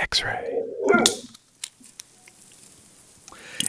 X 0.00 0.24
Ray. 0.24 0.62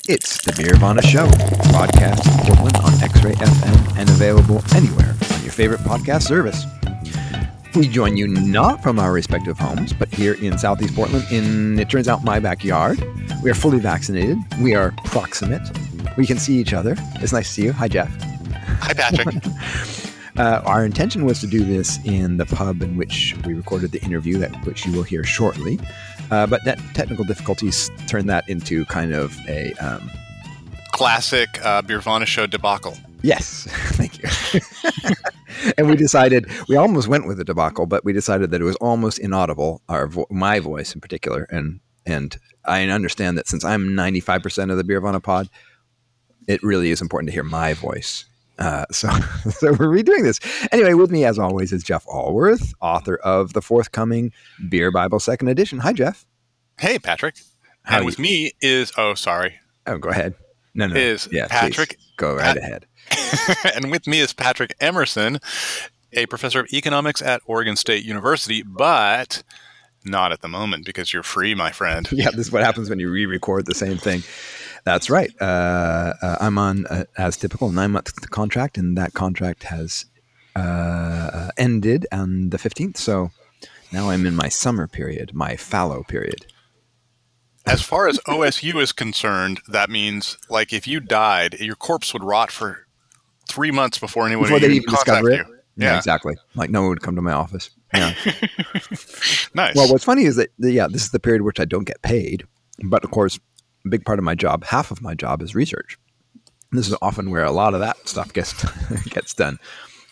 It's 0.07 0.41
the 0.45 0.53
Beervana 0.53 1.03
Show, 1.03 1.27
broadcast 1.71 2.25
in 2.25 2.55
Portland 2.55 2.77
on 2.77 2.93
X 3.03 3.21
Ray 3.21 3.33
FM 3.33 3.97
and 3.97 4.09
available 4.09 4.63
anywhere 4.73 5.13
on 5.33 5.43
your 5.43 5.51
favorite 5.51 5.81
podcast 5.81 6.23
service. 6.23 6.63
We 7.75 7.89
join 7.89 8.15
you 8.15 8.27
not 8.29 8.81
from 8.81 8.97
our 8.97 9.11
respective 9.11 9.57
homes, 9.57 9.91
but 9.91 10.07
here 10.07 10.35
in 10.35 10.57
Southeast 10.57 10.95
Portland, 10.95 11.25
in 11.31 11.77
it 11.77 11.89
turns 11.89 12.07
out 12.07 12.23
my 12.23 12.39
backyard. 12.39 13.03
We 13.43 13.51
are 13.51 13.55
fully 13.55 13.79
vaccinated. 13.79 14.37
We 14.61 14.73
are 14.73 14.93
proximate. 15.03 15.61
We 16.17 16.25
can 16.25 16.37
see 16.37 16.57
each 16.57 16.71
other. 16.73 16.95
It's 17.15 17.33
nice 17.33 17.47
to 17.47 17.53
see 17.53 17.63
you. 17.63 17.73
Hi, 17.73 17.89
Jeff. 17.89 18.09
Hi, 18.79 18.93
Patrick. 18.93 19.35
Uh, 20.37 20.61
our 20.65 20.85
intention 20.85 21.25
was 21.25 21.39
to 21.41 21.47
do 21.47 21.63
this 21.63 21.99
in 22.05 22.37
the 22.37 22.45
pub 22.45 22.81
in 22.81 22.95
which 22.95 23.35
we 23.45 23.53
recorded 23.53 23.91
the 23.91 24.01
interview, 24.01 24.37
that 24.37 24.65
which 24.65 24.85
you 24.85 24.91
will 24.93 25.03
hear 25.03 25.23
shortly. 25.23 25.79
Uh, 26.31 26.47
but 26.47 26.63
that 26.63 26.79
technical 26.93 27.25
difficulties 27.25 27.91
turned 28.07 28.29
that 28.29 28.47
into 28.47 28.85
kind 28.85 29.13
of 29.13 29.37
a 29.47 29.73
um, 29.73 30.09
Classic 30.93 31.49
uh, 31.65 31.81
Beervana 31.81 32.25
show 32.25 32.45
debacle. 32.47 32.95
yes, 33.21 33.67
thank 33.93 34.19
you. 34.19 34.61
and 35.77 35.87
we 35.87 35.95
decided 35.95 36.47
we 36.67 36.75
almost 36.75 37.07
went 37.07 37.27
with 37.27 37.39
a 37.39 37.43
debacle, 37.43 37.85
but 37.85 38.03
we 38.05 38.13
decided 38.13 38.51
that 38.51 38.61
it 38.61 38.65
was 38.65 38.75
almost 38.77 39.19
inaudible. 39.19 39.81
Our 39.89 40.07
vo- 40.07 40.27
my 40.29 40.59
voice 40.59 40.93
in 40.93 41.01
particular, 41.01 41.47
and 41.49 41.79
and 42.05 42.37
I 42.65 42.83
understand 42.83 43.37
that 43.37 43.47
since 43.47 43.63
I'm 43.63 43.95
95 43.95 44.43
percent 44.43 44.71
of 44.71 44.77
the 44.77 44.83
Beervana 44.83 45.21
pod, 45.21 45.49
it 46.47 46.61
really 46.63 46.91
is 46.91 47.01
important 47.01 47.29
to 47.29 47.33
hear 47.33 47.43
my 47.43 47.73
voice. 47.73 48.25
Uh, 48.59 48.85
so, 48.91 49.09
so 49.49 49.71
we're 49.71 49.87
redoing 49.87 50.23
this 50.23 50.39
anyway. 50.71 50.93
With 50.93 51.09
me, 51.09 51.25
as 51.25 51.39
always, 51.39 51.73
is 51.73 51.83
Jeff 51.83 52.05
Alworth, 52.05 52.73
author 52.81 53.15
of 53.17 53.53
the 53.53 53.61
forthcoming 53.61 54.31
Beer 54.69 54.91
Bible 54.91 55.19
Second 55.19 55.47
Edition. 55.47 55.79
Hi, 55.79 55.93
Jeff. 55.93 56.25
Hey, 56.81 56.97
Patrick. 56.97 57.35
How 57.83 57.97
and 57.97 58.03
you- 58.03 58.05
with 58.07 58.17
me 58.17 58.53
is, 58.59 58.91
oh, 58.97 59.13
sorry, 59.13 59.59
Oh, 59.85 59.97
go 59.99 60.09
ahead. 60.09 60.33
No, 60.73 60.87
no, 60.87 60.95
is 60.95 61.27
yeah, 61.31 61.45
please. 61.47 61.75
Patrick. 61.75 61.97
Go 62.17 62.35
right 62.35 62.55
Pat- 62.55 62.57
ahead. 62.57 62.85
and 63.75 63.91
with 63.91 64.07
me 64.07 64.19
is 64.19 64.33
Patrick 64.33 64.73
Emerson, 64.79 65.39
a 66.13 66.25
professor 66.25 66.59
of 66.61 66.73
economics 66.73 67.21
at 67.21 67.41
Oregon 67.45 67.75
State 67.75 68.03
University, 68.03 68.63
but 68.63 69.43
not 70.05 70.31
at 70.31 70.41
the 70.41 70.47
moment 70.47 70.85
because 70.85 71.13
you're 71.13 71.21
free, 71.23 71.53
my 71.53 71.71
friend. 71.71 72.07
Yeah, 72.11 72.29
this 72.31 72.47
is 72.47 72.51
what 72.51 72.63
happens 72.63 72.89
when 72.89 72.99
you 72.99 73.11
re-record 73.11 73.65
the 73.67 73.75
same 73.75 73.97
thing. 73.97 74.23
That's 74.85 75.09
right. 75.09 75.31
Uh, 75.39 76.13
uh, 76.21 76.37
I'm 76.39 76.57
on, 76.57 76.87
uh, 76.87 77.03
as 77.17 77.37
typical, 77.37 77.71
nine 77.71 77.91
month 77.91 78.29
contract, 78.31 78.77
and 78.79 78.97
that 78.97 79.13
contract 79.13 79.63
has 79.65 80.05
uh, 80.55 81.49
ended 81.57 82.07
on 82.11 82.49
the 82.49 82.57
15th. 82.57 82.97
So 82.97 83.29
now 83.91 84.09
I'm 84.09 84.25
in 84.25 84.35
my 84.35 84.49
summer 84.49 84.87
period, 84.87 85.33
my 85.35 85.55
fallow 85.55 86.03
period. 86.03 86.45
As 87.71 87.81
far 87.81 88.07
as 88.07 88.19
OSU 88.27 88.81
is 88.81 88.91
concerned, 88.91 89.61
that 89.69 89.89
means 89.89 90.37
like 90.49 90.73
if 90.73 90.87
you 90.87 90.99
died, 90.99 91.59
your 91.59 91.75
corpse 91.75 92.13
would 92.13 92.23
rot 92.23 92.51
for 92.51 92.85
three 93.47 93.71
months 93.71 93.97
before 93.97 94.25
anyone 94.25 94.43
Before 94.43 94.55
would 94.55 94.63
they 94.63 94.67
even 94.67 94.77
even 94.83 94.89
discover 94.93 95.29
it. 95.31 95.37
you. 95.47 95.57
Yeah. 95.77 95.91
Yeah. 95.91 95.97
exactly. 95.97 96.35
Like 96.55 96.69
no 96.69 96.81
one 96.81 96.89
would 96.89 97.01
come 97.01 97.15
to 97.15 97.21
my 97.21 97.31
office. 97.33 97.69
Yeah. 97.93 98.13
Nice. 99.53 99.75
well, 99.75 99.89
what's 99.91 100.03
funny 100.05 100.23
is 100.23 100.37
that 100.37 100.49
yeah, 100.59 100.87
this 100.87 101.03
is 101.03 101.11
the 101.11 101.19
period 101.19 101.41
which 101.41 101.59
I 101.59 101.65
don't 101.65 101.83
get 101.83 102.01
paid, 102.01 102.45
but 102.85 103.03
of 103.03 103.11
course, 103.11 103.37
a 103.85 103.89
big 103.89 104.05
part 104.05 104.17
of 104.17 104.23
my 104.23 104.33
job, 104.35 104.63
half 104.63 104.91
of 104.91 105.01
my 105.01 105.13
job, 105.13 105.41
is 105.41 105.53
research. 105.55 105.97
And 106.71 106.79
this 106.79 106.87
is 106.87 106.95
often 107.01 107.31
where 107.31 107.43
a 107.43 107.51
lot 107.51 107.73
of 107.73 107.81
that 107.81 108.07
stuff 108.07 108.31
gets 108.31 108.53
gets 109.09 109.33
done. 109.33 109.59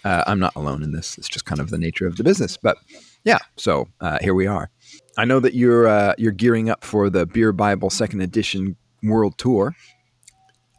Uh, 0.04 0.24
I'm 0.28 0.40
not 0.40 0.56
alone 0.56 0.84
in 0.84 0.92
this. 0.92 1.18
It's 1.18 1.30
just 1.30 1.46
kind 1.46 1.60
of 1.60 1.70
the 1.70 1.78
nature 1.78 2.08
of 2.08 2.18
the 2.18 2.24
business. 2.24 2.58
But 2.58 2.78
yeah, 3.24 3.40
so 3.58 3.88
uh, 4.00 4.18
here 4.22 4.34
we 4.34 4.48
are. 4.48 4.70
I 5.18 5.26
know 5.26 5.40
that 5.40 5.54
you're 5.54 5.88
uh, 5.88 6.14
you're 6.18 6.32
gearing 6.32 6.70
up 6.70 6.84
for 6.84 7.10
the 7.10 7.26
Beer 7.26 7.52
Bible 7.52 7.90
Second 7.90 8.22
Edition 8.22 8.78
World 9.04 9.38
Tour. 9.38 9.76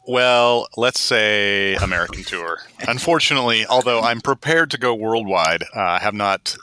Well, 0.07 0.67
let's 0.77 0.99
say 0.99 1.75
American 1.75 2.23
tour. 2.23 2.59
Unfortunately, 2.87 3.67
although 3.67 4.01
I'm 4.01 4.19
prepared 4.19 4.71
to 4.71 4.79
go 4.79 4.95
worldwide, 4.95 5.63
uh, 5.75 5.79
I 5.79 5.99
have 5.99 6.15
not 6.15 6.57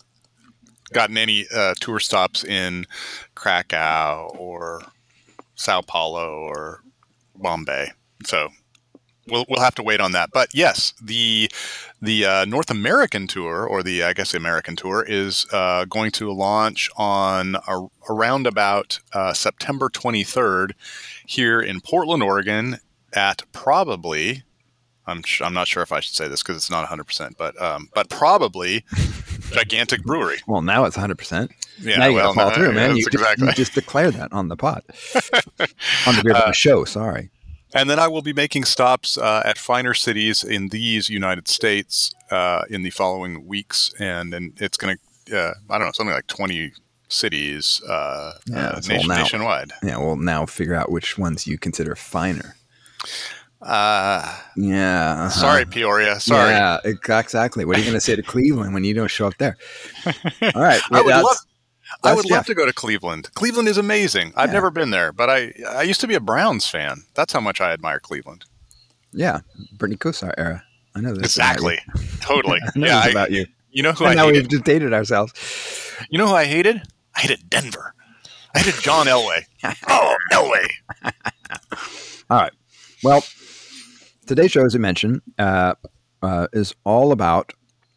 gotten 0.92 1.16
any 1.16 1.46
uh, 1.54 1.74
tour 1.80 2.00
stops 2.00 2.42
in 2.42 2.86
Krakow 3.36 4.34
or 4.36 4.82
Sao 5.54 5.82
Paulo 5.82 6.40
or 6.40 6.82
Bombay. 7.36 7.92
So 8.26 8.48
we'll 9.30 9.44
we'll 9.48 9.60
have 9.60 9.74
to 9.76 9.82
wait 9.82 10.00
on 10.00 10.12
that. 10.12 10.30
But 10.32 10.48
yes, 10.54 10.92
the 11.02 11.50
the 12.00 12.24
uh, 12.24 12.44
North 12.44 12.70
American 12.70 13.26
tour, 13.26 13.66
or 13.66 13.82
the 13.82 14.02
I 14.02 14.12
guess 14.12 14.32
the 14.32 14.38
American 14.38 14.76
tour, 14.76 15.04
is 15.06 15.46
uh, 15.52 15.84
going 15.84 16.10
to 16.12 16.32
launch 16.32 16.88
on 16.96 17.56
a, 17.66 17.86
around 18.08 18.46
about 18.46 19.00
uh, 19.12 19.32
September 19.32 19.88
23rd 19.88 20.72
here 21.26 21.60
in 21.60 21.80
Portland, 21.80 22.22
Oregon, 22.22 22.78
at 23.12 23.42
probably. 23.52 24.42
I'm, 25.06 25.22
sh- 25.22 25.40
I'm 25.40 25.54
not 25.54 25.66
sure 25.66 25.82
if 25.82 25.90
I 25.90 26.00
should 26.00 26.14
say 26.14 26.28
this 26.28 26.42
because 26.42 26.56
it's 26.56 26.70
not 26.70 26.86
100%, 26.86 27.38
but 27.38 27.60
um, 27.62 27.88
but 27.94 28.10
probably 28.10 28.84
gigantic 29.50 30.02
brewery. 30.02 30.36
Well, 30.46 30.60
now 30.60 30.84
it's 30.84 30.96
100. 30.98 31.16
percent 31.16 31.50
Yeah, 31.80 31.96
now 31.96 32.06
you 32.08 32.14
well, 32.16 32.34
gotta 32.34 32.38
follow 32.38 32.50
no, 32.50 32.56
through, 32.56 32.72
man. 32.74 32.90
You 32.96 33.04
just, 33.04 33.14
exactly. 33.14 33.46
you 33.46 33.52
just 33.54 33.72
declared 33.72 34.14
that 34.14 34.30
on 34.34 34.48
the 34.48 34.56
pot. 34.56 34.84
on 36.06 36.14
the 36.16 36.20
Beer 36.22 36.34
Uh, 36.36 36.52
show. 36.52 36.84
Sorry. 36.84 37.30
And 37.74 37.88
then 37.90 37.98
I 37.98 38.08
will 38.08 38.22
be 38.22 38.32
making 38.32 38.64
stops 38.64 39.18
uh, 39.18 39.42
at 39.44 39.58
finer 39.58 39.92
cities 39.94 40.42
in 40.42 40.68
these 40.68 41.08
United 41.10 41.48
States 41.48 42.14
uh, 42.30 42.62
in 42.70 42.82
the 42.82 42.90
following 42.90 43.46
weeks, 43.46 43.92
and 43.98 44.32
and 44.32 44.52
it's 44.60 44.76
going 44.78 44.96
to 45.26 45.38
uh, 45.38 45.54
I 45.70 45.78
don't 45.78 45.86
know 45.88 45.92
something 45.92 46.14
like 46.14 46.26
twenty 46.28 46.72
cities 47.08 47.82
uh, 47.88 48.32
Yeah, 48.46 48.68
uh, 48.68 48.80
nation, 48.88 49.08
now- 49.08 49.16
nationwide. 49.18 49.72
Yeah, 49.82 49.98
we'll 49.98 50.16
now 50.16 50.46
figure 50.46 50.74
out 50.74 50.90
which 50.90 51.18
ones 51.18 51.46
you 51.46 51.58
consider 51.58 51.94
finer. 51.94 52.54
Uh, 53.60 54.36
Yeah. 54.56 55.12
uh-huh. 55.12 55.28
Sorry, 55.30 55.64
Peoria. 55.64 56.20
Sorry. 56.20 56.50
Yeah, 56.50 56.78
exactly. 56.84 57.64
What 57.64 57.76
are 57.76 57.80
you 57.80 57.84
going 57.86 57.94
to 57.96 58.00
say 58.00 58.14
to 58.16 58.22
Cleveland 58.22 58.72
when 58.74 58.84
you 58.84 58.94
don't 58.94 59.10
show 59.10 59.26
up 59.26 59.36
there? 59.38 59.56
All 60.54 60.62
right. 60.62 60.80
I 60.90 61.02
would 61.02 61.26
that's- 62.02 62.12
I 62.12 62.14
would 62.14 62.24
love 62.30 62.40
Jeff. 62.40 62.46
to 62.46 62.54
go 62.54 62.66
to 62.66 62.72
Cleveland. 62.72 63.30
Cleveland 63.34 63.68
is 63.68 63.78
amazing. 63.78 64.32
I've 64.36 64.48
Yeah. 64.50 64.54
never 64.54 64.70
been 64.70 64.90
there, 64.90 65.12
but 65.12 65.28
I 65.30 65.52
I 65.68 65.82
used 65.82 66.00
to 66.00 66.06
be 66.06 66.14
a 66.14 66.20
Browns 66.20 66.66
fan. 66.66 67.04
That's 67.14 67.32
how 67.32 67.40
much 67.40 67.60
I 67.60 67.72
admire 67.72 68.00
Cleveland. 68.00 68.44
Yeah, 69.12 69.40
Bernie 69.78 69.96
Kosar 69.96 70.32
era. 70.38 70.64
I 70.94 71.00
know 71.00 71.14
this. 71.14 71.24
Exactly. 71.24 71.78
totally. 72.20 72.60
I 72.62 72.78
know 72.78 72.86
yeah. 72.86 73.00
I- 73.00 73.08
about 73.08 73.30
you. 73.30 73.46
you 73.70 73.82
know 73.82 73.92
who 73.92 74.04
And 74.04 74.12
I 74.12 74.14
now 74.22 74.26
hated? 74.26 74.42
we've 74.42 74.48
just 74.50 74.64
dated 74.64 74.92
ourselves. 74.92 75.32
You 76.10 76.18
know 76.18 76.26
who 76.28 76.34
I 76.34 76.44
hated? 76.44 76.82
I 77.16 77.20
hated 77.20 77.48
Denver. 77.50 77.94
I 78.54 78.60
hated 78.60 78.80
John 78.82 79.06
Elway. 79.06 79.44
oh, 79.88 80.14
Elway. 80.32 80.66
All 82.30 82.38
right. 82.40 82.52
Well, 83.02 83.22
today's 84.26 84.50
show, 84.52 84.64
as 84.64 84.74
I 84.74 84.78
mentioned, 84.78 85.22
uh, 85.38 85.74
uh, 86.22 86.48
is 86.52 86.74
all 86.84 87.12
about 87.12 87.52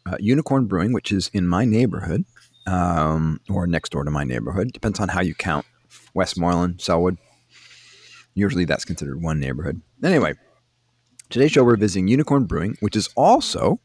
uh, 0.06 0.16
Unicorn 0.20 0.66
Brewing, 0.66 0.92
which 0.92 1.10
is 1.12 1.30
in 1.32 1.46
my 1.46 1.64
neighborhood 1.64 2.24
um, 2.66 3.40
or 3.50 3.66
next 3.66 3.92
door 3.92 4.04
to 4.04 4.10
my 4.10 4.24
neighborhood. 4.24 4.72
Depends 4.72 5.00
on 5.00 5.08
how 5.08 5.20
you 5.20 5.34
count. 5.34 5.66
Westmoreland, 6.14 6.78
Sellwood. 6.78 7.18
Usually 8.34 8.64
that's 8.64 8.84
considered 8.84 9.22
one 9.22 9.40
neighborhood. 9.40 9.82
Anyway, 10.02 10.34
today's 11.28 11.52
show 11.52 11.64
we're 11.64 11.76
visiting 11.76 12.08
Unicorn 12.08 12.44
Brewing, 12.44 12.76
which 12.80 12.96
is 12.96 13.08
also 13.14 13.80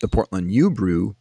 the 0.00 0.08
Portland 0.08 0.52
U 0.52 0.70
Brew 0.70 1.16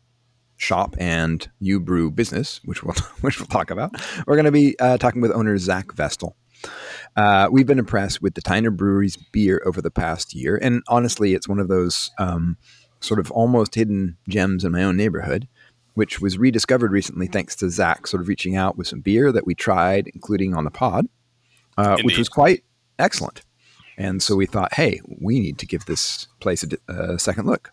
shop 0.57 0.95
and 0.97 1.49
U 1.59 1.79
Brew 1.79 2.11
business, 2.11 2.61
which 2.65 2.83
we'll 2.83 2.95
which 3.21 3.39
we'll 3.39 3.47
talk 3.47 3.71
about. 3.71 3.91
We're 4.27 4.35
going 4.35 4.45
to 4.45 4.51
be 4.51 4.77
uh, 4.79 4.97
talking 4.97 5.21
with 5.21 5.31
owner 5.31 5.57
Zach 5.57 5.93
Vestal. 5.93 6.35
Uh, 7.15 7.47
we've 7.51 7.67
been 7.67 7.79
impressed 7.79 8.21
with 8.21 8.33
the 8.33 8.41
Tyner 8.41 8.75
Brewery's 8.75 9.17
beer 9.31 9.61
over 9.65 9.81
the 9.81 9.91
past 9.91 10.33
year, 10.33 10.57
and 10.61 10.83
honestly, 10.87 11.33
it's 11.33 11.47
one 11.47 11.59
of 11.59 11.67
those 11.67 12.11
um, 12.19 12.57
sort 12.99 13.19
of 13.19 13.31
almost 13.31 13.75
hidden 13.75 14.17
gems 14.27 14.65
in 14.65 14.71
my 14.71 14.83
own 14.83 14.97
neighborhood, 14.97 15.47
which 15.95 16.21
was 16.21 16.37
rediscovered 16.37 16.91
recently 16.91 17.27
thanks 17.27 17.55
to 17.57 17.69
Zach 17.69 18.05
sort 18.07 18.21
of 18.21 18.27
reaching 18.27 18.55
out 18.55 18.77
with 18.77 18.87
some 18.87 19.01
beer 19.01 19.31
that 19.31 19.45
we 19.45 19.55
tried, 19.55 20.07
including 20.13 20.53
on 20.53 20.63
the 20.63 20.71
pod, 20.71 21.07
uh, 21.77 21.97
which 22.03 22.17
was 22.17 22.29
quite 22.29 22.63
excellent. 22.99 23.41
And 23.97 24.21
so 24.21 24.35
we 24.35 24.45
thought, 24.45 24.73
hey, 24.73 24.99
we 25.05 25.39
need 25.39 25.57
to 25.59 25.65
give 25.65 25.85
this 25.85 26.27
place 26.41 26.63
a, 26.63 26.93
a 26.93 27.19
second 27.19 27.47
look. 27.47 27.71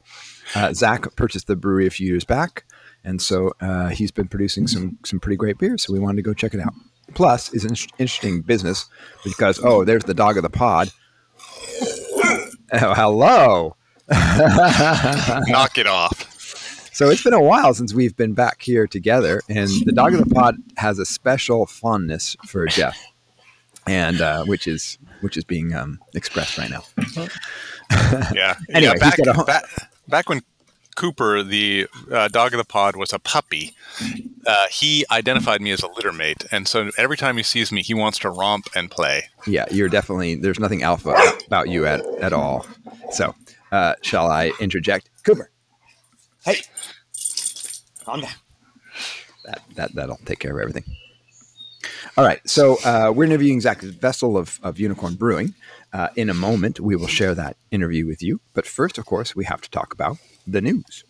Uh, 0.54 0.72
Zach 0.72 1.14
purchased 1.16 1.48
the 1.48 1.56
brewery 1.56 1.86
a 1.86 1.90
few 1.90 2.06
years 2.06 2.24
back, 2.24 2.64
and 3.04 3.20
so 3.20 3.52
uh, 3.60 3.88
he's 3.88 4.10
been 4.10 4.28
producing 4.28 4.66
some 4.66 4.98
some 5.04 5.19
pretty 5.19 5.36
great 5.36 5.58
beer. 5.58 5.76
So 5.78 5.92
we 5.92 5.98
wanted 5.98 6.16
to 6.16 6.22
go 6.22 6.34
check 6.34 6.54
it 6.54 6.60
out. 6.60 6.74
Plus, 7.14 7.52
it's 7.52 7.64
an 7.64 7.74
interesting 7.98 8.42
business 8.42 8.86
because 9.24 9.60
oh, 9.64 9.84
there's 9.84 10.04
the 10.04 10.14
dog 10.14 10.36
of 10.36 10.42
the 10.42 10.50
pod. 10.50 10.90
Oh, 12.74 12.94
hello. 12.94 13.76
Knock 14.08 15.76
it 15.76 15.86
off. 15.86 16.31
So 16.92 17.08
it's 17.08 17.22
been 17.22 17.32
a 17.32 17.42
while 17.42 17.72
since 17.72 17.94
we've 17.94 18.16
been 18.16 18.34
back 18.34 18.60
here 18.60 18.86
together, 18.86 19.40
and 19.48 19.68
the 19.86 19.92
dog 19.92 20.12
of 20.14 20.20
the 20.26 20.34
pod 20.34 20.56
has 20.76 20.98
a 20.98 21.06
special 21.06 21.64
fondness 21.64 22.36
for 22.46 22.66
Jeff, 22.66 23.02
and 23.86 24.20
uh, 24.20 24.44
which 24.44 24.66
is 24.66 24.98
which 25.22 25.38
is 25.38 25.44
being 25.44 25.74
um, 25.74 26.00
expressed 26.14 26.58
right 26.58 26.70
now. 26.70 26.84
Yeah. 28.34 28.56
Anyway, 28.70 28.94
yeah, 28.94 29.10
back, 29.10 29.18
a 29.18 29.44
back, 29.44 29.64
back 30.08 30.28
when 30.28 30.42
Cooper, 30.96 31.42
the 31.42 31.86
uh, 32.10 32.28
dog 32.28 32.52
of 32.52 32.58
the 32.58 32.64
pod, 32.64 32.96
was 32.96 33.12
a 33.12 33.18
puppy, 33.18 33.74
uh, 34.46 34.66
he 34.70 35.04
identified 35.10 35.60
me 35.62 35.70
as 35.70 35.82
a 35.82 35.88
litter 35.88 36.12
mate, 36.12 36.44
and 36.52 36.68
so 36.68 36.90
every 36.98 37.16
time 37.16 37.36
he 37.38 37.42
sees 37.42 37.72
me, 37.72 37.82
he 37.82 37.94
wants 37.94 38.18
to 38.20 38.30
romp 38.30 38.68
and 38.76 38.90
play. 38.90 39.28
Yeah, 39.46 39.64
you're 39.70 39.88
definitely 39.88 40.34
there's 40.34 40.60
nothing 40.60 40.82
alpha 40.82 41.14
about 41.46 41.68
you 41.70 41.86
at 41.86 42.04
at 42.20 42.34
all. 42.34 42.66
So, 43.10 43.34
uh, 43.70 43.94
shall 44.02 44.30
I 44.30 44.52
interject, 44.60 45.08
Cooper? 45.24 45.50
Hey, 46.44 46.56
calm 48.04 48.20
down. 48.20 48.32
That 49.44 49.62
that 49.76 49.94
that'll 49.94 50.16
take 50.24 50.40
care 50.40 50.52
of 50.52 50.60
everything. 50.60 50.84
All 52.16 52.24
right, 52.24 52.40
so 52.48 52.78
uh, 52.84 53.12
we're 53.14 53.24
interviewing 53.24 53.60
Zach 53.60 53.80
Vestal 53.80 54.36
of, 54.36 54.58
of 54.62 54.78
Unicorn 54.80 55.14
Brewing. 55.14 55.54
Uh, 55.92 56.08
in 56.16 56.28
a 56.28 56.34
moment, 56.34 56.80
we 56.80 56.96
will 56.96 57.06
share 57.06 57.34
that 57.34 57.56
interview 57.70 58.06
with 58.06 58.22
you. 58.22 58.40
But 58.54 58.66
first, 58.66 58.98
of 58.98 59.06
course, 59.06 59.36
we 59.36 59.44
have 59.44 59.60
to 59.60 59.70
talk 59.70 59.94
about 59.94 60.18
the 60.46 60.60
news. 60.60 61.04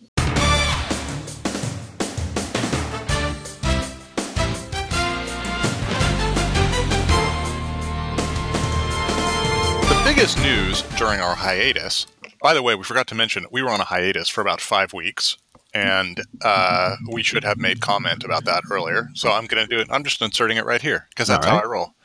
The 9.89 10.01
biggest 10.05 10.37
news 10.41 10.83
during 10.97 11.19
our 11.19 11.35
hiatus, 11.35 12.05
by 12.43 12.53
the 12.53 12.61
way, 12.61 12.75
we 12.75 12.83
forgot 12.83 13.07
to 13.07 13.15
mention 13.15 13.47
we 13.51 13.63
were 13.63 13.69
on 13.69 13.79
a 13.79 13.85
hiatus 13.85 14.27
for 14.27 14.41
about 14.41 14.61
five 14.61 14.91
weeks 14.91 15.37
and 15.73 16.21
uh, 16.41 16.97
we 17.09 17.23
should 17.23 17.43
have 17.43 17.57
made 17.57 17.79
comment 17.79 18.23
about 18.23 18.45
that 18.45 18.63
earlier. 18.69 19.09
So 19.15 19.31
I'm 19.31 19.45
going 19.45 19.65
to 19.65 19.75
do 19.75 19.81
it. 19.81 19.87
I'm 19.89 20.03
just 20.03 20.21
inserting 20.21 20.57
it 20.57 20.65
right 20.65 20.81
here 20.81 21.07
because 21.09 21.29
that's 21.29 21.45
right. 21.45 21.53
how 21.53 21.61
I 21.61 21.65
roll. 21.65 21.95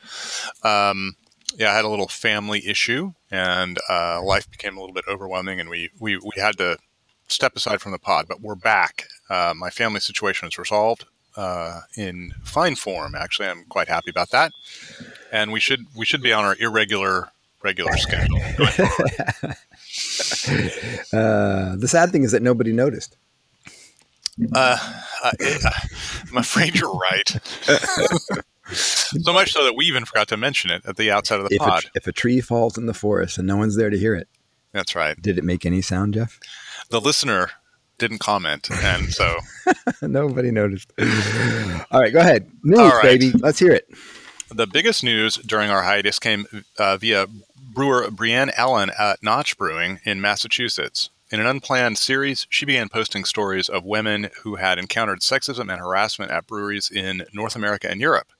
Um, 0.63 1.15
yeah, 1.57 1.71
I 1.71 1.75
had 1.75 1.85
a 1.85 1.89
little 1.89 2.07
family 2.07 2.65
issue, 2.65 3.13
and 3.29 3.77
uh, 3.89 4.23
life 4.23 4.49
became 4.49 4.77
a 4.77 4.79
little 4.79 4.93
bit 4.93 5.05
overwhelming, 5.07 5.59
and 5.59 5.69
we, 5.69 5.89
we 5.99 6.17
we 6.17 6.31
had 6.37 6.57
to 6.59 6.77
step 7.27 7.55
aside 7.55 7.81
from 7.81 7.91
the 7.91 7.99
pod. 7.99 8.25
But 8.27 8.41
we're 8.41 8.55
back. 8.55 9.07
Uh, 9.29 9.53
my 9.55 9.69
family 9.69 9.99
situation 9.99 10.47
is 10.47 10.57
resolved 10.57 11.05
uh, 11.35 11.81
in 11.97 12.33
fine 12.43 12.75
form. 12.75 13.13
Actually, 13.13 13.49
I'm 13.49 13.65
quite 13.65 13.87
happy 13.87 14.09
about 14.09 14.29
that, 14.29 14.51
and 15.31 15.51
we 15.51 15.59
should 15.59 15.85
we 15.95 16.05
should 16.05 16.21
be 16.21 16.33
on 16.33 16.45
our 16.45 16.55
irregular 16.59 17.31
regular 17.63 17.95
schedule. 17.97 18.39
Uh, 21.11 21.75
the 21.75 21.87
sad 21.87 22.11
thing 22.11 22.23
is 22.23 22.31
that 22.31 22.41
nobody 22.41 22.71
noticed. 22.71 23.17
Uh, 24.53 24.77
uh, 25.23 25.31
I'm 26.29 26.37
afraid 26.37 26.75
you're 26.75 26.93
right. 26.93 27.29
so 28.71 29.33
much 29.33 29.51
so 29.51 29.63
that 29.63 29.75
we 29.75 29.85
even 29.85 30.05
forgot 30.05 30.27
to 30.29 30.37
mention 30.37 30.71
it 30.71 30.83
at 30.85 30.97
the 30.97 31.11
outside 31.11 31.39
of 31.39 31.49
the 31.49 31.55
if 31.55 31.59
pod. 31.59 31.85
A, 31.85 31.89
if 31.95 32.07
a 32.07 32.11
tree 32.11 32.39
falls 32.41 32.77
in 32.77 32.85
the 32.85 32.93
forest 32.93 33.37
and 33.37 33.47
no 33.47 33.57
one's 33.57 33.75
there 33.75 33.89
to 33.89 33.97
hear 33.97 34.15
it, 34.15 34.27
that's 34.71 34.95
right. 34.95 35.19
Did 35.21 35.37
it 35.37 35.43
make 35.43 35.65
any 35.65 35.81
sound, 35.81 36.13
Jeff? 36.13 36.39
The 36.89 37.01
listener 37.01 37.51
didn't 37.97 38.19
comment, 38.19 38.69
and 38.71 39.11
so 39.13 39.39
nobody 40.01 40.51
noticed. 40.51 40.93
All 41.91 42.01
right, 42.01 42.13
go 42.13 42.19
ahead. 42.19 42.49
News, 42.63 42.79
right. 42.79 43.03
baby. 43.03 43.31
Let's 43.31 43.59
hear 43.59 43.71
it. 43.71 43.89
The 44.51 44.67
biggest 44.67 45.03
news 45.03 45.35
during 45.35 45.69
our 45.69 45.83
hiatus 45.83 46.17
came 46.17 46.45
uh, 46.77 46.97
via 46.97 47.27
brewer 47.69 48.09
Brienne 48.09 48.51
Allen 48.57 48.91
at 48.97 49.21
Notch 49.21 49.57
Brewing 49.57 49.99
in 50.03 50.19
Massachusetts. 50.19 51.09
In 51.31 51.39
an 51.39 51.45
unplanned 51.45 51.99
series, 51.99 52.47
she 52.49 52.65
began 52.65 52.89
posting 52.89 53.23
stories 53.23 53.69
of 53.69 53.85
women 53.85 54.29
who 54.41 54.55
had 54.55 54.79
encountered 54.79 55.19
sexism 55.19 55.71
and 55.71 55.79
harassment 55.79 56.31
at 56.31 56.47
breweries 56.47 56.89
in 56.89 57.25
North 57.31 57.55
America 57.55 57.89
and 57.89 58.01
Europe. 58.01 58.33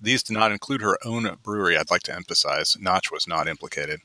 These 0.00 0.22
did 0.22 0.32
not 0.32 0.52
include 0.52 0.80
her 0.80 0.98
own 1.04 1.36
brewery, 1.42 1.76
I'd 1.76 1.90
like 1.90 2.02
to 2.04 2.14
emphasize. 2.14 2.76
Notch 2.80 3.10
was 3.10 3.28
not 3.28 3.48
implicated. 3.48 4.00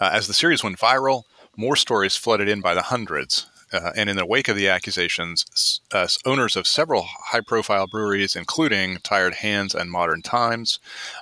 Uh, 0.00 0.10
as 0.12 0.28
the 0.28 0.34
series 0.34 0.62
went 0.62 0.78
viral, 0.78 1.24
more 1.56 1.76
stories 1.76 2.16
flooded 2.16 2.48
in 2.48 2.60
by 2.60 2.74
the 2.74 2.82
hundreds. 2.82 3.46
Uh, 3.72 3.92
and 3.96 4.10
in 4.10 4.16
the 4.16 4.26
wake 4.26 4.48
of 4.48 4.56
the 4.56 4.68
accusations, 4.68 5.80
uh, 5.92 6.06
owners 6.26 6.56
of 6.56 6.66
several 6.66 7.02
high 7.02 7.40
profile 7.40 7.86
breweries, 7.86 8.36
including 8.36 8.98
Tired 8.98 9.34
Hands 9.34 9.74
and 9.74 9.90
Modern 9.90 10.22
Times, 10.22 10.78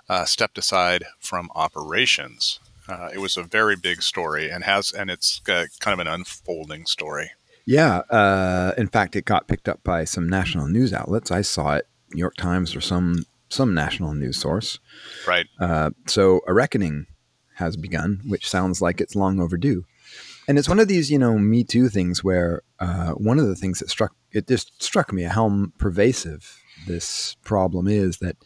uh, 0.09 0.25
stepped 0.25 0.59
aside 0.59 1.05
from 1.19 1.51
operations. 1.55 2.59
Uh, 2.89 3.09
it 3.15 3.19
was 3.19 3.37
a 3.37 3.45
very 3.45 3.77
big 3.77 4.03
story 4.03 4.51
and 4.51 4.65
has 4.65 4.91
and 4.91 5.11
it's 5.11 5.41
kind 5.45 5.71
of 5.85 6.01
an 6.01 6.09
unfolding 6.09 6.87
story. 6.87 7.31
Yeah, 7.67 7.99
uh, 8.11 8.73
in 8.77 8.89
fact, 8.89 9.15
it 9.15 9.25
got 9.25 9.47
picked 9.47 9.69
up 9.69 9.85
by 9.85 10.05
some 10.05 10.29
national 10.29 10.67
news 10.67 10.93
outlets. 10.93 11.31
I 11.31 11.43
saw 11.43 11.77
it, 11.77 11.87
New 12.13 12.19
York 12.19 12.35
Times 12.37 12.75
or 12.75 12.81
some 12.81 13.25
some 13.49 13.75
national 13.75 14.15
news 14.15 14.39
source. 14.39 14.79
Right. 15.27 15.47
Uh, 15.61 15.91
so 16.07 16.41
a 16.47 16.53
reckoning 16.53 17.07
has 17.57 17.77
begun, 17.77 18.21
which 18.27 18.49
sounds 18.49 18.81
like 18.81 19.01
it's 19.01 19.15
long 19.15 19.41
overdue. 19.41 19.85
And 20.49 20.59
it's 20.59 20.69
one 20.69 20.81
of 20.81 20.89
these, 20.89 21.11
you 21.11 21.19
know, 21.19 21.39
Me 21.39 21.65
Too 21.65 21.89
things 21.89 22.25
where 22.25 22.63
uh, 22.79 23.11
one 23.13 23.39
of 23.39 23.47
the 23.47 23.55
things 23.55 23.79
that 23.79 23.91
struck 23.91 24.15
it 24.33 24.49
just 24.49 24.83
struck 24.83 25.13
me 25.13 25.23
how 25.23 25.67
pervasive 25.79 26.63
this 26.87 27.37
problem 27.43 27.87
is 27.89 28.19
that 28.19 28.37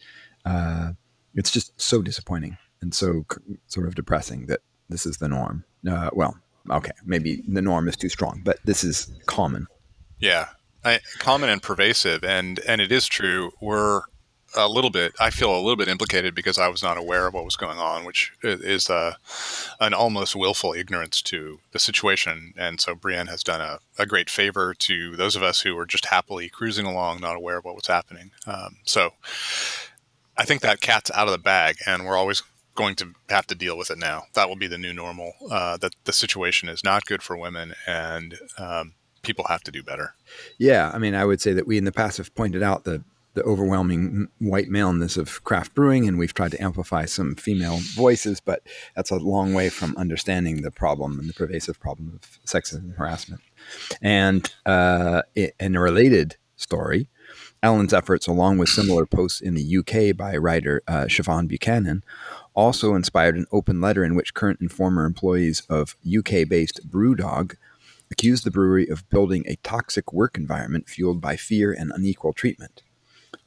uh, 0.45 0.91
it's 1.35 1.51
just 1.51 1.79
so 1.79 2.01
disappointing 2.01 2.57
and 2.81 2.93
so 2.93 3.25
sort 3.67 3.87
of 3.87 3.95
depressing 3.95 4.47
that 4.47 4.61
this 4.89 5.05
is 5.05 5.17
the 5.17 5.27
norm. 5.27 5.63
Uh, 5.89 6.09
well, 6.13 6.37
okay, 6.69 6.91
maybe 7.05 7.43
the 7.47 7.61
norm 7.61 7.87
is 7.87 7.95
too 7.95 8.09
strong, 8.09 8.41
but 8.43 8.59
this 8.65 8.83
is 8.83 9.11
common. 9.25 9.67
Yeah, 10.19 10.49
I, 10.83 10.99
common 11.19 11.49
and 11.49 11.61
pervasive, 11.61 12.23
and 12.23 12.59
and 12.67 12.81
it 12.81 12.91
is 12.91 13.07
true. 13.07 13.51
We're 13.61 14.01
a 14.55 14.67
little 14.67 14.89
bit. 14.89 15.13
I 15.19 15.29
feel 15.29 15.53
a 15.53 15.59
little 15.59 15.75
bit 15.75 15.87
implicated 15.87 16.33
because 16.33 16.57
I 16.57 16.67
was 16.67 16.81
not 16.81 16.97
aware 16.97 17.27
of 17.27 17.33
what 17.33 17.45
was 17.45 17.55
going 17.55 17.77
on, 17.77 18.05
which 18.05 18.33
is 18.43 18.89
uh, 18.89 19.15
an 19.79 19.93
almost 19.93 20.35
willful 20.35 20.73
ignorance 20.73 21.21
to 21.23 21.59
the 21.71 21.79
situation. 21.79 22.53
And 22.57 22.79
so 22.79 22.95
Brienne 22.95 23.27
has 23.27 23.43
done 23.43 23.61
a, 23.61 23.79
a, 23.99 24.05
great 24.05 24.29
favor 24.29 24.73
to 24.73 25.15
those 25.15 25.35
of 25.35 25.43
us 25.43 25.61
who 25.61 25.75
were 25.75 25.85
just 25.85 26.05
happily 26.05 26.49
cruising 26.49 26.85
along, 26.85 27.21
not 27.21 27.35
aware 27.35 27.57
of 27.57 27.65
what 27.65 27.75
was 27.75 27.87
happening. 27.87 28.31
Um, 28.47 28.77
so 28.85 29.11
I 30.37 30.45
think 30.45 30.61
that 30.61 30.81
cat's 30.81 31.11
out 31.11 31.27
of 31.27 31.31
the 31.31 31.37
bag, 31.37 31.77
and 31.85 32.05
we're 32.05 32.17
always 32.17 32.43
going 32.75 32.95
to 32.95 33.13
have 33.29 33.47
to 33.47 33.55
deal 33.55 33.77
with 33.77 33.89
it 33.89 33.97
now. 33.97 34.23
That 34.33 34.49
will 34.49 34.57
be 34.57 34.67
the 34.67 34.77
new 34.77 34.93
normal. 34.93 35.33
Uh, 35.49 35.77
that 35.77 35.95
the 36.03 36.13
situation 36.13 36.69
is 36.69 36.83
not 36.83 37.05
good 37.05 37.23
for 37.23 37.37
women, 37.37 37.73
and 37.87 38.37
um, 38.57 38.93
people 39.21 39.45
have 39.47 39.63
to 39.63 39.71
do 39.71 39.81
better. 39.81 40.13
Yeah, 40.57 40.91
I 40.93 40.97
mean, 40.97 41.15
I 41.15 41.25
would 41.25 41.41
say 41.41 41.53
that 41.53 41.67
we 41.67 41.77
in 41.77 41.85
the 41.85 41.91
past 41.91 42.17
have 42.17 42.33
pointed 42.35 42.63
out 42.63 42.83
the 42.83 43.03
the 43.35 43.43
overwhelming 43.43 44.29
white 44.39 44.69
maleness 44.69 45.17
of 45.17 45.43
craft 45.43 45.75
brewing, 45.75 46.07
and 46.07 46.17
we've 46.17 46.33
tried 46.33 46.51
to 46.51 46.63
amplify 46.63 47.05
some 47.05 47.35
female 47.35 47.79
voices, 47.93 48.39
but 48.39 48.63
that's 48.95 49.11
a 49.11 49.17
long 49.17 49.53
way 49.53 49.69
from 49.69 49.95
understanding 49.97 50.61
the 50.61 50.71
problem 50.71 51.19
and 51.19 51.29
the 51.29 51.33
pervasive 51.33 51.79
problem 51.79 52.19
of 52.21 52.39
sexism 52.45 52.79
and 52.79 52.93
harassment. 52.95 53.41
And 54.01 54.51
uh, 54.65 55.21
in 55.35 55.75
a 55.75 55.81
related 55.81 56.37
story, 56.55 57.09
Allen's 57.61 57.93
efforts, 57.93 58.27
along 58.27 58.57
with 58.57 58.69
similar 58.69 59.05
posts 59.05 59.41
in 59.41 59.55
the 59.55 59.77
UK 59.77 60.15
by 60.15 60.37
writer 60.37 60.81
uh, 60.87 61.05
Siobhan 61.05 61.47
Buchanan, 61.47 62.03
also 62.53 62.95
inspired 62.95 63.35
an 63.35 63.47
open 63.51 63.81
letter 63.81 64.03
in 64.03 64.15
which 64.15 64.33
current 64.33 64.59
and 64.61 64.71
former 64.71 65.05
employees 65.05 65.61
of 65.69 65.95
UK 66.05 66.47
based 66.47 66.89
Brewdog 66.89 67.55
accused 68.11 68.45
the 68.45 68.51
brewery 68.51 68.87
of 68.87 69.09
building 69.09 69.43
a 69.47 69.55
toxic 69.57 70.13
work 70.13 70.37
environment 70.37 70.87
fueled 70.87 71.19
by 71.19 71.35
fear 71.35 71.73
and 71.73 71.91
unequal 71.91 72.33
treatment. 72.33 72.83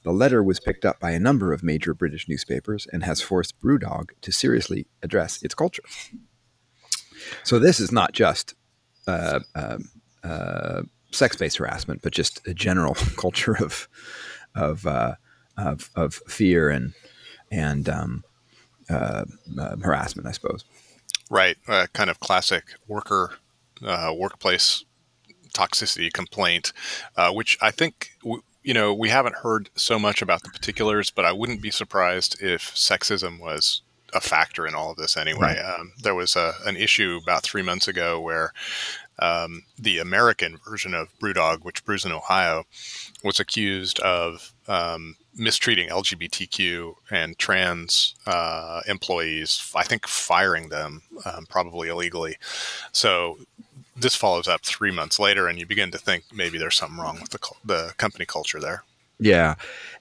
The 0.04 0.12
letter 0.12 0.42
was 0.42 0.60
picked 0.60 0.84
up 0.84 1.00
by 1.00 1.10
a 1.10 1.18
number 1.18 1.52
of 1.52 1.62
major 1.62 1.92
British 1.92 2.28
newspapers 2.28 2.86
and 2.92 3.02
has 3.02 3.20
forced 3.20 3.60
Brewdog 3.60 4.10
to 4.22 4.32
seriously 4.32 4.86
address 5.02 5.42
its 5.42 5.54
culture. 5.54 5.82
So, 7.42 7.58
this 7.58 7.80
is 7.80 7.90
not 7.90 8.12
just 8.12 8.54
uh, 9.06 9.40
uh, 9.54 9.78
uh, 10.22 10.82
sex 11.10 11.36
based 11.36 11.56
harassment, 11.56 12.02
but 12.02 12.12
just 12.12 12.46
a 12.46 12.54
general 12.54 12.94
culture 13.16 13.56
of, 13.58 13.88
of, 14.54 14.86
uh, 14.86 15.14
of, 15.56 15.90
of, 15.96 16.14
fear 16.28 16.70
and, 16.70 16.94
and 17.50 17.88
um, 17.88 18.24
uh, 18.90 19.24
uh, 19.58 19.76
harassment, 19.82 20.28
I 20.28 20.32
suppose. 20.32 20.64
Right, 21.30 21.56
kind 21.92 22.08
of 22.08 22.20
classic 22.20 22.64
worker 22.86 23.34
uh, 23.82 24.14
workplace 24.16 24.84
toxicity 25.52 26.12
complaint, 26.12 26.72
which 27.32 27.58
I 27.60 27.70
think 27.70 28.10
w- 28.22 28.42
you 28.68 28.74
know 28.74 28.92
we 28.92 29.08
haven't 29.08 29.36
heard 29.36 29.70
so 29.76 29.98
much 29.98 30.20
about 30.20 30.42
the 30.42 30.50
particulars, 30.50 31.10
but 31.10 31.24
I 31.24 31.32
wouldn't 31.32 31.62
be 31.62 31.70
surprised 31.70 32.42
if 32.42 32.74
sexism 32.74 33.40
was 33.40 33.80
a 34.12 34.20
factor 34.20 34.66
in 34.66 34.74
all 34.74 34.90
of 34.90 34.98
this 34.98 35.16
anyway. 35.16 35.56
Right. 35.56 35.58
Um, 35.58 35.94
there 36.02 36.14
was 36.14 36.36
a, 36.36 36.52
an 36.66 36.76
issue 36.76 37.18
about 37.22 37.42
three 37.44 37.62
months 37.62 37.88
ago 37.88 38.20
where 38.20 38.52
um, 39.20 39.62
the 39.78 39.98
American 40.00 40.58
version 40.68 40.92
of 40.92 41.08
Brewdog, 41.18 41.64
which 41.64 41.82
brews 41.86 42.04
in 42.04 42.12
Ohio, 42.12 42.64
was 43.24 43.40
accused 43.40 44.00
of 44.00 44.52
um, 44.66 45.16
mistreating 45.34 45.88
LGBTQ 45.88 46.94
and 47.10 47.38
trans 47.38 48.16
uh, 48.26 48.82
employees. 48.86 49.72
I 49.74 49.84
think 49.84 50.06
firing 50.06 50.68
them 50.68 51.00
um, 51.24 51.46
probably 51.48 51.88
illegally. 51.88 52.36
So 52.92 53.38
this 54.00 54.14
follows 54.14 54.48
up 54.48 54.62
three 54.62 54.90
months 54.90 55.18
later, 55.18 55.48
and 55.48 55.58
you 55.58 55.66
begin 55.66 55.90
to 55.90 55.98
think 55.98 56.24
maybe 56.32 56.58
there's 56.58 56.76
something 56.76 56.98
wrong 56.98 57.18
with 57.20 57.30
the 57.30 57.38
the 57.64 57.94
company 57.96 58.24
culture 58.24 58.60
there. 58.60 58.84
Yeah, 59.18 59.54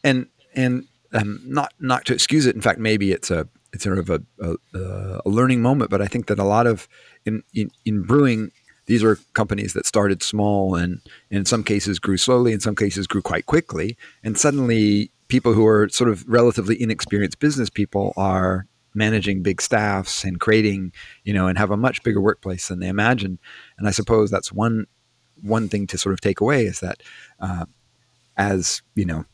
and 0.03 0.27
and 0.55 0.87
um, 1.13 1.41
not 1.43 1.73
not 1.79 2.05
to 2.05 2.13
excuse 2.13 2.45
it. 2.45 2.55
In 2.55 2.61
fact, 2.61 2.79
maybe 2.79 3.11
it's 3.11 3.31
a 3.31 3.47
it's 3.73 3.83
sort 3.83 3.97
of 3.97 4.09
a, 4.09 4.21
a, 4.41 4.55
a 5.25 5.29
learning 5.29 5.61
moment. 5.61 5.89
But 5.89 6.01
I 6.01 6.07
think 6.07 6.27
that 6.27 6.39
a 6.39 6.43
lot 6.43 6.67
of 6.67 6.87
in 7.25 7.43
in, 7.53 7.71
in 7.85 8.03
brewing 8.03 8.51
these 8.85 9.03
are 9.03 9.17
companies 9.33 9.73
that 9.73 9.85
started 9.85 10.23
small 10.23 10.73
and 10.73 11.01
in 11.29 11.45
some 11.45 11.63
cases 11.63 11.99
grew 11.99 12.15
slowly, 12.17 12.53
in 12.53 12.61
some 12.61 12.75
cases 12.75 13.05
grew 13.05 13.21
quite 13.21 13.45
quickly, 13.45 13.97
and 14.23 14.37
suddenly 14.37 15.11
people 15.27 15.53
who 15.53 15.65
are 15.67 15.89
sort 15.89 16.09
of 16.09 16.25
relatively 16.27 16.81
inexperienced 16.81 17.39
business 17.39 17.69
people 17.69 18.13
are 18.15 18.65
managing 18.97 19.43
big 19.43 19.61
staffs 19.61 20.23
and 20.23 20.39
creating, 20.39 20.91
you 21.23 21.33
know, 21.33 21.47
and 21.47 21.57
have 21.57 21.71
a 21.71 21.77
much 21.77 22.03
bigger 22.03 22.19
workplace 22.19 22.67
than 22.67 22.79
they 22.79 22.87
imagined. 22.87 23.39
And 23.77 23.87
I 23.87 23.91
suppose 23.91 24.29
that's 24.29 24.51
one 24.51 24.87
one 25.43 25.69
thing 25.69 25.85
to 25.85 25.97
sort 25.99 26.13
of 26.13 26.21
take 26.21 26.41
away 26.41 26.65
is 26.65 26.79
that 26.79 27.03
uh, 27.39 27.65
as 28.37 28.81
you 28.95 29.05
know, 29.05 29.25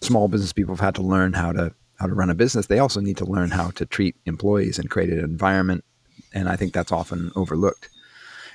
small 0.00 0.28
business 0.28 0.52
people 0.52 0.74
have 0.74 0.80
had 0.80 0.94
to 0.94 1.02
learn 1.02 1.34
how 1.34 1.52
to 1.52 1.74
how 1.98 2.06
to 2.06 2.14
run 2.14 2.30
a 2.30 2.34
business. 2.34 2.66
They 2.66 2.78
also 2.78 3.00
need 3.00 3.18
to 3.18 3.24
learn 3.24 3.50
how 3.50 3.70
to 3.72 3.86
treat 3.86 4.16
employees 4.26 4.78
and 4.78 4.90
create 4.90 5.10
an 5.10 5.20
environment. 5.20 5.84
And 6.34 6.48
I 6.48 6.56
think 6.56 6.72
that's 6.72 6.90
often 6.90 7.30
overlooked. 7.36 7.88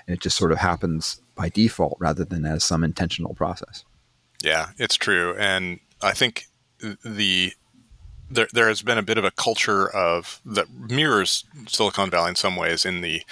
And 0.06 0.16
it 0.16 0.22
just 0.22 0.38
sort 0.38 0.52
of 0.52 0.58
happens 0.58 1.22
by 1.36 1.50
default 1.50 1.98
rather 2.00 2.26
than 2.26 2.46
as 2.46 2.64
some 2.64 2.84
intentional 2.84 3.36
process. 3.36 3.86
Yeah, 4.44 4.72
it's 4.78 4.96
true. 4.96 5.36
And 5.38 5.80
I 6.02 6.12
think 6.14 6.46
the 7.06 7.54
there, 8.30 8.48
there 8.54 8.68
has 8.68 8.82
been 8.82 8.98
a 8.98 9.04
bit 9.04 9.18
of 9.18 9.24
a 9.24 9.32
culture 9.32 9.90
of 9.90 10.42
that 10.46 10.70
mirrors 10.72 11.46
Silicon 11.68 12.10
Valley 12.10 12.30
in 12.30 12.36
some 12.36 12.56
ways 12.56 12.86
in 12.86 13.02
the 13.02 13.24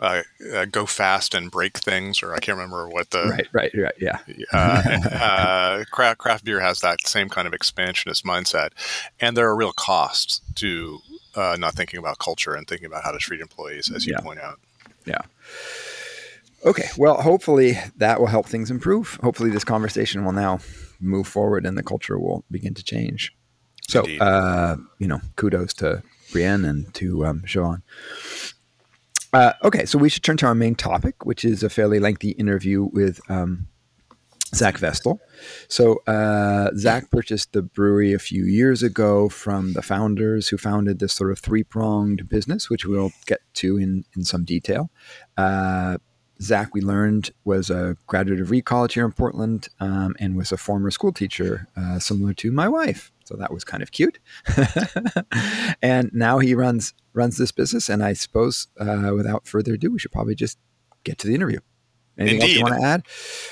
uh, 0.00 0.22
uh, 0.54 0.66
go 0.66 0.84
fast 0.86 1.34
and 1.34 1.50
break 1.50 1.78
things, 1.78 2.22
or 2.22 2.34
I 2.34 2.38
can't 2.38 2.56
remember 2.56 2.88
what 2.88 3.10
the 3.10 3.24
right, 3.24 3.48
right, 3.52 3.70
right, 3.74 3.94
yeah. 3.98 4.18
uh, 4.52 5.08
uh, 5.14 5.84
craft, 5.90 6.18
craft 6.18 6.44
beer 6.44 6.60
has 6.60 6.80
that 6.80 7.06
same 7.06 7.28
kind 7.28 7.48
of 7.48 7.54
expansionist 7.54 8.24
mindset, 8.24 8.70
and 9.20 9.36
there 9.36 9.46
are 9.46 9.56
real 9.56 9.72
costs 9.72 10.40
to 10.56 10.98
uh, 11.34 11.56
not 11.58 11.74
thinking 11.74 11.98
about 11.98 12.18
culture 12.18 12.54
and 12.54 12.66
thinking 12.66 12.86
about 12.86 13.04
how 13.04 13.12
to 13.12 13.18
treat 13.18 13.40
employees, 13.40 13.90
as 13.94 14.06
you 14.06 14.12
yeah. 14.12 14.20
point 14.20 14.40
out. 14.40 14.58
Yeah. 15.06 15.22
Okay. 16.64 16.88
Well, 16.98 17.22
hopefully 17.22 17.78
that 17.96 18.20
will 18.20 18.26
help 18.26 18.46
things 18.46 18.70
improve. 18.70 19.18
Hopefully, 19.22 19.50
this 19.50 19.64
conversation 19.64 20.24
will 20.24 20.32
now 20.32 20.58
move 21.00 21.28
forward 21.28 21.64
and 21.64 21.78
the 21.78 21.82
culture 21.82 22.18
will 22.18 22.44
begin 22.50 22.74
to 22.74 22.82
change. 22.82 23.32
So, 23.88 24.02
uh, 24.20 24.76
you 24.98 25.08
know, 25.08 25.20
kudos 25.36 25.72
to 25.74 26.02
Brienne 26.30 26.64
and 26.64 26.92
to 26.94 27.24
um, 27.24 27.42
Siobhan. 27.46 27.82
Uh, 29.32 29.52
okay, 29.64 29.84
so 29.86 29.98
we 29.98 30.08
should 30.08 30.22
turn 30.22 30.36
to 30.38 30.46
our 30.46 30.54
main 30.54 30.74
topic, 30.74 31.24
which 31.24 31.44
is 31.44 31.62
a 31.62 31.70
fairly 31.70 31.98
lengthy 31.98 32.30
interview 32.32 32.88
with 32.92 33.20
um, 33.30 33.66
Zach 34.54 34.78
Vestal. 34.78 35.20
So, 35.68 36.00
uh, 36.06 36.70
Zach 36.76 37.10
purchased 37.10 37.52
the 37.52 37.62
brewery 37.62 38.12
a 38.12 38.18
few 38.18 38.44
years 38.44 38.82
ago 38.82 39.28
from 39.28 39.72
the 39.72 39.82
founders 39.82 40.48
who 40.48 40.56
founded 40.56 40.98
this 40.98 41.14
sort 41.14 41.30
of 41.30 41.38
three 41.38 41.62
pronged 41.62 42.28
business, 42.28 42.70
which 42.70 42.84
we'll 42.84 43.12
get 43.26 43.40
to 43.54 43.78
in, 43.78 44.04
in 44.16 44.24
some 44.24 44.44
detail. 44.44 44.90
Uh, 45.36 45.98
Zach, 46.40 46.74
we 46.74 46.80
learned, 46.80 47.30
was 47.44 47.70
a 47.70 47.96
graduate 48.06 48.40
of 48.40 48.50
Reed 48.50 48.64
College 48.64 48.94
here 48.94 49.04
in 49.04 49.12
Portland 49.12 49.68
um, 49.80 50.14
and 50.20 50.36
was 50.36 50.52
a 50.52 50.56
former 50.56 50.90
school 50.90 51.12
teacher, 51.12 51.66
uh, 51.76 51.98
similar 51.98 52.32
to 52.34 52.52
my 52.52 52.68
wife. 52.68 53.10
So 53.24 53.36
that 53.36 53.52
was 53.52 53.64
kind 53.64 53.82
of 53.82 53.90
cute. 53.92 54.18
and 55.82 56.10
now 56.14 56.38
he 56.38 56.54
runs 56.54 56.94
runs 57.12 57.36
this 57.36 57.52
business. 57.52 57.88
And 57.88 58.02
I 58.02 58.12
suppose, 58.12 58.68
uh, 58.78 59.12
without 59.14 59.46
further 59.46 59.74
ado, 59.74 59.90
we 59.90 59.98
should 59.98 60.12
probably 60.12 60.34
just 60.34 60.58
get 61.04 61.18
to 61.18 61.26
the 61.26 61.34
interview. 61.34 61.60
Anything 62.18 62.40
Indeed. 62.40 62.42
else 62.42 62.58
you 62.58 62.64
want 62.64 62.82
to 62.82 62.86
add? 62.86 63.02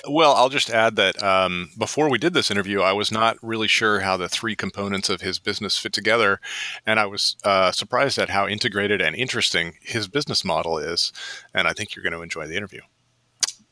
Well, 0.09 0.35
I'll 0.35 0.49
just 0.49 0.71
add 0.71 0.97
that 0.97 1.23
um, 1.23 1.71
before 1.79 2.11
we 2.11 2.19
did 2.19 2.35
this 2.35 2.51
interview, 2.51 2.81
I 2.81 2.93
was 2.93 3.13
not 3.13 3.37
really 3.41 3.69
sure 3.69 4.01
how 4.01 4.17
the 4.17 4.29
three 4.29 4.57
components 4.57 5.09
of 5.09 5.21
his 5.21 5.39
business 5.39 5.79
fit 5.79 5.93
together, 5.93 6.41
and 6.85 6.99
I 6.99 7.07
was 7.07 7.37
uh, 7.45 7.71
surprised 7.71 8.19
at 8.19 8.31
how 8.31 8.49
integrated 8.49 9.01
and 9.01 9.15
interesting 9.15 9.75
his 9.83 10.09
business 10.09 10.45
model 10.45 10.79
is. 10.79 11.13
And 11.55 11.69
I 11.69 11.75
think 11.75 11.95
you're 11.95 12.03
going 12.03 12.13
to 12.13 12.23
enjoy 12.23 12.49
the 12.49 12.57
interview. 12.57 12.81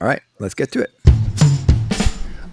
All 0.00 0.06
right, 0.06 0.22
let's 0.38 0.54
get 0.54 0.70
to 0.72 0.82
it. 0.82 0.92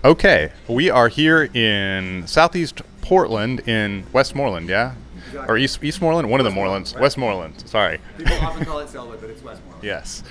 Okay, 0.03 0.51
we 0.67 0.89
are 0.89 1.09
here 1.09 1.43
in 1.43 2.25
Southeast 2.25 2.81
Portland 3.01 3.67
in 3.67 4.03
Westmoreland, 4.11 4.67
yeah? 4.67 4.95
Exactly. 5.27 5.53
Or 5.53 5.57
East 5.57 5.81
Eastmoreland? 5.81 6.27
One 6.27 6.39
of 6.39 6.43
the 6.43 6.51
Morelands. 6.51 6.99
Westmoreland, 6.99 7.67
sorry. 7.67 7.99
People 8.17 8.35
often 8.37 8.65
call 8.65 8.79
it 8.79 8.87
Sellwood, 8.89 9.21
but 9.21 9.29
it's 9.29 9.43
Westmoreland. 9.43 9.83
Yes 9.83 10.23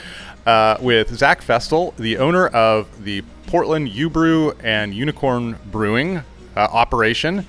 uh, 0.47 0.77
with 0.81 1.15
Zach 1.17 1.43
Vestal, 1.43 1.95
the 1.97 2.19
owner 2.19 2.47
of 2.49 3.05
the 3.05 3.23
Portland 3.47 3.89
U 3.89 4.09
Brew 4.09 4.53
and 4.63 4.95
Unicorn 4.95 5.59
Brewing 5.71 6.19
uh, 6.19 6.23
operation. 6.57 7.47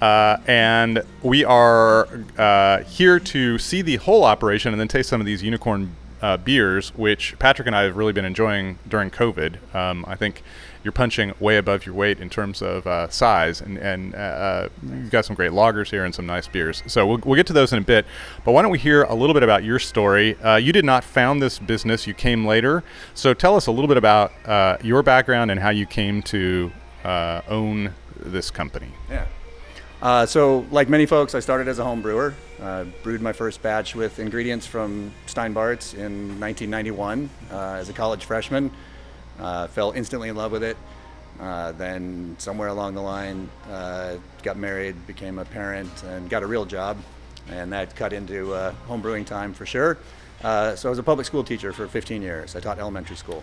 Uh, 0.00 0.38
and 0.48 1.02
we 1.22 1.44
are 1.44 2.08
uh, 2.36 2.82
here 2.82 3.20
to 3.20 3.56
see 3.58 3.82
the 3.82 3.96
whole 3.96 4.24
operation 4.24 4.72
and 4.72 4.80
then 4.80 4.88
taste 4.88 5.08
some 5.08 5.20
of 5.20 5.26
these 5.26 5.44
unicorn 5.44 5.94
uh, 6.20 6.36
beers, 6.36 6.90
which 6.96 7.38
Patrick 7.38 7.66
and 7.66 7.76
I 7.76 7.82
have 7.82 7.96
really 7.96 8.12
been 8.12 8.24
enjoying 8.24 8.78
during 8.88 9.10
COVID. 9.10 9.74
Um, 9.74 10.04
I 10.08 10.16
think 10.16 10.42
you're 10.82 10.92
punching 10.92 11.34
way 11.38 11.56
above 11.56 11.86
your 11.86 11.94
weight 11.94 12.20
in 12.20 12.28
terms 12.28 12.60
of 12.62 12.86
uh, 12.86 13.08
size, 13.08 13.60
and, 13.60 13.78
and 13.78 14.14
uh, 14.14 14.18
uh, 14.18 14.68
you've 14.82 15.10
got 15.10 15.24
some 15.24 15.36
great 15.36 15.52
lagers 15.52 15.90
here 15.90 16.04
and 16.04 16.14
some 16.14 16.26
nice 16.26 16.48
beers. 16.48 16.82
So 16.86 17.06
we'll, 17.06 17.20
we'll 17.24 17.36
get 17.36 17.46
to 17.48 17.52
those 17.52 17.72
in 17.72 17.78
a 17.78 17.82
bit. 17.82 18.06
But 18.44 18.52
why 18.52 18.62
don't 18.62 18.70
we 18.70 18.78
hear 18.78 19.04
a 19.04 19.14
little 19.14 19.34
bit 19.34 19.42
about 19.42 19.62
your 19.64 19.78
story? 19.78 20.36
Uh, 20.40 20.56
you 20.56 20.72
did 20.72 20.84
not 20.84 21.04
found 21.04 21.40
this 21.40 21.58
business; 21.58 22.06
you 22.06 22.14
came 22.14 22.46
later. 22.46 22.82
So 23.14 23.34
tell 23.34 23.56
us 23.56 23.66
a 23.66 23.72
little 23.72 23.88
bit 23.88 23.96
about 23.96 24.32
uh, 24.46 24.78
your 24.82 25.02
background 25.02 25.50
and 25.50 25.60
how 25.60 25.70
you 25.70 25.86
came 25.86 26.22
to 26.22 26.72
uh, 27.04 27.42
own 27.48 27.94
this 28.16 28.50
company. 28.50 28.90
Yeah. 29.08 30.24
So, 30.24 30.66
like 30.72 30.88
many 30.88 31.06
folks, 31.06 31.34
I 31.34 31.40
started 31.40 31.68
as 31.68 31.78
a 31.78 31.84
home 31.84 32.02
brewer. 32.02 32.34
Brewed 33.02 33.22
my 33.22 33.32
first 33.32 33.62
batch 33.62 33.94
with 33.94 34.18
ingredients 34.18 34.66
from 34.66 35.12
Steinbart's 35.26 35.94
in 35.94 36.40
1991 36.40 37.30
uh, 37.50 37.56
as 37.74 37.88
a 37.88 37.92
college 37.92 38.24
freshman. 38.24 38.72
Uh, 39.42 39.66
fell 39.66 39.90
instantly 39.92 40.28
in 40.28 40.36
love 40.36 40.52
with 40.52 40.62
it. 40.62 40.76
Uh, 41.40 41.72
then 41.72 42.36
somewhere 42.38 42.68
along 42.68 42.94
the 42.94 43.00
line, 43.00 43.50
uh, 43.68 44.14
got 44.44 44.56
married, 44.56 44.94
became 45.06 45.40
a 45.40 45.44
parent, 45.44 45.90
and 46.04 46.30
got 46.30 46.44
a 46.44 46.46
real 46.46 46.64
job, 46.64 46.96
and 47.50 47.72
that 47.72 47.96
cut 47.96 48.12
into 48.12 48.54
uh, 48.54 48.70
home 48.86 49.00
brewing 49.00 49.24
time 49.24 49.52
for 49.52 49.66
sure. 49.66 49.98
Uh, 50.44 50.76
so 50.76 50.88
I 50.88 50.90
was 50.90 51.00
a 51.00 51.02
public 51.02 51.26
school 51.26 51.42
teacher 51.42 51.72
for 51.72 51.88
15 51.88 52.22
years. 52.22 52.54
I 52.54 52.60
taught 52.60 52.78
elementary 52.78 53.16
school, 53.16 53.42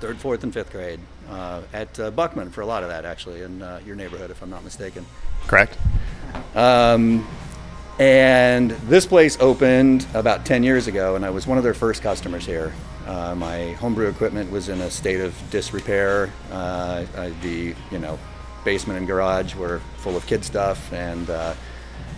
third, 0.00 0.18
fourth, 0.18 0.42
and 0.42 0.52
fifth 0.52 0.70
grade 0.70 1.00
uh, 1.30 1.62
at 1.72 1.98
uh, 1.98 2.10
Buckman 2.10 2.50
for 2.50 2.60
a 2.60 2.66
lot 2.66 2.82
of 2.82 2.90
that 2.90 3.06
actually 3.06 3.40
in 3.40 3.60
your 3.86 3.96
neighborhood, 3.96 4.30
if 4.30 4.42
I'm 4.42 4.50
not 4.50 4.62
mistaken. 4.62 5.06
Correct. 5.46 5.78
Um, 6.54 7.26
and 7.98 8.70
this 8.70 9.06
place 9.06 9.38
opened 9.40 10.06
about 10.12 10.44
10 10.44 10.62
years 10.62 10.86
ago, 10.86 11.16
and 11.16 11.24
I 11.24 11.30
was 11.30 11.46
one 11.46 11.56
of 11.56 11.64
their 11.64 11.74
first 11.74 12.02
customers 12.02 12.44
here. 12.44 12.72
Uh, 13.08 13.34
my 13.34 13.72
homebrew 13.72 14.06
equipment 14.08 14.50
was 14.50 14.68
in 14.68 14.82
a 14.82 14.90
state 14.90 15.20
of 15.20 15.34
disrepair. 15.50 16.30
Uh, 16.52 17.06
the 17.40 17.74
you 17.90 17.98
know 17.98 18.18
basement 18.64 18.98
and 18.98 19.06
garage 19.06 19.54
were 19.54 19.80
full 19.96 20.14
of 20.14 20.26
kid 20.26 20.44
stuff, 20.44 20.92
and 20.92 21.30
uh, 21.30 21.54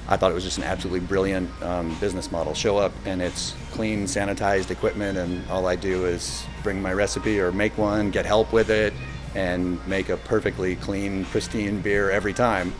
I 0.09 0.16
thought 0.16 0.32
it 0.32 0.35
was 0.35 0.42
just 0.42 0.59
an 0.59 0.64
absolutely 0.64 1.06
brilliant 1.06 1.49
um, 1.62 1.97
business 2.00 2.32
model. 2.32 2.54
Show 2.54 2.76
up 2.76 2.92
and 3.06 3.23
it's 3.23 3.54
clean, 3.70 4.06
sanitized 4.06 4.73
equipment, 4.73 5.16
and 5.16 5.49
all 5.49 5.68
I 5.68 5.76
do 5.76 6.06
is 6.06 6.44
bring 6.64 6.82
my 6.82 6.92
recipe 6.92 7.38
or 7.38 7.52
make 7.52 7.78
one, 7.78 8.11
get 8.11 8.26
help 8.26 8.52
with 8.52 8.70
it, 8.70 8.92
and 9.37 9.87
make 9.87 10.09
a 10.09 10.16
perfectly 10.16 10.75
clean, 10.75 11.25
pristine 11.26 11.80
beer 11.80 12.11
every 12.11 12.32
time. 12.32 12.75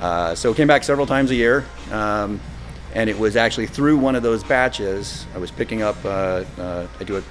Uh, 0.00 0.34
so 0.34 0.54
came 0.54 0.66
back 0.66 0.82
several 0.82 1.06
times 1.06 1.30
a 1.30 1.34
year. 1.34 1.66
Um, 1.92 2.40
and 2.94 3.10
it 3.10 3.18
was 3.18 3.36
actually 3.36 3.66
through 3.66 3.98
one 3.98 4.14
of 4.14 4.22
those 4.22 4.44
batches 4.44 5.26
I 5.34 5.38
was 5.38 5.50
picking 5.50 5.82
up. 5.82 6.02
Uh, 6.04 6.44
uh, 6.56 6.86
I 6.98 7.04
do 7.04 7.16
a 7.18 7.22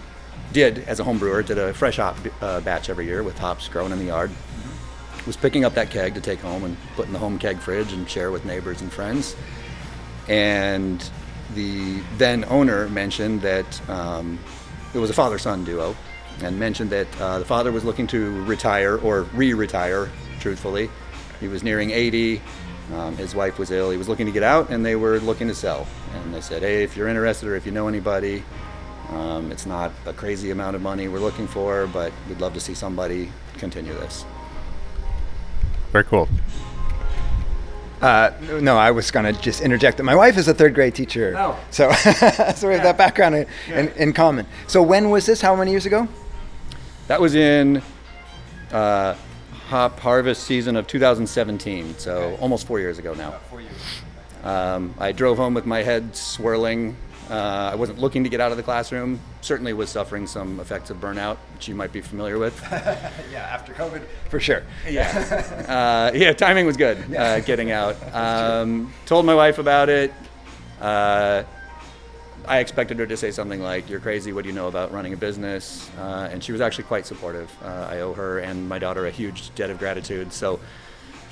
did 0.53 0.79
as 0.87 0.99
a 0.99 1.03
home 1.03 1.17
brewer 1.17 1.43
did 1.43 1.57
a 1.57 1.73
fresh 1.73 1.97
hop 1.97 2.15
uh, 2.41 2.61
batch 2.61 2.89
every 2.89 3.05
year 3.05 3.23
with 3.23 3.37
hops 3.37 3.67
grown 3.67 3.91
in 3.91 3.99
the 3.99 4.05
yard. 4.05 4.29
Mm-hmm. 4.29 5.27
Was 5.27 5.37
picking 5.37 5.65
up 5.65 5.73
that 5.73 5.89
keg 5.89 6.13
to 6.13 6.21
take 6.21 6.39
home 6.39 6.63
and 6.63 6.77
put 6.95 7.07
in 7.07 7.13
the 7.13 7.19
home 7.19 7.37
keg 7.39 7.57
fridge 7.57 7.91
and 7.91 8.09
share 8.09 8.31
with 8.31 8.45
neighbors 8.45 8.81
and 8.81 8.91
friends. 8.91 9.35
And 10.27 11.03
the 11.55 12.01
then 12.17 12.45
owner 12.45 12.87
mentioned 12.89 13.41
that 13.41 13.89
um, 13.89 14.39
it 14.93 14.99
was 14.99 15.09
a 15.09 15.13
father-son 15.13 15.63
duo, 15.65 15.95
and 16.41 16.59
mentioned 16.59 16.89
that 16.91 17.21
uh, 17.21 17.39
the 17.39 17.45
father 17.45 17.71
was 17.71 17.83
looking 17.83 18.07
to 18.07 18.43
retire 18.45 18.97
or 18.97 19.23
re-retire. 19.33 20.09
Truthfully, 20.39 20.89
he 21.39 21.47
was 21.47 21.63
nearing 21.63 21.91
80. 21.91 22.41
Um, 22.93 23.15
his 23.17 23.33
wife 23.33 23.59
was 23.59 23.71
ill. 23.71 23.91
He 23.91 23.97
was 23.97 24.09
looking 24.09 24.25
to 24.25 24.31
get 24.31 24.43
out, 24.43 24.69
and 24.69 24.85
they 24.85 24.95
were 24.95 25.19
looking 25.19 25.47
to 25.47 25.55
sell. 25.55 25.87
And 26.13 26.33
they 26.33 26.41
said, 26.41 26.61
"Hey, 26.61 26.83
if 26.83 26.97
you're 26.97 27.07
interested, 27.07 27.47
or 27.47 27.55
if 27.55 27.65
you 27.65 27.71
know 27.71 27.87
anybody, 27.87 28.43
um, 29.09 29.51
it's 29.51 29.65
not 29.65 29.91
a 30.05 30.13
crazy 30.13 30.51
amount 30.51 30.75
of 30.75 30.81
money 30.81 31.07
we're 31.07 31.19
looking 31.19 31.47
for, 31.47 31.87
but 31.87 32.11
we'd 32.27 32.39
love 32.39 32.53
to 32.53 32.59
see 32.59 32.73
somebody 32.73 33.31
continue 33.57 33.93
this." 33.93 34.25
Very 35.91 36.05
cool. 36.05 36.27
Uh, 38.03 38.31
no, 38.59 38.77
I 38.77 38.91
was 38.91 39.11
going 39.11 39.33
to 39.33 39.41
just 39.41 39.61
interject 39.61 39.95
that 39.95 40.03
my 40.03 40.15
wife 40.15 40.37
is 40.37 40.49
a 40.49 40.53
third 40.53 40.75
grade 40.75 40.93
teacher. 40.93 41.35
Oh. 41.37 41.57
So, 41.71 41.89
so 42.01 42.09
we 42.09 42.19
have 42.19 42.55
yeah. 42.61 42.77
that 42.83 42.97
background 42.97 43.35
in, 43.35 43.47
yeah. 43.69 43.79
in, 43.79 43.87
in, 43.93 44.13
common. 44.13 44.45
So 44.67 44.83
when 44.83 45.09
was 45.09 45.25
this? 45.25 45.39
How 45.39 45.55
many 45.55 45.71
years 45.71 45.85
ago? 45.85 46.09
That 47.07 47.21
was 47.21 47.33
in 47.33 47.81
uh, 48.73 49.15
hop 49.67 49.99
harvest 49.99 50.43
season 50.43 50.75
of 50.75 50.85
2017, 50.87 51.97
so 51.97 52.15
okay. 52.15 52.41
almost 52.41 52.67
four 52.67 52.81
years 52.81 52.99
ago 52.99 53.13
now. 53.13 53.31
four 53.49 53.61
years. 53.61 53.73
Um, 54.43 54.93
I 54.99 55.13
drove 55.13 55.37
home 55.37 55.53
with 55.53 55.65
my 55.65 55.81
head 55.81 56.13
swirling, 56.13 56.97
Uh, 57.29 57.69
I 57.71 57.75
wasn't 57.75 57.99
looking 57.99 58.23
to 58.23 58.29
get 58.29 58.41
out 58.41 58.51
of 58.51 58.57
the 58.57 58.63
classroom. 58.63 59.19
Certainly 59.41 59.73
was 59.73 59.89
suffering 59.89 60.27
some 60.27 60.59
effects 60.59 60.89
of 60.89 60.97
burnout, 60.97 61.37
which 61.53 61.67
you 61.67 61.75
might 61.75 61.91
be 61.91 62.01
familiar 62.01 62.37
with. 62.37 62.59
yeah, 62.71 63.49
after 63.51 63.73
COVID, 63.73 64.03
for 64.29 64.39
sure. 64.39 64.63
Yeah, 64.87 66.11
uh, 66.13 66.15
yeah. 66.15 66.33
Timing 66.33 66.65
was 66.65 66.77
good. 66.77 67.15
Uh, 67.15 67.39
getting 67.41 67.71
out. 67.71 67.95
Um, 68.13 68.93
told 69.05 69.25
my 69.25 69.35
wife 69.35 69.57
about 69.57 69.89
it. 69.89 70.13
Uh, 70.79 71.43
I 72.45 72.59
expected 72.59 72.99
her 72.99 73.05
to 73.05 73.17
say 73.17 73.31
something 73.31 73.61
like, 73.61 73.89
"You're 73.89 73.99
crazy. 73.99 74.33
What 74.33 74.43
do 74.43 74.49
you 74.49 74.55
know 74.55 74.67
about 74.67 74.91
running 74.91 75.13
a 75.13 75.17
business?" 75.17 75.89
Uh, 75.97 76.29
and 76.31 76.43
she 76.43 76.51
was 76.51 76.61
actually 76.61 76.85
quite 76.85 77.05
supportive. 77.05 77.51
Uh, 77.63 77.87
I 77.89 78.01
owe 78.01 78.13
her 78.13 78.39
and 78.39 78.69
my 78.69 78.79
daughter 78.79 79.05
a 79.07 79.11
huge 79.11 79.53
debt 79.55 79.69
of 79.69 79.79
gratitude. 79.79 80.31
So, 80.31 80.59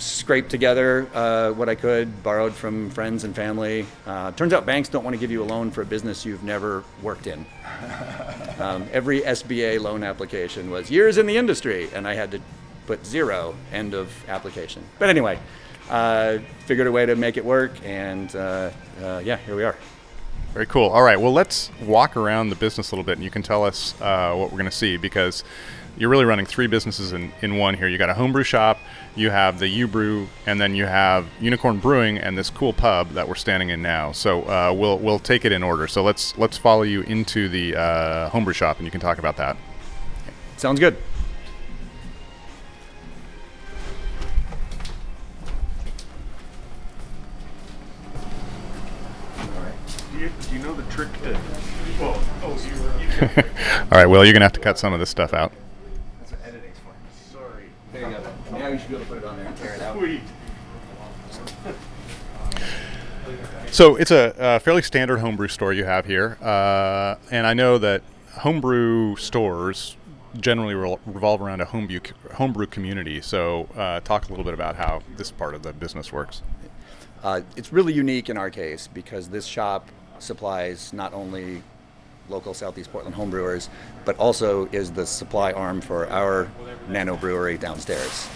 scraped 0.01 0.49
together 0.49 1.07
uh, 1.13 1.51
what 1.51 1.69
I 1.69 1.75
could, 1.75 2.23
borrowed 2.23 2.53
from 2.53 2.89
friends 2.89 3.23
and 3.23 3.35
family. 3.35 3.85
Uh, 4.05 4.31
turns 4.31 4.53
out 4.53 4.65
banks 4.65 4.89
don't 4.89 5.03
want 5.03 5.13
to 5.13 5.19
give 5.19 5.31
you 5.31 5.43
a 5.43 5.45
loan 5.45 5.71
for 5.71 5.81
a 5.81 5.85
business 5.85 6.25
you've 6.25 6.43
never 6.43 6.83
worked 7.01 7.27
in. 7.27 7.45
Um, 8.59 8.85
every 8.93 9.21
SBA 9.21 9.79
loan 9.81 10.03
application 10.03 10.69
was 10.69 10.91
years 10.91 11.17
in 11.17 11.25
the 11.25 11.35
industry, 11.35 11.89
and 11.95 12.07
I 12.07 12.13
had 12.13 12.29
to 12.29 12.41
put 12.85 13.03
zero 13.03 13.55
end 13.71 13.95
of 13.95 14.11
application. 14.29 14.83
But 14.99 15.09
anyway, 15.09 15.39
uh, 15.89 16.37
figured 16.67 16.85
a 16.85 16.91
way 16.91 17.07
to 17.07 17.15
make 17.15 17.37
it 17.37 17.45
work, 17.45 17.71
and 17.83 18.35
uh, 18.35 18.69
uh, 19.01 19.21
yeah, 19.25 19.37
here 19.37 19.55
we 19.55 19.63
are. 19.63 19.75
Very 20.53 20.65
cool. 20.65 20.89
All 20.89 21.01
right. 21.01 21.19
Well, 21.19 21.31
let's 21.31 21.71
walk 21.81 22.17
around 22.17 22.49
the 22.49 22.57
business 22.57 22.91
a 22.91 22.95
little 22.95 23.05
bit, 23.05 23.17
and 23.17 23.23
you 23.23 23.31
can 23.31 23.41
tell 23.41 23.63
us 23.63 23.95
uh, 24.01 24.33
what 24.35 24.51
we're 24.51 24.57
going 24.57 24.69
to 24.69 24.71
see 24.75 24.97
because 24.97 25.45
you're 25.97 26.09
really 26.09 26.25
running 26.25 26.45
three 26.45 26.67
businesses 26.67 27.13
in, 27.13 27.31
in 27.41 27.57
one 27.57 27.75
here. 27.75 27.87
You 27.87 27.97
got 27.97 28.09
a 28.09 28.13
homebrew 28.13 28.43
shop, 28.43 28.77
you 29.15 29.29
have 29.29 29.59
the 29.59 29.67
U 29.67 29.87
Brew, 29.87 30.27
and 30.45 30.59
then 30.59 30.75
you 30.75 30.85
have 30.85 31.27
Unicorn 31.39 31.79
Brewing 31.79 32.17
and 32.17 32.37
this 32.37 32.49
cool 32.49 32.73
pub 32.73 33.11
that 33.11 33.27
we're 33.27 33.35
standing 33.35 33.69
in 33.69 33.81
now. 33.81 34.11
So 34.11 34.41
uh, 34.43 34.73
we'll 34.75 34.99
we'll 34.99 35.19
take 35.19 35.45
it 35.45 35.53
in 35.53 35.63
order. 35.63 35.87
So 35.87 36.03
let's 36.03 36.37
let's 36.37 36.57
follow 36.57 36.83
you 36.83 37.01
into 37.03 37.47
the 37.47 37.75
uh, 37.75 38.29
homebrew 38.29 38.53
shop, 38.53 38.77
and 38.77 38.85
you 38.85 38.91
can 38.91 39.01
talk 39.01 39.19
about 39.19 39.37
that. 39.37 39.55
Sounds 40.57 40.79
good. 40.79 40.97
All 53.21 53.27
right. 53.91 54.07
Well, 54.07 54.25
you're 54.25 54.33
gonna 54.33 54.45
have 54.45 54.53
to 54.53 54.59
cut 54.59 54.79
some 54.79 54.93
of 54.93 54.99
this 54.99 55.09
stuff 55.09 55.33
out. 55.33 55.51
That's 56.19 56.31
what 56.31 56.41
editing's 56.45 56.77
for. 56.79 57.37
sorry. 57.37 57.65
There 57.93 58.09
you 58.09 58.17
go. 58.17 58.57
Now 58.57 58.67
you 58.69 58.79
should 58.79 58.89
be 58.89 58.95
able 58.95 59.05
to 59.05 59.11
put 59.11 59.17
it 59.19 59.25
on 59.25 59.37
there 59.37 59.45
and 59.47 59.57
tear 59.57 59.75
it 59.75 59.81
out. 59.81 59.97
Sweet. 59.97 60.21
So 63.71 63.95
it's 63.95 64.11
a, 64.11 64.35
a 64.37 64.59
fairly 64.59 64.81
standard 64.81 65.19
homebrew 65.19 65.47
store 65.47 65.71
you 65.71 65.85
have 65.85 66.05
here, 66.05 66.37
uh, 66.41 67.15
and 67.31 67.47
I 67.47 67.53
know 67.53 67.77
that 67.77 68.01
homebrew 68.33 69.15
stores 69.15 69.95
generally 70.39 70.73
re- 70.73 70.97
revolve 71.05 71.41
around 71.41 71.61
a 71.61 71.65
homebrew 71.65 71.99
homebrew 72.33 72.65
community. 72.65 73.21
So 73.21 73.69
uh, 73.75 74.01
talk 74.01 74.25
a 74.25 74.29
little 74.29 74.43
bit 74.43 74.53
about 74.53 74.75
how 74.75 75.03
this 75.15 75.31
part 75.31 75.55
of 75.55 75.63
the 75.63 75.73
business 75.73 76.11
works. 76.11 76.41
Uh, 77.23 77.41
it's 77.55 77.71
really 77.71 77.93
unique 77.93 78.29
in 78.29 78.37
our 78.37 78.49
case 78.49 78.87
because 78.87 79.29
this 79.29 79.45
shop 79.45 79.89
supplies 80.19 80.91
not 80.91 81.13
only 81.13 81.63
local 82.31 82.53
Southeast 82.53 82.91
Portland 82.91 83.15
homebrewers, 83.15 83.69
but 84.05 84.17
also 84.17 84.67
is 84.71 84.91
the 84.91 85.05
supply 85.05 85.51
arm 85.51 85.81
for 85.81 86.09
our 86.09 86.49
nano 86.87 87.15
brewery 87.15 87.57
downstairs. 87.57 88.27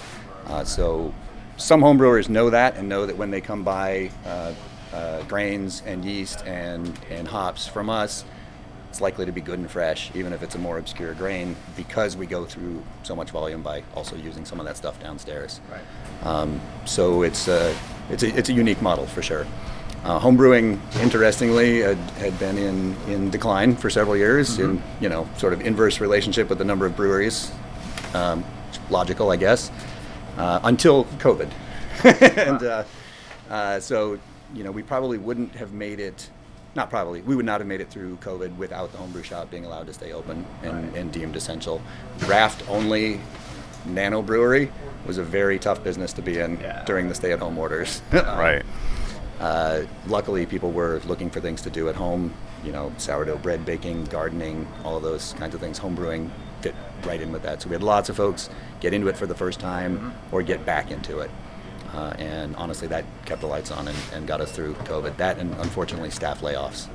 Uh, 0.47 0.63
so 0.63 1.13
some 1.57 1.81
homebrewers 1.81 2.29
know 2.29 2.49
that 2.49 2.75
and 2.77 2.87
know 2.87 3.05
that 3.05 3.17
when 3.17 3.31
they 3.31 3.41
come 3.41 3.63
buy 3.63 4.11
uh, 4.25 4.53
uh, 4.93 5.23
grains 5.23 5.81
and 5.85 6.05
yeast 6.05 6.45
and, 6.45 6.99
and 7.09 7.27
hops 7.27 7.67
from 7.67 7.89
us, 7.89 8.25
it's 8.89 9.01
likely 9.01 9.25
to 9.25 9.31
be 9.33 9.41
good 9.41 9.59
and 9.59 9.69
fresh, 9.69 10.09
even 10.15 10.31
if 10.31 10.41
it's 10.41 10.55
a 10.55 10.57
more 10.57 10.77
obscure 10.77 11.13
grain, 11.15 11.55
because 11.75 12.15
we 12.15 12.25
go 12.25 12.45
through 12.45 12.81
so 13.03 13.13
much 13.13 13.29
volume 13.29 13.61
by 13.61 13.83
also 13.93 14.15
using 14.15 14.45
some 14.45 14.57
of 14.57 14.65
that 14.65 14.77
stuff 14.77 14.97
downstairs. 15.01 15.59
Right. 15.69 16.25
Um, 16.25 16.61
so 16.85 17.23
it's 17.23 17.49
a, 17.49 17.75
it's 18.09 18.23
a 18.23 18.37
it's 18.37 18.47
a 18.47 18.53
unique 18.53 18.81
model 18.81 19.05
for 19.05 19.21
sure. 19.21 19.45
Uh, 20.05 20.19
homebrewing, 20.19 20.79
interestingly, 21.01 21.79
had, 21.79 21.97
had 22.19 22.37
been 22.37 22.59
in, 22.59 22.95
in 23.07 23.31
decline 23.31 23.75
for 23.75 23.89
several 23.89 24.15
years, 24.15 24.59
in 24.59 24.79
you 25.01 25.09
know 25.09 25.27
sort 25.35 25.51
of 25.51 25.61
inverse 25.61 25.99
relationship 25.99 26.47
with 26.47 26.59
the 26.59 26.63
number 26.63 26.85
of 26.85 26.95
breweries. 26.95 27.51
Um, 28.13 28.45
logical, 28.91 29.31
I 29.31 29.35
guess, 29.37 29.71
uh, 30.37 30.59
until 30.63 31.05
COVID, 31.17 31.49
and 32.37 32.61
uh, 32.63 32.83
uh, 33.49 33.79
so 33.79 34.19
you 34.53 34.63
know 34.63 34.69
we 34.69 34.83
probably 34.83 35.17
wouldn't 35.17 35.55
have 35.55 35.73
made 35.73 35.99
it. 35.99 36.29
Not 36.75 36.91
probably, 36.91 37.21
we 37.21 37.35
would 37.35 37.45
not 37.45 37.59
have 37.61 37.67
made 37.67 37.81
it 37.81 37.89
through 37.89 38.17
COVID 38.17 38.57
without 38.57 38.91
the 38.91 38.99
homebrew 38.99 39.23
shop 39.23 39.49
being 39.49 39.65
allowed 39.65 39.87
to 39.87 39.93
stay 39.93 40.11
open 40.11 40.45
and, 40.61 40.93
and 40.95 41.11
deemed 41.11 41.35
essential. 41.37 41.81
Draft 42.19 42.67
only 42.69 43.21
nano 43.85 44.21
brewery 44.21 44.69
was 45.07 45.17
a 45.17 45.23
very 45.23 45.57
tough 45.57 45.83
business 45.85 46.11
to 46.13 46.21
be 46.21 46.37
in 46.37 46.59
Yeah. 46.59 46.83
during 46.83 47.07
the 47.07 47.15
stay-at-home 47.15 47.57
orders. 47.57 48.01
Right. 48.11 48.63
Uh, 49.39 49.83
luckily, 50.07 50.45
people 50.45 50.71
were 50.71 51.01
looking 51.05 51.29
for 51.29 51.41
things 51.41 51.61
to 51.63 51.69
do 51.69 51.89
at 51.89 51.95
home. 51.95 52.33
You 52.63 52.71
know, 52.71 52.91
sourdough 52.97 53.37
bread 53.37 53.65
baking, 53.65 54.05
gardening, 54.05 54.67
all 54.83 54.97
of 54.97 55.03
those 55.03 55.33
kinds 55.33 55.53
of 55.53 55.61
things. 55.61 55.77
Home 55.79 55.95
brewing 55.95 56.31
fit 56.61 56.75
right 57.03 57.21
in 57.21 57.31
with 57.31 57.43
that. 57.43 57.61
So 57.61 57.69
we 57.69 57.73
had 57.73 57.83
lots 57.83 58.09
of 58.09 58.15
folks 58.15 58.49
get 58.79 58.93
into 58.93 59.07
it 59.07 59.17
for 59.17 59.27
the 59.27 59.35
first 59.35 59.59
time 59.59 60.13
or 60.31 60.41
get 60.41 60.65
back 60.65 60.89
into 60.89 61.19
it. 61.19 61.29
Uh, 61.93 62.13
and 62.17 62.55
honestly, 62.55 62.87
that 62.87 63.05
kept 63.25 63.41
the 63.41 63.47
lights 63.47 63.71
on 63.71 63.87
and, 63.87 63.97
and 64.13 64.27
got 64.27 64.41
us 64.41 64.51
through 64.51 64.73
COVID. 64.73 65.17
That 65.17 65.37
and 65.37 65.53
unfortunately, 65.55 66.09
staff 66.09 66.41
layoffs. 66.41 66.87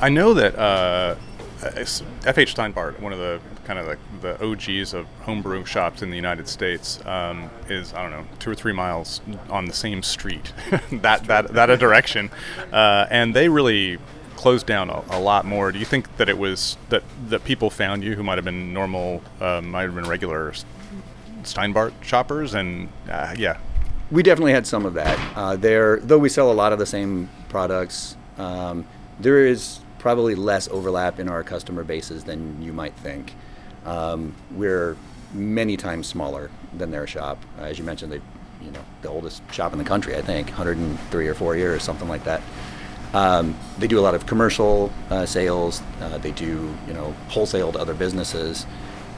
I 0.00 0.08
know 0.10 0.34
that 0.34 0.56
uh, 0.56 1.16
F.H. 1.62 2.54
Steinbart, 2.54 3.00
one 3.00 3.12
of 3.12 3.18
the 3.18 3.40
kind 3.68 3.78
of 3.78 3.98
the, 4.22 4.38
the 4.38 4.44
OGs 4.44 4.94
of 4.94 5.06
homebrew 5.20 5.62
shops 5.66 6.00
in 6.00 6.08
the 6.08 6.16
United 6.16 6.48
States, 6.48 7.04
um, 7.04 7.50
is 7.68 7.92
I 7.92 8.00
don't 8.00 8.10
know 8.10 8.26
two 8.38 8.50
or 8.50 8.54
three 8.54 8.72
miles 8.72 9.20
on 9.50 9.66
the 9.66 9.74
same 9.74 10.02
street, 10.02 10.54
that 10.90 11.24
that 11.24 11.52
that 11.52 11.68
a 11.68 11.76
direction, 11.76 12.30
uh, 12.72 13.06
and 13.10 13.36
they 13.36 13.50
really 13.50 13.98
closed 14.36 14.66
down 14.66 14.88
a, 14.88 15.04
a 15.10 15.20
lot 15.20 15.44
more. 15.44 15.70
Do 15.70 15.78
you 15.78 15.84
think 15.84 16.16
that 16.16 16.30
it 16.30 16.38
was 16.38 16.78
that 16.88 17.02
that 17.28 17.44
people 17.44 17.68
found 17.68 18.02
you 18.02 18.14
who 18.16 18.22
might 18.22 18.38
have 18.38 18.44
been 18.46 18.72
normal, 18.72 19.22
uh, 19.38 19.60
might 19.60 19.82
have 19.82 19.94
been 19.94 20.08
regular 20.08 20.54
Steinbart 21.42 21.92
shoppers, 22.02 22.54
and 22.54 22.88
uh, 23.10 23.34
yeah, 23.36 23.58
We 24.10 24.22
definitely 24.22 24.52
had 24.52 24.66
some 24.66 24.86
of 24.86 24.94
that. 24.94 25.18
Uh, 25.36 25.56
there, 25.56 26.00
though 26.00 26.18
we 26.18 26.30
sell 26.30 26.50
a 26.50 26.54
lot 26.54 26.72
of 26.72 26.78
the 26.78 26.86
same 26.86 27.28
products, 27.50 28.16
um, 28.38 28.86
there 29.20 29.44
is 29.44 29.80
probably 29.98 30.34
less 30.34 30.68
overlap 30.68 31.20
in 31.20 31.28
our 31.28 31.42
customer 31.42 31.84
bases 31.84 32.24
than 32.24 32.62
you 32.62 32.72
might 32.72 32.94
think. 32.96 33.34
Um, 33.88 34.34
we're 34.50 34.96
many 35.32 35.78
times 35.78 36.06
smaller 36.06 36.50
than 36.76 36.90
their 36.90 37.06
shop. 37.06 37.42
As 37.58 37.78
you 37.78 37.84
mentioned, 37.84 38.12
they, 38.12 38.20
you 38.62 38.70
know, 38.70 38.84
the 39.00 39.08
oldest 39.08 39.42
shop 39.50 39.72
in 39.72 39.78
the 39.78 39.84
country, 39.84 40.14
I 40.14 40.20
think, 40.20 40.48
103 40.48 41.26
or 41.26 41.34
four 41.34 41.56
years, 41.56 41.82
something 41.82 42.08
like 42.08 42.24
that. 42.24 42.42
Um, 43.14 43.56
they 43.78 43.86
do 43.86 43.98
a 43.98 44.02
lot 44.02 44.14
of 44.14 44.26
commercial 44.26 44.92
uh, 45.08 45.24
sales. 45.24 45.80
Uh, 46.02 46.18
they 46.18 46.32
do, 46.32 46.74
you 46.86 46.92
know, 46.92 47.12
wholesale 47.28 47.72
to 47.72 47.78
other 47.78 47.94
businesses. 47.94 48.66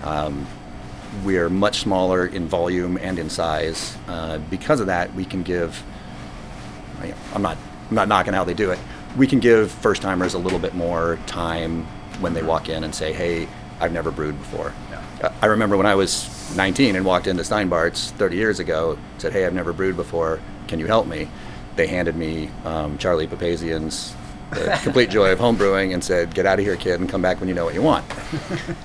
Um, 0.04 0.46
we 1.24 1.37
are 1.38 1.50
much 1.50 1.80
smaller 1.80 2.26
in 2.26 2.46
volume 2.46 2.96
and 2.98 3.18
in 3.18 3.28
size. 3.28 3.96
Uh, 4.06 4.38
because 4.38 4.78
of 4.78 4.87
that, 4.87 5.12
we 5.14 5.24
can 5.24 5.42
give. 5.42 5.83
I'm 7.35 7.42
not. 7.42 7.56
I'm 7.88 7.96
not 7.96 8.06
knocking 8.06 8.35
how 8.35 8.44
they 8.44 8.54
do 8.54 8.70
it. 8.70 8.78
We 9.16 9.26
can 9.26 9.40
give 9.40 9.72
first 9.72 10.02
timers 10.02 10.35
a 10.35 10.38
little 10.38 10.61
bit 10.61 10.74
more 10.74 11.18
time 11.26 11.85
when 12.20 12.35
they 12.35 12.42
walk 12.44 12.68
in 12.68 12.85
and 12.85 12.94
say, 12.94 13.12
"Hey, 13.12 13.48
I've 13.80 13.92
never 13.92 14.10
brewed 14.10 14.38
before." 14.38 14.72
Uh, 15.22 15.30
I 15.42 15.46
remember 15.46 15.76
when 15.76 15.86
I 15.86 15.94
was 15.94 16.28
19 16.56 16.96
and 16.96 17.04
walked 17.04 17.26
into 17.26 17.44
Steinbart's 17.44 18.10
30 18.12 18.36
years 18.36 18.58
ago, 18.60 18.98
said, 19.18 19.32
"Hey, 19.32 19.44
I've 19.46 19.54
never 19.54 19.72
brewed 19.72 19.96
before. 19.96 20.38
Can 20.68 20.78
you 20.78 20.86
help 20.86 21.06
me?" 21.06 21.28
They 21.76 21.86
handed 21.86 22.16
me 22.16 22.50
um, 22.64 22.98
Charlie 22.98 23.26
Papazian's 23.26 24.14
The 24.50 24.78
Complete 24.82 25.10
Joy 25.10 25.30
of 25.32 25.38
Homebrewing 25.38 25.94
and 25.94 26.02
said, 26.02 26.34
"Get 26.34 26.46
out 26.46 26.58
of 26.58 26.64
here, 26.64 26.76
kid, 26.76 27.00
and 27.00 27.08
come 27.08 27.22
back 27.22 27.38
when 27.40 27.48
you 27.48 27.54
know 27.54 27.64
what 27.64 27.74
you 27.74 27.82
want," 27.82 28.04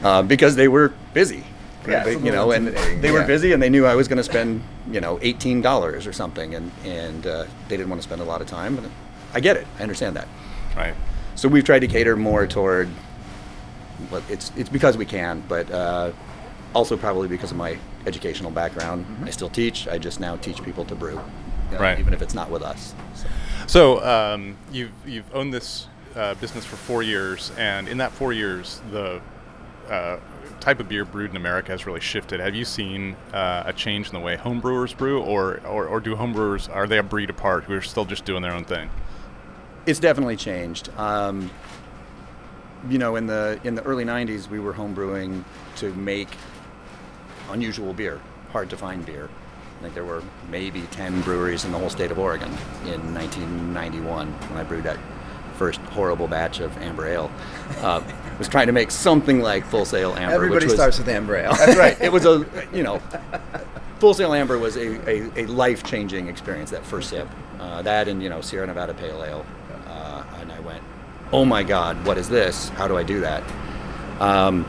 uh, 0.04 0.22
because 0.22 0.56
they 0.56 0.68
were 0.68 0.94
busy. 1.14 1.44
Yeah, 1.88 2.04
They- 2.04 2.18
you 2.18 2.32
know, 2.32 2.52
and 2.52 2.68
they 3.02 3.12
were 3.12 3.24
busy, 3.26 3.52
and 3.54 3.62
they 3.62 3.70
knew 3.70 3.86
I 3.86 3.94
was 3.96 4.08
going 4.08 4.18
to 4.18 4.24
spend, 4.24 4.64
you 4.92 5.00
know, 5.02 5.20
eighteen 5.22 5.62
dollars 5.62 6.08
or 6.08 6.14
something, 6.14 6.56
and 6.56 6.72
and 6.84 7.26
uh, 7.28 7.46
they 7.70 7.78
didn't 7.78 7.90
want 7.90 8.02
to 8.02 8.08
spend 8.08 8.22
a 8.22 8.26
lot 8.26 8.42
of 8.42 8.48
time. 8.48 8.78
And 8.78 8.90
I 9.34 9.40
get 9.40 9.56
it, 9.58 9.68
I 9.80 9.84
understand 9.84 10.16
that. 10.16 10.28
right. 10.76 10.96
So 11.36 11.48
we've 11.50 11.64
tried 11.66 11.80
to 11.80 11.88
cater 11.88 12.16
more 12.16 12.48
toward. 12.48 12.88
Well, 14.12 14.24
it's 14.30 14.52
it's 14.56 14.70
because 14.70 14.98
we 14.98 15.06
can, 15.06 15.44
but 15.48 15.70
uh, 15.72 16.12
also 16.74 16.98
probably 16.98 17.28
because 17.28 17.52
of 17.52 17.58
my 17.58 17.78
educational 18.06 18.52
background. 18.52 19.06
Mm-hmm. 19.06 19.26
I 19.26 19.30
still 19.32 19.50
teach. 19.50 19.88
I 19.88 19.98
just 19.98 20.20
now 20.20 20.36
teach 20.38 20.62
people 20.64 20.86
to 20.86 20.96
brew, 20.96 21.18
uh, 21.18 21.78
Right. 21.78 22.00
even 22.00 22.14
if 22.14 22.22
it's 22.22 22.34
not 22.34 22.50
with 22.50 22.62
us. 22.62 22.94
So. 23.16 23.28
So 23.68 24.06
um, 24.06 24.58
you've 24.72 24.92
you've 25.06 25.34
owned 25.36 25.54
this 25.54 25.88
uh, 26.16 26.36
business 26.36 26.66
for 26.66 26.76
four 26.76 27.02
years, 27.04 27.52
and 27.58 27.88
in 27.88 27.98
that 27.98 28.12
four 28.12 28.32
years, 28.34 28.82
the 28.92 29.22
uh, 29.90 30.18
type 30.60 30.80
of 30.80 30.88
beer 30.88 31.04
brewed 31.06 31.32
in 31.32 31.38
America 31.38 31.72
has 31.72 31.86
really 31.86 32.00
shifted. 32.00 32.40
Have 32.40 32.56
you 32.56 32.66
seen 32.66 33.16
uh, 33.34 33.64
a 33.66 33.74
change 33.74 34.08
in 34.08 34.14
the 34.14 34.20
way 34.20 34.36
homebrewers 34.38 34.96
brew, 34.96 35.22
or, 35.22 35.62
or 35.66 35.88
or 35.88 36.00
do 36.00 36.16
homebrewers 36.16 36.74
are 36.74 36.86
they 36.88 36.98
a 37.00 37.04
breed 37.04 37.30
apart 37.30 37.64
who 37.64 37.74
are 37.74 37.82
still 37.82 38.06
just 38.06 38.24
doing 38.26 38.42
their 38.44 38.54
own 38.54 38.66
thing? 38.66 38.90
It's 39.86 40.00
definitely 40.00 40.36
changed. 40.36 40.90
Um, 40.98 41.50
you 42.90 42.98
know, 42.98 43.16
in 43.16 43.28
the 43.28 43.60
in 43.64 43.76
the 43.76 43.84
early 43.84 44.06
'90s, 44.06 44.50
we 44.50 44.60
were 44.60 44.74
homebrewing 44.74 45.44
to 45.78 45.94
make 45.94 46.30
unusual 47.50 47.94
beer, 47.94 48.20
hard 48.52 48.70
to 48.70 48.78
find 48.78 49.06
beer. 49.06 49.30
I 49.78 49.82
think 49.82 49.94
there 49.94 50.06
were 50.06 50.24
maybe 50.50 50.84
10 50.92 51.22
breweries 51.22 51.66
in 51.66 51.72
the 51.72 51.78
whole 51.78 51.90
state 51.90 52.10
of 52.10 52.18
Oregon 52.18 52.48
in 52.86 53.14
1991 53.14 54.32
when 54.32 54.58
I 54.58 54.64
brewed 54.64 54.86
that 54.86 54.98
first 55.58 55.80
horrible 55.82 56.28
batch 56.28 56.60
of 56.60 56.76
amber 56.78 57.08
ale. 57.08 57.32
Uh, 57.82 58.02
was 58.40 58.48
trying 58.48 58.68
to 58.68 58.74
make 58.74 58.92
something 58.92 59.42
like 59.42 59.66
Full 59.66 59.86
Sail 59.86 60.14
amber. 60.16 60.34
Everybody 60.34 60.66
which 60.66 60.72
was, 60.72 60.74
starts 60.74 60.98
with 60.98 61.08
amber 61.08 61.36
ale. 61.36 61.54
That's 61.56 61.78
right. 61.78 62.00
It 62.02 62.12
was 62.12 62.26
a, 62.26 62.46
you 62.74 62.84
know, 62.84 63.02
Full 64.00 64.14
Sail 64.14 64.34
Amber 64.34 64.58
was 64.58 64.76
a, 64.76 65.10
a, 65.10 65.44
a 65.44 65.46
life 65.46 65.84
changing 65.84 66.28
experience, 66.28 66.72
that 66.72 66.86
first 66.86 67.10
sip. 67.10 67.28
Uh, 67.60 67.82
that 67.82 68.08
and, 68.08 68.22
you 68.22 68.30
know, 68.30 68.42
Sierra 68.42 68.68
Nevada 68.68 68.94
Pale 68.94 69.24
Ale. 69.24 69.46
Uh, 69.88 70.24
and 70.40 70.52
I 70.52 70.60
went, 70.60 70.84
oh 71.32 71.46
my 71.46 71.64
God, 71.64 72.06
what 72.06 72.18
is 72.18 72.30
this? 72.30 72.70
How 72.70 72.88
do 72.88 72.98
I 72.98 73.04
do 73.04 73.22
that? 73.22 73.44
Um, 74.20 74.66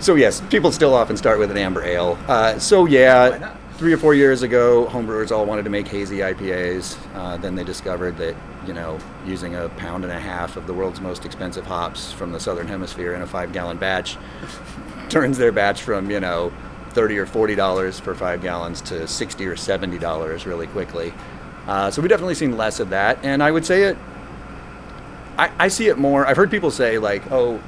so, 0.00 0.14
yes, 0.14 0.40
people 0.50 0.72
still 0.72 0.94
often 0.94 1.16
start 1.16 1.38
with 1.38 1.50
an 1.50 1.58
amber 1.58 1.82
ale. 1.84 2.18
Uh, 2.26 2.58
so, 2.58 2.86
yeah, 2.86 3.54
three 3.74 3.92
or 3.92 3.98
four 3.98 4.14
years 4.14 4.42
ago, 4.42 4.86
homebrewers 4.90 5.30
all 5.30 5.44
wanted 5.44 5.64
to 5.64 5.70
make 5.70 5.86
hazy 5.86 6.18
IPAs. 6.18 6.96
Uh, 7.14 7.36
then 7.36 7.54
they 7.54 7.64
discovered 7.64 8.16
that, 8.18 8.34
you 8.66 8.72
know, 8.72 8.98
using 9.26 9.54
a 9.54 9.68
pound 9.70 10.04
and 10.04 10.12
a 10.12 10.18
half 10.18 10.56
of 10.56 10.66
the 10.66 10.72
world's 10.72 11.00
most 11.00 11.24
expensive 11.24 11.66
hops 11.66 12.12
from 12.12 12.32
the 12.32 12.40
southern 12.40 12.66
hemisphere 12.66 13.14
in 13.14 13.22
a 13.22 13.26
five 13.26 13.52
gallon 13.52 13.76
batch 13.76 14.16
turns 15.08 15.38
their 15.38 15.52
batch 15.52 15.82
from, 15.82 16.10
you 16.10 16.20
know, 16.20 16.52
30 16.90 17.18
or 17.18 17.26
40 17.26 17.54
dollars 17.54 18.00
for 18.00 18.14
five 18.14 18.42
gallons 18.42 18.80
to 18.80 19.06
60 19.06 19.46
or 19.46 19.56
70 19.56 19.98
dollars 19.98 20.46
really 20.46 20.66
quickly. 20.66 21.12
Uh, 21.66 21.90
so 21.90 22.02
we've 22.02 22.08
definitely 22.08 22.34
seen 22.34 22.56
less 22.56 22.80
of 22.80 22.90
that, 22.90 23.18
and 23.22 23.42
I 23.42 23.50
would 23.50 23.64
say 23.64 23.84
it. 23.84 23.96
I, 25.40 25.50
I 25.58 25.68
see 25.68 25.88
it 25.88 25.96
more. 25.96 26.26
I've 26.26 26.36
heard 26.36 26.50
people 26.50 26.70
say 26.70 26.98
like, 26.98 27.32
oh, 27.32 27.62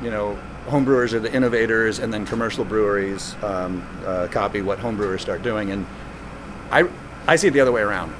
you 0.00 0.10
know, 0.10 0.38
homebrewers 0.64 1.12
are 1.12 1.20
the 1.20 1.30
innovators, 1.30 1.98
and 1.98 2.10
then 2.10 2.24
commercial 2.24 2.64
breweries 2.64 3.34
um, 3.42 3.86
uh, 4.06 4.26
copy 4.28 4.62
what 4.62 4.78
homebrewers 4.78 5.20
start 5.20 5.42
doing, 5.42 5.70
and 5.70 5.86
I 6.70 6.88
I 7.26 7.36
see 7.36 7.48
it 7.48 7.50
the 7.50 7.60
other 7.60 7.72
way 7.72 7.82
around. 7.82 8.14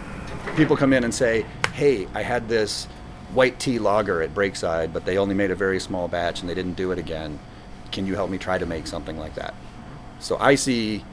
People 0.54 0.76
come 0.76 0.92
in 0.92 1.02
and 1.02 1.14
say, 1.14 1.46
hey, 1.72 2.08
I 2.12 2.20
had 2.20 2.46
this 2.46 2.84
white 3.32 3.58
tea 3.58 3.78
lager 3.78 4.20
at 4.20 4.34
Breakside, 4.34 4.92
but 4.92 5.06
they 5.06 5.16
only 5.16 5.34
made 5.34 5.50
a 5.50 5.54
very 5.54 5.80
small 5.80 6.06
batch 6.06 6.40
and 6.40 6.50
they 6.50 6.54
didn't 6.54 6.74
do 6.74 6.92
it 6.92 6.98
again. 6.98 7.38
Can 7.92 8.06
you 8.06 8.14
help 8.14 8.28
me 8.28 8.36
try 8.36 8.58
to 8.58 8.66
make 8.66 8.86
something 8.86 9.16
like 9.16 9.34
that? 9.36 9.54
So 10.18 10.36
I 10.38 10.56
see 10.56 11.04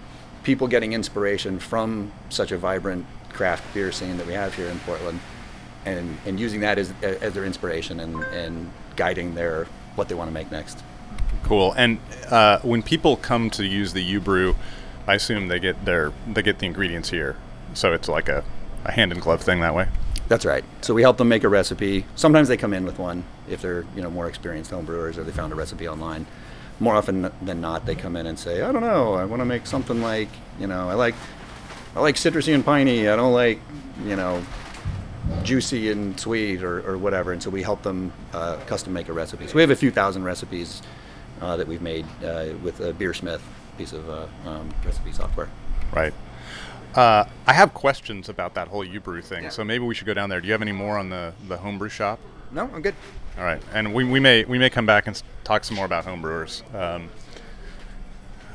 people 0.43 0.67
getting 0.67 0.91
inspiration 0.91 1.59
from 1.59 2.11
such 2.29 2.51
a 2.51 2.57
vibrant 2.57 3.05
craft 3.29 3.63
beer 3.73 3.91
scene 3.91 4.17
that 4.17 4.27
we 4.27 4.33
have 4.33 4.53
here 4.55 4.67
in 4.67 4.79
Portland, 4.79 5.19
and, 5.87 6.17
and 6.25 6.39
using 6.39 6.61
that 6.61 6.77
as, 6.77 6.93
as 7.01 7.33
their 7.33 7.45
inspiration 7.45 7.99
and, 7.99 8.23
and 8.25 8.71
guiding 8.95 9.35
their 9.35 9.65
what 9.95 10.09
they 10.09 10.15
want 10.15 10.29
to 10.29 10.33
make 10.33 10.51
next. 10.51 10.83
Cool. 11.43 11.73
And 11.73 11.99
uh, 12.29 12.59
when 12.59 12.83
people 12.83 13.17
come 13.17 13.49
to 13.51 13.65
use 13.65 13.93
the 13.93 14.03
U 14.03 14.19
Brew, 14.19 14.55
I 15.07 15.15
assume 15.15 15.47
they 15.47 15.59
get 15.59 15.85
their 15.85 16.11
they 16.27 16.41
get 16.41 16.59
the 16.59 16.65
ingredients 16.65 17.09
here, 17.09 17.37
so 17.73 17.93
it's 17.93 18.09
like 18.09 18.27
a, 18.27 18.43
a 18.83 18.91
hand 18.91 19.11
in 19.11 19.19
glove 19.19 19.41
thing 19.41 19.61
that 19.61 19.73
way. 19.73 19.87
That's 20.27 20.45
right. 20.45 20.65
So 20.81 20.93
we 20.93 21.03
help 21.03 21.17
them 21.17 21.29
make 21.29 21.45
a 21.45 21.49
recipe. 21.49 22.05
Sometimes 22.15 22.49
they 22.49 22.57
come 22.57 22.73
in 22.73 22.85
with 22.85 22.99
one 22.99 23.23
if 23.47 23.61
they're 23.61 23.85
you 23.95 24.01
know 24.01 24.09
more 24.09 24.27
experienced 24.27 24.71
homebrewers 24.71 25.17
or 25.17 25.23
they 25.23 25.31
found 25.31 25.53
a 25.53 25.55
recipe 25.55 25.87
online. 25.87 26.25
More 26.79 26.95
often 26.95 27.31
than 27.41 27.61
not, 27.61 27.85
they 27.85 27.95
come 27.95 28.15
in 28.17 28.27
and 28.27 28.37
say, 28.37 28.61
"I 28.61 28.71
don't 28.71 28.81
know, 28.81 29.13
I 29.13 29.25
want 29.25 29.39
to 29.39 29.45
make 29.45 29.65
something 29.65 30.01
like 30.01 30.29
you 30.59 30.67
know, 30.67 30.89
I 30.89 30.95
like 30.95 31.15
I 31.95 32.01
like 32.01 32.15
citrusy 32.15 32.53
and 32.53 32.65
piney. 32.65 33.07
I 33.07 33.15
don't 33.15 33.33
like 33.33 33.59
you 34.05 34.17
know 34.17 34.43
juicy 35.43 35.91
and 35.91 36.19
sweet 36.19 36.63
or, 36.63 36.87
or 36.89 36.97
whatever." 36.97 37.31
And 37.31 37.41
so 37.41 37.49
we 37.49 37.63
help 37.63 37.83
them 37.83 38.11
uh, 38.33 38.57
custom 38.67 38.93
make 38.93 39.09
a 39.09 39.13
recipe. 39.13 39.47
So 39.47 39.55
we 39.55 39.61
have 39.61 39.71
a 39.71 39.75
few 39.75 39.91
thousand 39.91 40.23
recipes 40.23 40.81
uh, 41.41 41.57
that 41.57 41.67
we've 41.67 41.81
made 41.81 42.05
uh, 42.23 42.47
with 42.63 42.79
a 42.79 42.93
Beersmith 42.93 43.41
piece 43.77 43.93
of 43.93 44.09
uh, 44.09 44.27
um, 44.45 44.69
recipe 44.85 45.11
software. 45.11 45.49
Right. 45.91 46.13
Uh, 46.95 47.25
I 47.45 47.53
have 47.53 47.73
questions 47.73 48.27
about 48.27 48.55
that 48.55 48.69
whole 48.69 48.83
you 48.83 48.99
brew 48.99 49.21
thing, 49.21 49.49
so 49.51 49.63
maybe 49.63 49.83
we 49.83 49.93
should 49.93 50.07
go 50.07 50.15
down 50.15 50.29
there. 50.29 50.41
Do 50.41 50.47
you 50.47 50.53
have 50.53 50.63
any 50.63 50.71
more 50.71 50.97
on 50.97 51.09
the, 51.09 51.33
the 51.47 51.57
homebrew 51.57 51.89
shop? 51.89 52.19
no, 52.51 52.69
I'm 52.73 52.81
good. 52.81 52.95
All 53.37 53.43
right, 53.43 53.61
and 53.73 53.93
we, 53.93 54.03
we 54.03 54.19
may 54.19 54.45
we 54.45 54.57
may 54.57 54.69
come 54.69 54.87
back 54.87 55.05
and 55.05 55.21
talk 55.43 55.63
some 55.63 55.75
more 55.75 55.85
about 55.85 56.05
homebrewers. 56.05 56.63
Um, 56.73 57.09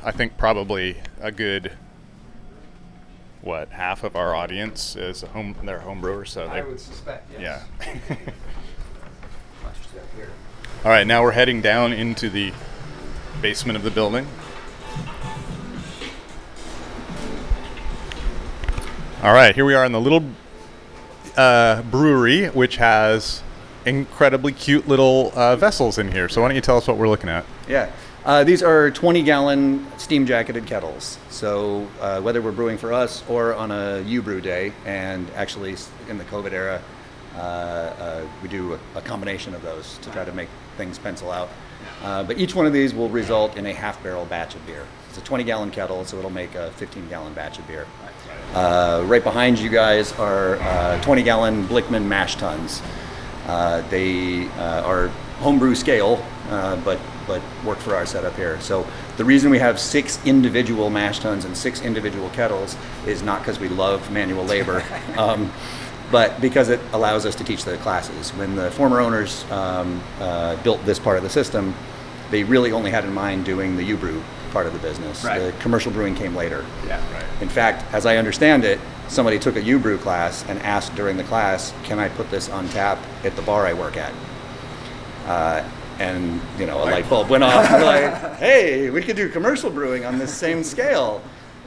I 0.03 0.11
think 0.11 0.37
probably 0.37 0.97
a 1.21 1.31
good 1.31 1.71
what 3.43 3.69
half 3.69 4.03
of 4.03 4.15
our 4.15 4.33
audience 4.33 4.95
is 4.95 5.21
a 5.21 5.27
home 5.27 5.53
they're 5.63 5.79
homebrewers, 5.79 6.29
so 6.29 6.47
they 6.47 6.59
I 6.59 6.61
would 6.61 6.79
suspect. 6.79 7.29
yeah. 7.39 7.63
All 10.85 10.91
right, 10.91 11.05
now 11.07 11.23
we're 11.23 11.31
heading 11.31 11.61
down 11.61 11.93
into 11.93 12.29
the 12.29 12.51
basement 13.41 13.77
of 13.77 13.83
the 13.83 13.91
building. 13.91 14.27
All 19.21 19.33
right, 19.33 19.55
here 19.55 19.63
we 19.63 19.73
are 19.73 19.85
in 19.85 19.93
the 19.93 20.01
little 20.01 20.23
uh, 21.37 21.81
brewery, 21.83 22.47
which 22.47 22.77
has 22.77 23.41
incredibly 23.85 24.51
cute 24.51 24.87
little 24.87 25.31
uh, 25.35 25.55
vessels 25.55 25.97
in 25.97 26.11
here. 26.11 26.27
So 26.27 26.41
why 26.41 26.49
don't 26.49 26.55
you 26.55 26.61
tell 26.61 26.77
us 26.77 26.87
what 26.87 26.97
we're 26.97 27.07
looking 27.09 27.29
at? 27.29 27.45
Yeah. 27.67 27.89
Uh, 28.25 28.41
these 28.45 28.63
are 28.63 28.89
20 28.89 29.21
gallon 29.23 29.85
steam 29.97 30.25
jacketed 30.25 30.65
kettles. 30.65 31.17
So, 31.29 31.89
uh, 31.99 32.21
whether 32.21 32.41
we're 32.41 32.53
brewing 32.53 32.77
for 32.77 32.93
us 32.93 33.21
or 33.27 33.53
on 33.53 33.69
a 33.69 33.99
U 33.99 34.21
brew 34.21 34.39
day, 34.39 34.71
and 34.85 35.29
actually 35.31 35.75
in 36.07 36.17
the 36.17 36.23
COVID 36.25 36.53
era, 36.53 36.81
uh, 37.35 37.39
uh, 37.39 38.27
we 38.41 38.47
do 38.47 38.75
a, 38.75 38.79
a 38.95 39.01
combination 39.01 39.53
of 39.53 39.61
those 39.61 39.97
to 39.97 40.11
try 40.11 40.23
to 40.23 40.31
make 40.31 40.47
things 40.77 40.97
pencil 40.97 41.31
out. 41.31 41.49
Uh, 42.01 42.23
but 42.23 42.37
each 42.37 42.55
one 42.55 42.65
of 42.65 42.71
these 42.71 42.93
will 42.93 43.09
result 43.09 43.57
in 43.57 43.65
a 43.65 43.73
half 43.73 44.01
barrel 44.01 44.23
batch 44.25 44.55
of 44.55 44.65
beer. 44.65 44.85
It's 45.09 45.17
a 45.17 45.21
20 45.21 45.43
gallon 45.43 45.69
kettle, 45.69 46.05
so 46.05 46.17
it'll 46.17 46.29
make 46.29 46.55
a 46.55 46.71
15 46.71 47.09
gallon 47.09 47.33
batch 47.33 47.59
of 47.59 47.67
beer. 47.67 47.85
Uh, 48.53 49.03
right 49.05 49.23
behind 49.23 49.59
you 49.59 49.69
guys 49.69 50.13
are 50.13 50.55
uh, 50.61 51.01
20 51.01 51.23
gallon 51.23 51.67
Blickman 51.67 52.05
mash 52.05 52.37
tuns. 52.37 52.81
They 53.89 54.47
are 54.57 55.11
homebrew 55.43 55.75
scale, 55.75 56.25
uh, 56.49 56.77
but 56.77 56.99
but 57.27 57.41
work 57.63 57.77
for 57.77 57.95
our 57.95 58.05
setup 58.05 58.35
here. 58.35 58.59
So 58.59 58.85
the 59.17 59.25
reason 59.25 59.49
we 59.49 59.59
have 59.59 59.79
six 59.79 60.23
individual 60.25 60.89
mash 60.89 61.19
tuns 61.19 61.45
and 61.45 61.55
six 61.55 61.81
individual 61.81 62.29
kettles 62.29 62.75
is 63.05 63.21
not 63.21 63.39
because 63.39 63.59
we 63.59 63.69
love 63.69 64.11
manual 64.11 64.43
labor, 64.43 64.83
um, 65.17 65.51
but 66.11 66.39
because 66.41 66.69
it 66.69 66.79
allows 66.91 67.25
us 67.25 67.35
to 67.35 67.43
teach 67.43 67.63
the 67.63 67.77
classes. 67.77 68.31
When 68.31 68.55
the 68.55 68.71
former 68.71 68.99
owners 68.99 69.49
um, 69.51 70.01
uh, 70.19 70.61
built 70.63 70.83
this 70.85 70.99
part 70.99 71.17
of 71.17 71.23
the 71.23 71.29
system, 71.29 71.73
they 72.31 72.43
really 72.43 72.71
only 72.71 72.91
had 72.91 73.05
in 73.05 73.13
mind 73.13 73.45
doing 73.45 73.75
the 73.75 73.83
U-brew 73.83 74.23
part 74.51 74.67
of 74.67 74.73
the 74.73 74.79
business. 74.79 75.23
Right. 75.23 75.39
The 75.39 75.51
commercial 75.59 75.91
brewing 75.91 76.15
came 76.15 76.35
later. 76.35 76.65
Yeah. 76.85 77.01
Right. 77.13 77.25
In 77.41 77.49
fact, 77.49 77.91
as 77.93 78.05
I 78.05 78.17
understand 78.17 78.63
it, 78.63 78.79
somebody 79.07 79.39
took 79.39 79.55
a 79.55 79.61
U-brew 79.61 79.97
class 79.97 80.45
and 80.47 80.59
asked 80.59 80.95
during 80.95 81.17
the 81.17 81.23
class, 81.23 81.73
"Can 81.83 81.99
I 81.99 82.09
put 82.09 82.29
this 82.31 82.49
on 82.49 82.69
tap 82.69 82.99
at 83.23 83.35
the 83.35 83.41
bar 83.41 83.65
I 83.65 83.73
work 83.73 83.97
at?" 83.97 84.13
Uh, 85.25 85.67
and 85.99 86.41
you 86.57 86.65
know, 86.65 86.83
a 86.83 86.85
light 86.85 87.09
bulb 87.09 87.29
went 87.29 87.43
off. 87.43 87.69
We're 87.71 87.85
like, 87.85 88.35
"Hey, 88.37 88.89
we 88.89 89.01
could 89.01 89.15
do 89.15 89.29
commercial 89.29 89.69
brewing 89.69 90.05
on 90.05 90.17
this 90.17 90.33
same 90.33 90.63
scale," 90.63 91.21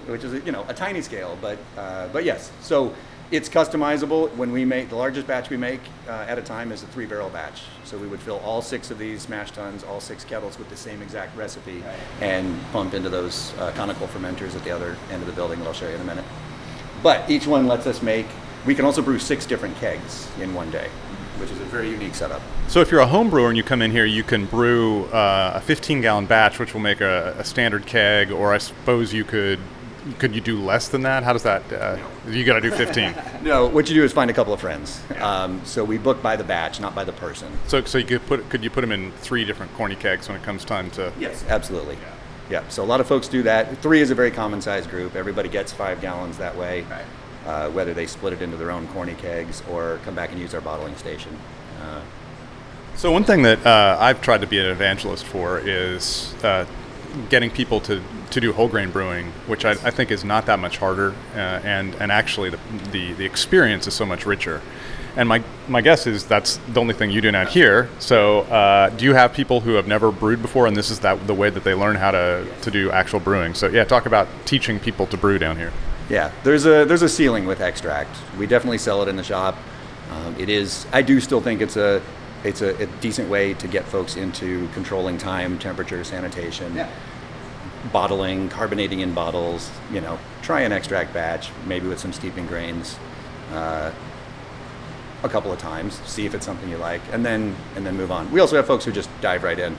which 0.06 0.24
is 0.24 0.44
you 0.44 0.52
know 0.52 0.64
a 0.68 0.74
tiny 0.74 1.00
scale, 1.00 1.38
but 1.40 1.58
uh, 1.76 2.08
but 2.08 2.24
yes. 2.24 2.50
So 2.60 2.92
it's 3.30 3.48
customizable. 3.48 4.34
When 4.36 4.52
we 4.52 4.64
make 4.64 4.88
the 4.88 4.96
largest 4.96 5.26
batch 5.26 5.50
we 5.50 5.56
make 5.56 5.80
uh, 6.08 6.26
at 6.28 6.38
a 6.38 6.42
time 6.42 6.70
is 6.70 6.82
a 6.82 6.86
three-barrel 6.86 7.30
batch. 7.30 7.62
So 7.84 7.98
we 7.98 8.06
would 8.06 8.20
fill 8.20 8.38
all 8.38 8.62
six 8.62 8.90
of 8.90 8.98
these 8.98 9.28
mash 9.28 9.50
tuns, 9.50 9.82
all 9.82 10.00
six 10.00 10.24
kettles 10.24 10.58
with 10.58 10.68
the 10.70 10.76
same 10.76 11.02
exact 11.02 11.36
recipe, 11.36 11.82
and 12.20 12.60
pump 12.72 12.94
into 12.94 13.08
those 13.08 13.52
uh, 13.58 13.72
conical 13.72 14.06
fermenters 14.08 14.54
at 14.54 14.62
the 14.64 14.70
other 14.70 14.96
end 15.10 15.22
of 15.22 15.26
the 15.26 15.32
building 15.32 15.58
that 15.58 15.66
I'll 15.66 15.74
show 15.74 15.88
you 15.88 15.94
in 15.94 16.00
a 16.00 16.04
minute. 16.04 16.24
But 17.02 17.28
each 17.28 17.46
one 17.46 17.66
lets 17.66 17.86
us 17.86 18.02
make. 18.02 18.26
We 18.64 18.74
can 18.74 18.84
also 18.84 19.02
brew 19.02 19.18
six 19.18 19.46
different 19.46 19.76
kegs 19.76 20.28
in 20.40 20.54
one 20.54 20.70
day, 20.70 20.88
which 21.38 21.51
is 21.51 21.61
a 21.61 21.64
very 21.64 21.90
unique 21.90 22.14
setup. 22.14 22.42
So 22.68 22.81
if 22.81 22.90
you're 22.90 23.01
a 23.01 23.07
home 23.07 23.31
brewer 23.31 23.49
and 23.49 23.57
you 23.57 23.62
come 23.62 23.83
in 23.83 23.90
here, 23.90 24.05
you 24.05 24.22
can 24.22 24.46
brew 24.46 25.05
uh, 25.07 25.53
a 25.57 25.61
15 25.61 26.01
gallon 26.01 26.27
batch, 26.27 26.59
which 26.59 26.75
will 26.75 26.81
make 26.81 27.01
a, 27.01 27.35
a 27.38 27.44
standard 27.44 27.87
keg, 27.87 28.31
or 28.31 28.53
I 28.53 28.59
suppose 28.59 29.12
you 29.12 29.25
could. 29.25 29.59
Could 30.20 30.37
you 30.37 30.40
do 30.40 30.61
less 30.61 30.87
than 30.88 31.03
that? 31.03 31.25
How 31.25 31.33
does 31.33 31.42
that? 31.42 31.72
Uh, 31.72 31.99
you 32.29 32.44
got 32.44 32.55
to 32.55 32.61
do 32.61 32.70
15. 32.70 33.12
No, 33.42 33.66
what 33.66 33.88
you 33.88 33.94
do 33.96 34.05
is 34.05 34.12
find 34.12 34.31
a 34.31 34.35
couple 34.35 34.53
of 34.53 34.61
friends. 34.61 35.01
Um, 35.20 35.61
so 35.64 35.85
we 35.85 35.99
book 35.99 36.22
by 36.22 36.37
the 36.37 36.44
batch, 36.44 36.81
not 36.81 36.94
by 36.94 37.03
the 37.05 37.12
person. 37.12 37.49
so, 37.66 37.83
so 37.85 37.99
you 37.99 38.05
could 38.05 38.27
put 38.27 38.49
could 38.49 38.62
you 38.64 38.70
put 38.70 38.81
them 38.83 38.92
in 38.92 39.11
three 39.12 39.44
different 39.44 39.72
corny 39.75 39.96
kegs 39.96 40.29
when 40.29 40.37
it 40.37 40.44
comes 40.44 40.64
time 40.64 40.90
to? 40.92 41.12
Yes, 41.18 41.44
absolutely. 41.49 41.94
Yeah. 42.51 42.62
yeah. 42.62 42.68
So 42.68 42.83
a 42.83 42.87
lot 42.87 43.01
of 43.01 43.07
folks 43.09 43.27
do 43.29 43.42
that. 43.44 43.79
Three 43.79 44.01
is 44.01 44.11
a 44.11 44.14
very 44.14 44.31
common 44.31 44.61
size 44.61 44.87
group. 44.87 45.16
Everybody 45.16 45.49
gets 45.49 45.72
five 45.72 46.01
gallons 46.01 46.38
that 46.38 46.57
way, 46.57 46.85
uh, 47.46 47.70
whether 47.70 47.94
they 47.94 48.06
split 48.06 48.32
it 48.32 48.42
into 48.42 48.56
their 48.56 48.70
own 48.70 48.87
corny 48.88 49.14
kegs 49.14 49.62
or 49.70 49.98
come 50.04 50.14
back 50.14 50.30
and 50.30 50.40
use 50.40 50.54
our 50.54 50.61
bottling 50.61 50.96
station. 50.96 51.37
Uh, 51.80 52.00
So 52.96 53.12
one 53.12 53.24
thing 53.24 53.42
that 53.42 53.64
uh, 53.66 53.98
I've 54.00 54.20
tried 54.22 54.40
to 54.40 54.46
be 54.46 54.59
an 54.59 54.66
evangelist 54.66 55.24
for 55.26 55.59
is 55.59 56.35
uh, 56.42 56.64
getting 57.28 57.50
people 57.50 57.78
to, 57.80 58.00
to 58.30 58.40
do 58.40 58.52
whole 58.54 58.68
grain 58.68 58.90
brewing, 58.90 59.32
which 59.46 59.64
I, 59.66 59.72
I 59.72 59.90
think 59.90 60.11
is 60.11 60.24
not 60.24 60.46
that 60.46 60.59
much 60.59 60.78
harder, 60.78 61.14
uh, 61.35 61.61
and 61.62 61.94
and 61.96 62.11
actually 62.11 62.50
the, 62.50 62.59
the 62.92 63.12
the 63.12 63.24
experience 63.24 63.87
is 63.87 63.94
so 63.94 64.06
much 64.06 64.24
richer. 64.26 64.62
And 65.16 65.28
my, 65.28 65.42
my 65.66 65.80
guess 65.80 66.06
is 66.06 66.24
that's 66.24 66.59
the 66.68 66.78
only 66.78 66.92
thing 66.92 67.11
you 67.11 67.22
do 67.22 67.35
out 67.35 67.48
here. 67.48 67.88
So, 67.98 68.40
uh, 68.42 68.90
do 68.90 69.06
you 69.06 69.14
have 69.14 69.32
people 69.32 69.61
who 69.61 69.72
have 69.74 69.87
never 69.87 70.12
brewed 70.12 70.42
before, 70.42 70.66
and 70.66 70.76
this 70.76 70.90
is 70.90 71.00
that 71.00 71.26
the 71.26 71.32
way 71.32 71.48
that 71.48 71.64
they 71.64 71.72
learn 71.72 71.96
how 71.96 72.11
to, 72.11 72.46
to 72.61 72.70
do 72.70 72.90
actual 72.90 73.20
brewing? 73.20 73.54
So, 73.54 73.66
yeah, 73.68 73.85
talk 73.85 74.04
about 74.04 74.28
teaching 74.44 74.78
people 74.78 75.06
to 75.06 75.16
brew 75.16 75.38
down 75.38 75.56
here. 75.56 75.72
Yeah, 76.08 76.30
there's 76.44 76.66
a 76.66 76.84
there's 76.84 77.02
a 77.02 77.08
ceiling 77.08 77.46
with 77.46 77.60
extract. 77.60 78.16
We 78.38 78.46
definitely 78.46 78.78
sell 78.78 79.02
it 79.02 79.08
in 79.08 79.16
the 79.16 79.24
shop. 79.24 79.56
Um, 80.10 80.36
it 80.38 80.48
is. 80.48 80.86
I 80.92 81.02
do 81.02 81.20
still 81.20 81.40
think 81.40 81.60
it's 81.60 81.76
a 81.76 82.00
it's 82.44 82.62
a, 82.62 82.76
a 82.80 82.86
decent 83.00 83.28
way 83.28 83.54
to 83.54 83.66
get 83.66 83.84
folks 83.84 84.16
into 84.16 84.68
controlling 84.68 85.18
time, 85.18 85.58
temperature, 85.58 86.04
sanitation, 86.04 86.80
bottling, 87.92 88.48
carbonating 88.48 89.00
in 89.00 89.14
bottles. 89.14 89.68
You 89.92 90.00
know, 90.00 90.18
try 90.42 90.60
an 90.60 90.70
extract 90.70 91.12
batch, 91.12 91.50
maybe 91.66 91.88
with 91.88 91.98
some 91.98 92.12
steeping 92.12 92.46
grains, 92.46 92.98
uh, 93.52 93.90
a 95.24 95.28
couple 95.28 95.50
of 95.50 95.58
times, 95.58 96.00
see 96.06 96.24
if 96.24 96.34
it's 96.34 96.46
something 96.46 96.68
you 96.70 96.76
like, 96.76 97.00
and 97.10 97.26
then 97.26 97.56
and 97.74 97.84
then 97.84 97.96
move 97.96 98.12
on. 98.12 98.30
We 98.30 98.38
also 98.38 98.54
have 98.54 98.66
folks 98.66 98.84
who 98.84 98.92
just 98.92 99.10
dive 99.20 99.42
right 99.42 99.58
in. 99.58 99.76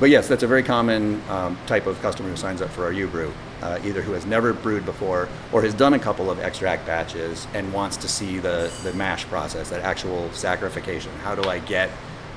But 0.00 0.10
yes, 0.10 0.26
that's 0.26 0.42
a 0.42 0.46
very 0.46 0.62
common 0.62 1.22
um, 1.28 1.56
type 1.66 1.86
of 1.86 2.00
customer 2.02 2.28
who 2.28 2.36
signs 2.36 2.60
up 2.60 2.70
for 2.70 2.84
our 2.84 2.92
U-Brew, 2.92 3.32
uh, 3.62 3.78
either 3.84 4.02
who 4.02 4.12
has 4.12 4.26
never 4.26 4.52
brewed 4.52 4.84
before 4.84 5.28
or 5.52 5.62
has 5.62 5.72
done 5.72 5.94
a 5.94 5.98
couple 5.98 6.30
of 6.30 6.40
extract 6.40 6.84
batches 6.84 7.46
and 7.54 7.72
wants 7.72 7.96
to 7.98 8.08
see 8.08 8.38
the, 8.38 8.72
the 8.82 8.92
mash 8.94 9.24
process, 9.26 9.70
that 9.70 9.82
actual 9.82 10.28
saccharification. 10.30 11.10
How 11.22 11.34
do 11.36 11.48
I 11.48 11.60
get 11.60 11.90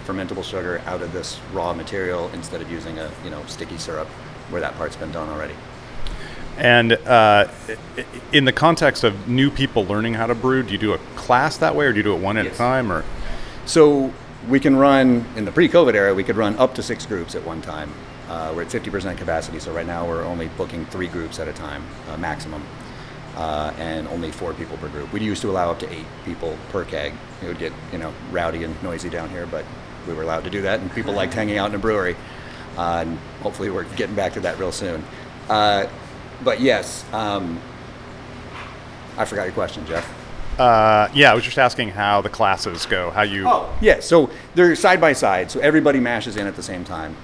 fermentable 0.05 0.43
sugar 0.43 0.81
out 0.85 1.01
of 1.01 1.11
this 1.13 1.39
raw 1.51 1.73
material 1.73 2.29
instead 2.33 2.61
of 2.61 2.71
using 2.71 2.97
a 2.99 3.11
you 3.23 3.29
know 3.29 3.43
sticky 3.47 3.77
syrup 3.77 4.07
where 4.49 4.61
that 4.61 4.75
part's 4.75 4.95
been 4.95 5.11
done 5.11 5.27
already? 5.29 5.55
And 6.57 6.93
uh, 6.93 7.47
in 8.31 8.45
the 8.45 8.53
context 8.53 9.03
of 9.03 9.27
new 9.27 9.51
people 9.51 9.85
learning 9.85 10.15
how 10.15 10.25
to 10.27 10.35
brew, 10.35 10.63
do 10.63 10.71
you 10.71 10.79
do 10.79 10.93
a 10.93 10.97
class 11.15 11.57
that 11.57 11.75
way, 11.75 11.85
or 11.85 11.91
do 11.91 11.97
you 11.97 12.03
do 12.03 12.15
it 12.15 12.19
one 12.19 12.37
at 12.37 12.47
a 12.47 12.51
time? 12.51 12.91
Or 12.91 13.03
So 13.65 14.11
we 14.49 14.59
can 14.59 14.75
run 14.75 15.25
in 15.35 15.45
the 15.45 15.51
pre-COVID 15.51 15.93
era. 15.93 16.13
We 16.13 16.23
could 16.23 16.37
run 16.37 16.55
up 16.57 16.75
to 16.75 16.83
six 16.83 17.05
groups 17.05 17.35
at 17.35 17.43
one 17.43 17.61
time. 17.61 17.91
Uh, 18.29 18.53
we're 18.55 18.63
at 18.63 18.69
50% 18.69 19.17
capacity, 19.17 19.59
so 19.59 19.73
right 19.73 19.85
now 19.85 20.07
we're 20.07 20.23
only 20.23 20.47
booking 20.49 20.85
three 20.87 21.07
groups 21.07 21.39
at 21.39 21.47
a 21.47 21.53
time, 21.53 21.83
uh, 22.09 22.17
maximum, 22.17 22.63
uh, 23.35 23.73
and 23.77 24.07
only 24.09 24.31
four 24.31 24.53
people 24.53 24.77
per 24.77 24.89
group. 24.89 25.11
We 25.13 25.21
used 25.21 25.41
to 25.43 25.49
allow 25.49 25.71
up 25.71 25.79
to 25.79 25.91
eight 25.91 26.05
people 26.25 26.57
per 26.69 26.83
keg. 26.83 27.13
It 27.41 27.47
would 27.47 27.59
get 27.59 27.71
you 27.91 27.97
know 27.97 28.13
rowdy 28.31 28.63
and 28.63 28.81
noisy 28.83 29.09
down 29.09 29.29
here, 29.29 29.45
but 29.45 29.63
we 30.07 30.13
were 30.13 30.23
allowed 30.23 30.43
to 30.43 30.49
do 30.49 30.61
that, 30.63 30.79
and 30.79 30.91
people 30.93 31.13
liked 31.13 31.33
hanging 31.39 31.57
out 31.57 31.69
in 31.69 31.75
a 31.75 31.79
brewery. 31.79 32.15
Uh, 32.77 33.03
and 33.05 33.17
hopefully, 33.41 33.69
we're 33.69 33.85
getting 33.95 34.15
back 34.15 34.33
to 34.33 34.41
that 34.41 34.59
real 34.59 34.71
soon. 34.71 35.03
Uh, 35.49 35.87
but 36.43 36.59
yes, 36.59 37.05
um, 37.13 37.61
I 39.17 39.25
forgot 39.25 39.43
your 39.45 39.53
question, 39.53 39.85
Jeff. 39.85 40.16
Uh, 40.57 41.07
yeah, 41.13 41.31
I 41.31 41.35
was 41.35 41.43
just 41.43 41.59
asking 41.59 41.89
how 41.89 42.21
the 42.21 42.29
classes 42.29 42.85
go. 42.85 43.11
How 43.11 43.21
you? 43.21 43.43
Oh, 43.47 43.71
yeah. 43.79 43.99
So 43.99 44.29
they're 44.55 44.75
side 44.75 44.99
by 44.99 45.13
side. 45.13 45.51
So 45.51 45.59
everybody 45.59 45.99
mashes 45.99 46.35
in 46.35 46.47
at 46.47 46.55
the 46.55 46.63
same 46.63 46.83
time. 46.83 47.15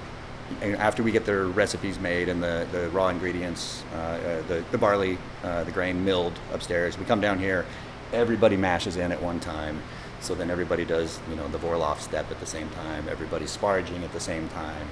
And 0.60 0.76
after 0.76 1.02
we 1.02 1.10
get 1.10 1.24
their 1.24 1.46
recipes 1.46 1.98
made 1.98 2.28
and 2.28 2.42
the, 2.42 2.66
the 2.70 2.88
raw 2.90 3.08
ingredients, 3.08 3.82
uh, 3.92 3.96
uh, 3.96 4.42
the, 4.42 4.64
the 4.70 4.78
barley, 4.78 5.18
uh, 5.42 5.64
the 5.64 5.72
grain 5.72 6.04
milled 6.04 6.38
upstairs, 6.52 6.96
we 6.96 7.04
come 7.04 7.20
down 7.20 7.38
here. 7.38 7.66
Everybody 8.12 8.56
mashes 8.56 8.96
in 8.96 9.10
at 9.10 9.20
one 9.20 9.40
time. 9.40 9.82
So 10.20 10.34
then 10.34 10.50
everybody 10.50 10.84
does, 10.84 11.18
you 11.28 11.34
know, 11.34 11.48
the 11.48 11.58
vorlauf 11.58 12.00
step 12.00 12.30
at 12.30 12.38
the 12.40 12.46
same 12.46 12.70
time. 12.70 13.08
Everybody's 13.08 13.54
sparging 13.54 14.04
at 14.04 14.12
the 14.12 14.20
same 14.20 14.48
time. 14.50 14.86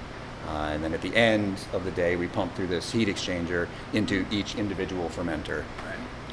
Uh, 0.49 0.71
and 0.73 0.83
then 0.83 0.93
at 0.93 1.01
the 1.01 1.15
end 1.15 1.57
of 1.73 1.85
the 1.85 1.93
day, 1.93 2.17
we 2.17 2.27
pump 2.27 2.55
through 2.57 2.67
this 2.67 2.91
heat 2.91 3.07
exchanger 3.07 3.69
into 3.93 4.27
each 4.31 4.57
individual 4.57 5.09
fermenter. 5.09 5.63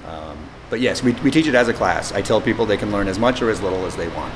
Um, 0.07 0.37
but 0.69 0.79
yes, 0.79 1.01
we, 1.01 1.13
we 1.13 1.31
teach 1.31 1.47
it 1.47 1.55
as 1.55 1.67
a 1.67 1.73
class. 1.73 2.11
I 2.11 2.21
tell 2.21 2.39
people 2.39 2.65
they 2.65 2.77
can 2.77 2.91
learn 2.91 3.07
as 3.07 3.17
much 3.17 3.41
or 3.41 3.49
as 3.49 3.61
little 3.61 3.85
as 3.85 3.95
they 3.95 4.07
want. 4.09 4.33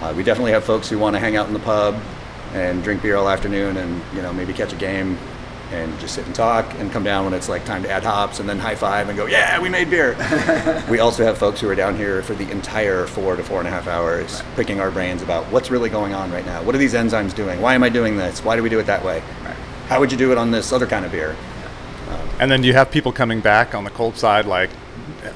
Uh, 0.00 0.12
we 0.16 0.22
definitely 0.22 0.52
have 0.52 0.64
folks 0.64 0.88
who 0.88 0.98
want 0.98 1.14
to 1.14 1.20
hang 1.20 1.36
out 1.36 1.46
in 1.46 1.52
the 1.52 1.60
pub 1.60 2.00
and 2.54 2.82
drink 2.82 3.02
beer 3.02 3.16
all 3.16 3.28
afternoon 3.28 3.76
and 3.76 4.02
you 4.14 4.20
know 4.20 4.32
maybe 4.32 4.52
catch 4.52 4.72
a 4.72 4.76
game 4.76 5.16
and 5.70 5.98
just 6.00 6.14
sit 6.14 6.26
and 6.26 6.34
talk 6.34 6.70
and 6.74 6.92
come 6.92 7.02
down 7.02 7.24
when 7.24 7.32
it's 7.32 7.48
like 7.48 7.64
time 7.64 7.82
to 7.82 7.90
add 7.90 8.02
hops 8.02 8.40
and 8.40 8.48
then 8.48 8.58
high 8.58 8.74
five 8.74 9.08
and 9.08 9.16
go 9.16 9.24
yeah 9.24 9.58
we 9.58 9.68
made 9.68 9.88
beer. 9.88 10.16
We 10.90 10.98
also 10.98 11.24
have 11.24 11.38
folks 11.38 11.60
who 11.60 11.68
are 11.68 11.74
down 11.74 11.96
here 11.96 12.22
for 12.22 12.34
the 12.34 12.50
entire 12.50 13.06
four 13.06 13.36
to 13.36 13.44
four 13.44 13.60
and 13.60 13.68
a 13.68 13.70
half 13.70 13.86
hours 13.86 14.42
picking 14.56 14.80
our 14.80 14.90
brains 14.90 15.22
about 15.22 15.44
what's 15.46 15.70
really 15.70 15.88
going 15.88 16.12
on 16.12 16.30
right 16.32 16.44
now. 16.44 16.62
What 16.62 16.74
are 16.74 16.78
these 16.78 16.94
enzymes 16.94 17.34
doing? 17.34 17.60
Why 17.60 17.74
am 17.74 17.82
i 17.82 17.88
doing 17.88 18.16
this? 18.16 18.44
Why 18.44 18.56
do 18.56 18.62
we 18.62 18.68
do 18.68 18.80
it 18.80 18.86
that 18.86 19.04
way? 19.04 19.20
How 19.88 20.00
would 20.00 20.10
you 20.10 20.18
do 20.18 20.32
it 20.32 20.38
on 20.38 20.50
this 20.50 20.72
other 20.72 20.86
kind 20.86 21.04
of 21.04 21.12
beer? 21.12 21.36
And 22.38 22.50
then 22.50 22.60
do 22.60 22.66
you 22.66 22.74
have 22.74 22.90
people 22.90 23.12
coming 23.12 23.40
back 23.40 23.74
on 23.74 23.84
the 23.84 23.90
cold 23.90 24.16
side, 24.16 24.46
like 24.46 24.70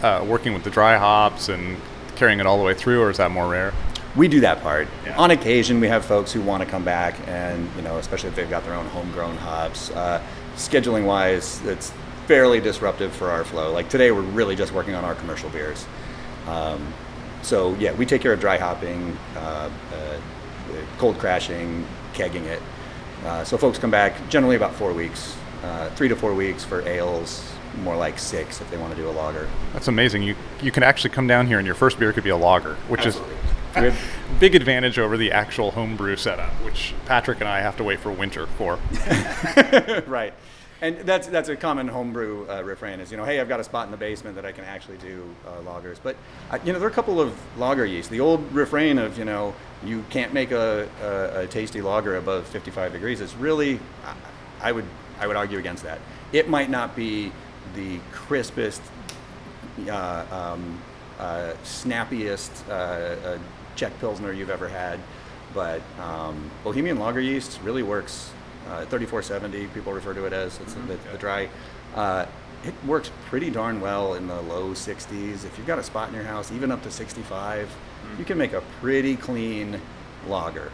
uh, 0.03 0.25
working 0.27 0.53
with 0.53 0.65
the 0.65 0.71
dry 0.71 0.97
hops 0.97 1.49
and 1.49 1.77
carrying 2.17 2.41
it 2.41 2.47
all 2.47 2.59
the 2.59 2.65
way 2.65 2.75
through, 2.75 3.03
or 3.03 3.11
is 3.11 3.19
that 3.19 3.31
more 3.31 3.49
rare? 3.49 3.73
we 4.17 4.29
do 4.29 4.41
that 4.41 4.63
part. 4.63 4.89
Yeah. 5.05 5.17
On 5.17 5.31
occasion, 5.31 5.81
we 5.81 5.89
have 5.89 6.05
folks 6.05 6.33
who 6.33 6.41
want 6.41 6.63
to 6.63 6.69
come 6.69 6.85
back, 6.85 7.17
and 7.29 7.69
you 7.77 7.83
know, 7.83 7.99
especially 7.99 8.31
if 8.31 8.35
they've 8.35 8.51
got 8.51 8.65
their 8.65 8.75
own 8.75 8.87
homegrown 8.87 9.37
hops. 9.37 9.91
Uh, 9.91 10.23
scheduling 10.57 11.05
wise, 11.05 11.63
it's 11.67 11.93
fairly 12.27 12.61
disruptive 12.61 13.15
for 13.15 13.31
our 13.31 13.45
flow. 13.45 13.73
Like 13.73 13.89
today, 13.89 14.11
we're 14.11 14.23
really 14.23 14.57
just 14.57 14.73
working 14.73 14.95
on 14.95 15.05
our 15.05 15.15
commercial 15.15 15.51
beers. 15.51 15.87
Um, 16.47 16.93
so 17.43 17.75
yeah, 17.75 17.93
we 17.93 18.07
take 18.07 18.23
care 18.23 18.33
of 18.33 18.41
dry 18.41 18.59
hopping, 18.59 19.17
uh, 19.37 19.71
uh, 19.93 20.19
cold 20.99 21.19
crashing, 21.19 21.87
kegging 22.15 22.45
it. 22.45 22.63
Uh, 23.25 23.45
so 23.45 23.59
folks 23.59 23.79
come 23.79 23.91
back 23.91 24.29
generally 24.29 24.57
about 24.57 24.75
four 24.75 24.93
weeks, 24.93 25.37
uh, 25.63 25.91
three 25.91 26.09
to 26.09 26.17
four 26.17 26.35
weeks 26.35 26.65
for 26.65 26.87
ales, 26.89 27.53
more 27.83 27.97
like 27.97 28.19
six 28.19 28.61
if 28.61 28.71
they 28.71 28.77
want 28.77 28.95
to 28.95 29.01
do 29.01 29.09
a 29.09 29.13
lager. 29.13 29.49
That's 29.73 29.89
amazing. 29.89 30.23
You 30.23 30.37
you 30.63 30.71
can 30.73 30.83
actually 30.83 31.11
come 31.11 31.27
down 31.27 31.47
here 31.47 31.59
and 31.59 31.67
your 31.67 31.75
first 31.75 31.99
beer 31.99 32.13
could 32.13 32.25
be 32.25 32.31
a 32.31 32.37
lager, 32.37 32.75
which 32.89 33.07
Absolutely. 33.07 33.35
is 33.77 33.95
a 33.95 33.97
big 34.41 34.55
advantage 34.55 34.99
over 34.99 35.17
the 35.17 35.33
actual 35.33 35.71
homebrew 35.71 36.17
setup, 36.17 36.53
which 36.65 36.95
Patrick 37.07 37.41
and 37.41 37.49
I 37.49 37.61
have 37.61 37.77
to 37.77 37.85
wait 37.85 38.01
for 38.01 38.11
winter 38.11 38.47
for. 38.59 38.79
right. 40.07 40.33
And 40.83 40.99
that's 40.99 41.27
that's 41.29 41.49
a 41.49 41.57
common 41.57 41.89
homebrew 41.89 42.47
uh, 42.51 42.63
refrain 42.63 43.01
is 43.01 43.11
you 43.11 43.17
know 43.17 43.25
hey 43.25 43.41
I've 43.41 43.49
got 43.49 43.61
a 43.61 43.65
spot 43.65 43.87
in 43.87 43.91
the 43.91 43.97
basement 43.97 44.37
that 44.37 44.45
I 44.45 44.53
can 44.53 44.65
actually 44.65 44.99
do 44.99 45.25
uh, 45.47 45.63
lagers 45.63 45.97
but 46.03 46.17
uh, 46.51 46.59
you 46.65 46.73
know 46.75 46.79
there 46.79 46.87
are 46.87 46.91
a 46.91 46.95
couple 46.95 47.19
of 47.19 47.35
lager 47.59 47.87
yeast 47.87 48.11
the 48.11 48.21
old 48.21 48.53
refrain 48.53 48.99
of 48.99 49.17
you 49.17 49.25
know 49.25 49.55
you 49.83 50.05
can't 50.11 50.35
make 50.35 50.51
a, 50.51 50.87
a, 51.03 51.41
a 51.45 51.47
tasty 51.47 51.81
lager 51.81 52.17
above 52.17 52.47
55 52.49 52.93
degrees 52.93 53.23
is 53.23 53.35
really 53.37 53.81
I- 54.05 54.69
I 54.69 54.73
would 54.73 54.85
I 55.19 55.27
would 55.27 55.37
argue 55.37 55.59
against 55.59 55.83
that 55.85 55.99
it 56.33 56.51
might 56.51 56.69
not 56.69 56.95
be 56.95 57.33
the 57.77 58.01
crispest 58.11 58.83
uh, 59.89 60.25
um, 60.33 60.81
uh, 61.19 61.53
snappiest 61.63 62.51
uh, 62.69 62.73
uh, 62.73 63.39
Czech 63.77 63.93
Pilsner 64.01 64.33
you've 64.33 64.51
ever 64.51 64.69
had. 64.69 64.99
But 65.55 65.83
um, 66.01 66.51
Bohemian 66.65 66.99
Lager 66.99 67.21
yeast 67.21 67.61
really 67.63 67.83
works. 67.83 68.33
Uh, 68.67 68.85
3470, 68.87 69.69
people 69.69 69.93
refer 69.93 70.13
to 70.13 70.25
it 70.25 70.33
as. 70.33 70.59
It's 70.61 70.75
the, 70.75 70.99
the 71.13 71.19
dry. 71.19 71.49
Uh, 71.95 72.27
it 72.65 72.75
works 72.85 73.13
pretty 73.27 73.49
darn 73.49 73.81
well 73.81 74.15
in 74.15 74.27
the 74.27 74.41
low 74.43 74.71
60s. 74.71 75.45
If 75.45 75.57
you've 75.57 75.67
got 75.69 75.79
a 75.79 75.85
spot 75.85 76.09
in 76.09 76.15
your 76.15 76.25
house, 76.25 76.51
even 76.51 76.73
up 76.73 76.83
to 76.83 76.91
65, 76.91 77.73
you 78.19 78.25
can 78.25 78.37
make 78.37 78.55
a 78.55 78.63
pretty 78.81 79.15
clean 79.17 79.81
lager. 80.27 80.73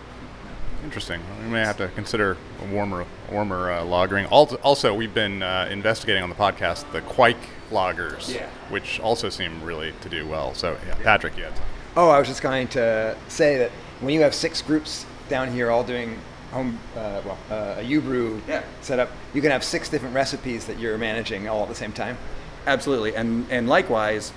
Interesting. 0.85 1.21
We 1.45 1.51
may 1.51 1.61
have 1.61 1.77
to 1.79 1.89
consider 1.89 2.37
a 2.61 2.73
warmer, 2.75 3.07
warmer 3.31 3.71
uh, 3.71 3.83
lagering. 3.83 4.27
Also, 4.31 4.93
we've 4.95 5.15
been 5.15 5.43
uh, 5.43 5.69
investigating 5.71 6.23
on 6.23 6.29
the 6.29 6.35
podcast 6.35 6.91
the 6.93 7.01
Kveik 7.03 7.37
lagers, 7.71 8.35
Yeah. 8.35 8.49
which 8.69 8.99
also 9.01 9.29
seem 9.29 9.63
really 9.63 9.93
to 10.01 10.09
do 10.09 10.27
well. 10.27 10.55
So, 10.55 10.77
yeah, 10.87 10.95
Patrick, 11.03 11.37
yeah. 11.39 11.51
Oh, 11.97 12.09
I 12.09 12.19
was 12.19 12.27
just 12.29 12.43
going 12.43 12.69
to 12.69 13.17
say 13.29 13.59
that 13.59 13.71
when 14.01 14.13
you 14.15 14.23
have 14.23 14.35
six 14.35 14.61
groups 14.61 15.07
down 15.29 15.53
here 15.53 15.71
all 15.71 15.85
doing 15.85 16.19
home, 16.51 16.79
uh, 16.97 17.23
well, 17.25 17.39
uh, 17.51 17.77
a 17.79 17.83
U-brew 17.83 18.43
Yeah. 18.49 18.63
setup, 18.81 19.11
you 19.33 19.41
can 19.41 19.51
have 19.51 19.63
six 19.63 19.89
different 19.89 20.15
recipes 20.15 20.67
that 20.67 20.79
you're 20.79 20.99
managing 20.99 21.49
all 21.49 21.63
at 21.63 21.69
the 21.69 21.75
same 21.75 21.93
time. 21.93 22.19
Absolutely, 22.67 23.15
and 23.17 23.47
and 23.51 23.69
likewise, 23.69 24.33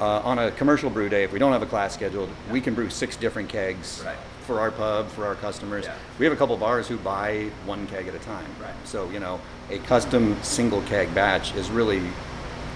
uh, 0.00 0.20
on 0.20 0.38
a 0.38 0.50
commercial 0.52 0.88
brew 0.90 1.08
day, 1.10 1.24
if 1.24 1.32
we 1.32 1.38
don't 1.38 1.52
have 1.52 1.62
a 1.62 1.66
class 1.66 1.92
scheduled, 1.94 2.30
we 2.50 2.60
can 2.60 2.74
brew 2.74 2.88
six 2.88 3.16
different 3.16 3.48
kegs 3.48 4.02
Right. 4.06 4.16
For 4.40 4.60
our 4.60 4.70
pub 4.70 5.08
for 5.10 5.26
our 5.26 5.34
customers. 5.36 5.84
Yeah. 5.84 5.94
We 6.18 6.24
have 6.26 6.32
a 6.32 6.36
couple 6.36 6.56
bars 6.56 6.88
who 6.88 6.96
buy 6.98 7.50
one 7.66 7.86
keg 7.86 8.08
at 8.08 8.14
a 8.14 8.18
time. 8.20 8.46
Right. 8.60 8.74
So 8.84 9.08
you 9.10 9.20
know, 9.20 9.40
a 9.70 9.78
custom 9.78 10.36
single 10.42 10.82
keg 10.82 11.14
batch 11.14 11.54
is 11.54 11.70
really 11.70 12.02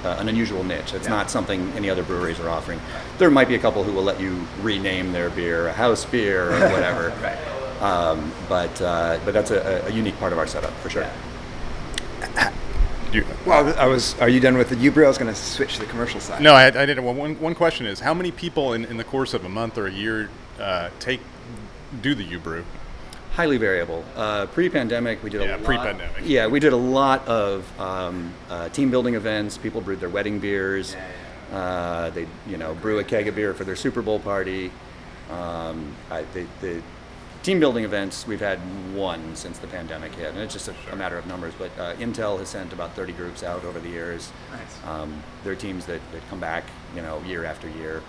uh, 0.05 0.17
an 0.19 0.29
unusual 0.29 0.63
niche. 0.65 0.93
It's 0.95 1.05
Yeah. 1.07 1.11
not 1.11 1.31
something 1.31 1.73
any 1.77 1.89
other 1.91 2.03
breweries 2.03 2.39
are 2.41 2.49
offering. 2.51 2.81
There 3.19 3.31
might 3.31 3.49
be 3.49 3.55
a 3.55 3.59
couple 3.59 3.83
who 3.85 3.93
will 3.93 4.03
let 4.05 4.21
you 4.21 4.47
rename 4.63 5.13
their 5.13 5.31
beer 5.31 5.69
a 5.69 5.73
house 5.73 6.05
beer 6.05 6.51
or 6.51 6.61
whatever. 6.73 7.13
Right. 7.23 7.39
Um, 7.83 8.33
but 8.49 8.81
uh, 8.81 9.19
but 9.25 9.35
that's 9.35 9.51
a, 9.51 9.85
a 9.87 9.91
unique 9.91 10.19
part 10.19 10.33
of 10.33 10.39
our 10.39 10.47
setup 10.47 10.73
for 10.81 10.91
sure. 10.91 11.09
You, 13.13 13.25
Well, 13.47 13.79
I 13.79 13.87
was. 13.87 14.19
Are 14.21 14.29
you 14.29 14.41
done 14.41 14.57
with 14.59 14.71
the 14.71 14.77
U-brew? 14.77 15.05
I 15.05 15.09
was 15.09 15.19
going 15.19 15.33
to 15.33 15.39
switch 15.39 15.75
to 15.75 15.81
the 15.81 15.87
commercial 15.87 16.19
side. 16.19 16.43
no, 16.43 16.53
I, 16.53 16.67
I 16.67 16.71
didn't. 16.87 17.05
Well, 17.05 17.15
one, 17.15 17.39
one 17.41 17.55
question 17.55 17.87
is 17.87 18.01
how 18.01 18.13
many 18.13 18.33
people 18.33 18.73
in, 18.73 18.85
in 18.87 18.97
the 18.97 19.05
course 19.05 19.35
of 19.35 19.45
a 19.45 19.49
month 19.49 19.79
or 19.79 19.87
a 19.87 19.93
year 19.93 20.31
uh, 20.59 20.91
take 20.99 21.21
do 22.03 22.15
the 22.15 22.25
U 22.25 22.39
brew? 22.39 22.65
highly 23.35 23.57
variable. 23.57 24.05
Uh, 24.15 24.47
pre-pandemic, 24.47 25.21
we 25.25 25.29
did 25.29 25.41
a 25.43 25.45
Yeah, 25.45 25.57
lot. 25.57 25.65
pre-pandemic. 25.65 26.23
Yeah, 26.23 26.47
we 26.47 26.61
did 26.61 26.73
a 26.73 26.77
lot 26.77 27.27
of 27.27 27.81
um, 27.81 28.33
uh, 28.49 28.69
team 28.69 28.93
building 28.93 29.17
events. 29.17 29.59
People 29.59 29.81
brewed 29.81 29.99
their 29.99 30.09
wedding 30.09 30.39
beers. 30.39 30.95
Uh, 31.53 32.11
they, 32.11 32.29
you 32.47 32.57
know, 32.57 32.75
brew 32.77 33.01
a 33.01 33.05
keg 33.05 33.27
of 33.27 33.35
beer 33.35 33.53
for 33.53 33.65
their 33.65 33.75
Super 33.75 34.03
Bowl 34.03 34.21
party. 34.21 34.71
Um, 35.33 35.97
I, 36.13 36.23
the, 36.33 36.47
the 36.61 36.81
team 37.43 37.59
building 37.59 37.83
events, 37.83 38.25
we've 38.25 38.41
had 38.41 38.59
one 38.95 39.35
since 39.35 39.59
the 39.59 39.67
pandemic 39.67 40.15
hit, 40.15 40.29
and 40.29 40.39
it's 40.39 40.53
just 40.55 40.69
a, 40.69 40.75
a 40.93 40.97
matter 40.97 41.19
of 41.19 41.27
numbers. 41.27 41.55
But 41.59 41.71
uh, 41.77 41.95
Intel 41.97 42.39
has 42.39 42.49
sent 42.51 42.73
about 42.73 42.95
30 42.95 43.15
groups 43.15 43.43
out 43.43 43.65
over 43.65 43.81
the 43.81 43.89
years. 43.89 44.31
Nice. 44.53 44.87
Um, 44.87 45.23
they're 45.43 45.57
teams 45.57 45.87
that, 45.87 46.01
that 46.13 46.23
come 46.31 46.39
back, 46.39 46.63
you 46.95 47.03
know, 47.03 47.21
year 47.23 47.45
after 47.45 47.69
year. 47.69 48.01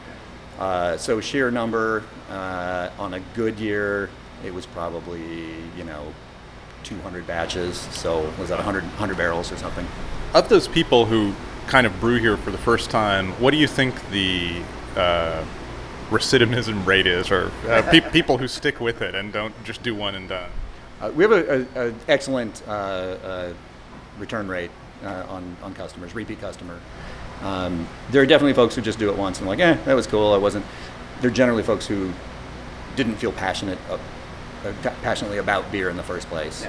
Uh, 0.59 0.97
so 0.97 1.19
sheer 1.19 1.51
number 1.51 2.03
uh, 2.29 2.89
on 2.97 3.15
a 3.15 3.19
good 3.33 3.59
year, 3.59 4.09
it 4.45 4.53
was 4.53 4.65
probably 4.65 5.21
you 5.77 5.83
know 5.83 6.13
200 6.83 7.27
batches. 7.27 7.77
So 7.77 8.21
was 8.39 8.49
that 8.49 8.57
100, 8.57 8.83
100 8.83 9.17
barrels 9.17 9.51
or 9.51 9.57
something? 9.57 9.85
Of 10.33 10.49
those 10.49 10.67
people 10.67 11.05
who 11.05 11.33
kind 11.67 11.87
of 11.87 11.99
brew 11.99 12.19
here 12.19 12.37
for 12.37 12.51
the 12.51 12.57
first 12.57 12.89
time, 12.89 13.31
what 13.41 13.51
do 13.51 13.57
you 13.57 13.67
think 13.67 13.95
the 14.11 14.61
uh, 14.95 15.43
recidivism 16.09 16.85
rate 16.85 17.07
is, 17.07 17.31
or 17.31 17.51
uh, 17.67 17.81
pe- 17.91 18.11
people 18.11 18.37
who 18.37 18.47
stick 18.47 18.79
with 18.79 19.01
it 19.01 19.15
and 19.15 19.33
don't 19.33 19.53
just 19.63 19.81
do 19.83 19.95
one 19.95 20.15
and 20.15 20.29
done? 20.29 20.49
Uh, 21.01 21.11
we 21.13 21.23
have 21.23 21.31
an 21.31 21.99
excellent 22.07 22.63
uh, 22.67 22.71
uh, 22.71 23.53
return 24.17 24.47
rate 24.47 24.71
uh, 25.03 25.25
on, 25.27 25.57
on 25.61 25.73
customers, 25.73 26.15
repeat 26.15 26.39
customer. 26.39 26.79
Um, 27.45 27.87
there 28.09 28.23
are 28.23 28.25
definitely 28.25 28.53
folks 28.53 28.73
who 28.73 28.81
just 28.81 28.97
do 28.97 29.09
it 29.11 29.17
once 29.17 29.37
and 29.37 29.47
like, 29.47 29.59
eh, 29.59 29.77
that 29.85 29.93
was 29.93 30.07
cool. 30.07 30.33
I 30.33 30.37
wasn't. 30.37 30.65
They're 31.21 31.29
generally 31.29 31.61
folks 31.61 31.85
who 31.85 32.11
didn't 32.95 33.17
feel 33.17 33.31
passionate, 33.31 33.77
uh, 33.87 33.99
uh, 34.65 34.73
passionately 35.03 35.37
about 35.37 35.71
beer 35.71 35.89
in 35.89 35.95
the 35.95 36.03
first 36.03 36.27
place. 36.27 36.65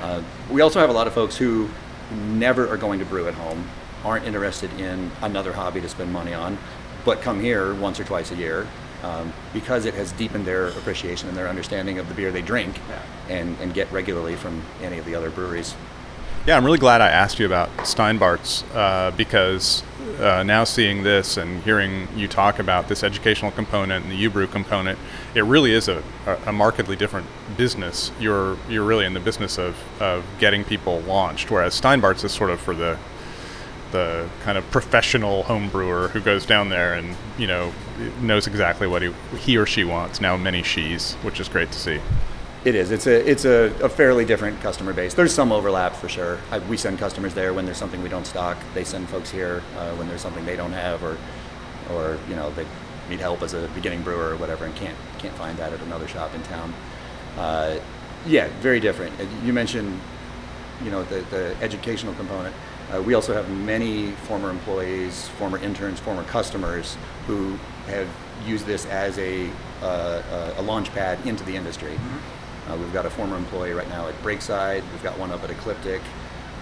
Uh, 0.00 0.22
we 0.50 0.62
also 0.62 0.80
have 0.80 0.88
a 0.88 0.92
lot 0.94 1.06
of 1.06 1.12
folks 1.12 1.36
who 1.36 1.68
never 2.26 2.66
are 2.68 2.78
going 2.78 2.98
to 3.00 3.04
brew 3.04 3.28
at 3.28 3.34
home, 3.34 3.68
aren't 4.02 4.24
interested 4.24 4.72
in 4.80 5.10
another 5.20 5.52
hobby 5.52 5.80
to 5.82 5.88
spend 5.90 6.10
money 6.10 6.32
on, 6.32 6.56
but 7.04 7.20
come 7.20 7.40
here 7.40 7.74
once 7.74 8.00
or 8.00 8.04
twice 8.04 8.30
a 8.32 8.36
year 8.36 8.66
um, 9.02 9.30
because 9.52 9.84
it 9.84 9.92
has 9.94 10.12
deepened 10.12 10.46
their 10.46 10.68
appreciation 10.68 11.28
and 11.28 11.36
their 11.36 11.48
understanding 11.48 11.98
of 11.98 12.08
the 12.08 12.14
beer 12.14 12.32
they 12.32 12.42
drink 12.42 12.80
and, 13.28 13.58
and 13.60 13.74
get 13.74 13.90
regularly 13.92 14.36
from 14.36 14.62
any 14.82 14.98
of 14.98 15.04
the 15.04 15.14
other 15.14 15.30
breweries. 15.30 15.74
Yeah, 16.46 16.58
I'm 16.58 16.64
really 16.66 16.78
glad 16.78 17.00
I 17.00 17.08
asked 17.08 17.38
you 17.38 17.46
about 17.46 17.70
Steinbart's 17.86 18.64
uh, 18.74 19.12
because 19.16 19.82
uh, 20.20 20.42
now 20.42 20.64
seeing 20.64 21.02
this 21.02 21.38
and 21.38 21.62
hearing 21.62 22.06
you 22.14 22.28
talk 22.28 22.58
about 22.58 22.86
this 22.86 23.02
educational 23.02 23.50
component 23.50 24.04
and 24.04 24.12
the 24.12 24.28
Ubrew 24.28 24.52
component, 24.52 24.98
it 25.34 25.42
really 25.44 25.72
is 25.72 25.88
a, 25.88 26.02
a 26.44 26.52
markedly 26.52 26.96
different 26.96 27.26
business. 27.56 28.12
You're 28.20 28.58
you're 28.68 28.84
really 28.84 29.06
in 29.06 29.14
the 29.14 29.20
business 29.20 29.56
of, 29.56 29.74
of 30.02 30.22
getting 30.38 30.64
people 30.64 31.00
launched, 31.00 31.50
whereas 31.50 31.72
Steinbart's 31.72 32.24
is 32.24 32.32
sort 32.32 32.50
of 32.50 32.60
for 32.60 32.74
the 32.74 32.98
the 33.92 34.28
kind 34.42 34.58
of 34.58 34.70
professional 34.70 35.44
home 35.44 35.70
brewer 35.70 36.08
who 36.08 36.20
goes 36.20 36.44
down 36.44 36.68
there 36.68 36.92
and 36.92 37.16
you 37.38 37.46
know 37.46 37.72
knows 38.20 38.46
exactly 38.46 38.86
what 38.86 39.00
he 39.00 39.14
he 39.38 39.56
or 39.56 39.64
she 39.64 39.82
wants. 39.82 40.20
Now 40.20 40.36
many 40.36 40.62
she's, 40.62 41.14
which 41.22 41.40
is 41.40 41.48
great 41.48 41.72
to 41.72 41.78
see. 41.78 42.00
It 42.64 42.74
is. 42.74 42.90
It's 42.90 43.06
a 43.06 43.30
it's 43.30 43.44
a, 43.44 43.74
a 43.82 43.90
fairly 43.90 44.24
different 44.24 44.58
customer 44.62 44.94
base. 44.94 45.12
There's 45.12 45.34
some 45.34 45.52
overlap 45.52 45.94
for 45.94 46.08
sure. 46.08 46.38
I, 46.50 46.60
we 46.60 46.78
send 46.78 46.98
customers 46.98 47.34
there 47.34 47.52
when 47.52 47.66
there's 47.66 47.76
something 47.76 48.02
we 48.02 48.08
don't 48.08 48.26
stock. 48.26 48.56
They 48.72 48.84
send 48.84 49.06
folks 49.10 49.30
here 49.30 49.62
uh, 49.76 49.92
when 49.96 50.08
there's 50.08 50.22
something 50.22 50.46
they 50.46 50.56
don't 50.56 50.72
have, 50.72 51.02
or 51.02 51.18
or 51.92 52.18
you 52.26 52.34
know 52.34 52.50
they 52.52 52.64
need 53.10 53.20
help 53.20 53.42
as 53.42 53.52
a 53.52 53.68
beginning 53.74 54.00
brewer 54.00 54.30
or 54.30 54.36
whatever, 54.36 54.64
and 54.64 54.74
can't 54.76 54.96
can't 55.18 55.34
find 55.34 55.58
that 55.58 55.74
at 55.74 55.80
another 55.82 56.08
shop 56.08 56.34
in 56.34 56.42
town. 56.44 56.72
Uh, 57.36 57.78
yeah, 58.26 58.48
very 58.60 58.80
different. 58.80 59.12
You 59.44 59.52
mentioned 59.52 60.00
you 60.82 60.90
know 60.90 61.04
the, 61.04 61.20
the 61.30 61.54
educational 61.60 62.14
component. 62.14 62.54
Uh, 62.90 63.02
we 63.02 63.12
also 63.12 63.34
have 63.34 63.50
many 63.50 64.12
former 64.12 64.48
employees, 64.48 65.28
former 65.28 65.58
interns, 65.58 66.00
former 66.00 66.24
customers 66.24 66.96
who 67.26 67.58
have 67.88 68.08
used 68.46 68.66
this 68.66 68.86
as 68.86 69.18
a, 69.18 69.50
uh, 69.82 70.54
a 70.58 70.62
launch 70.62 70.92
pad 70.92 71.18
into 71.26 71.42
the 71.44 71.56
industry. 71.56 71.98
Uh, 72.68 72.76
we've 72.76 72.92
got 72.92 73.06
a 73.06 73.10
former 73.10 73.36
employee 73.36 73.72
right 73.72 73.88
now 73.88 74.08
at 74.08 74.14
Breakside. 74.22 74.82
We've 74.92 75.02
got 75.02 75.18
one 75.18 75.30
up 75.30 75.42
at 75.44 75.50
Ecliptic. 75.50 76.00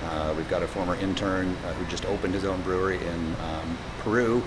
Uh, 0.04 0.34
we've 0.36 0.48
got 0.48 0.62
a 0.62 0.66
former 0.66 0.96
intern 0.96 1.56
uh, 1.64 1.74
who 1.74 1.84
just 1.86 2.04
opened 2.06 2.34
his 2.34 2.44
own 2.44 2.60
brewery 2.62 2.98
in 2.98 3.36
um, 3.36 3.78
Peru. 4.00 4.42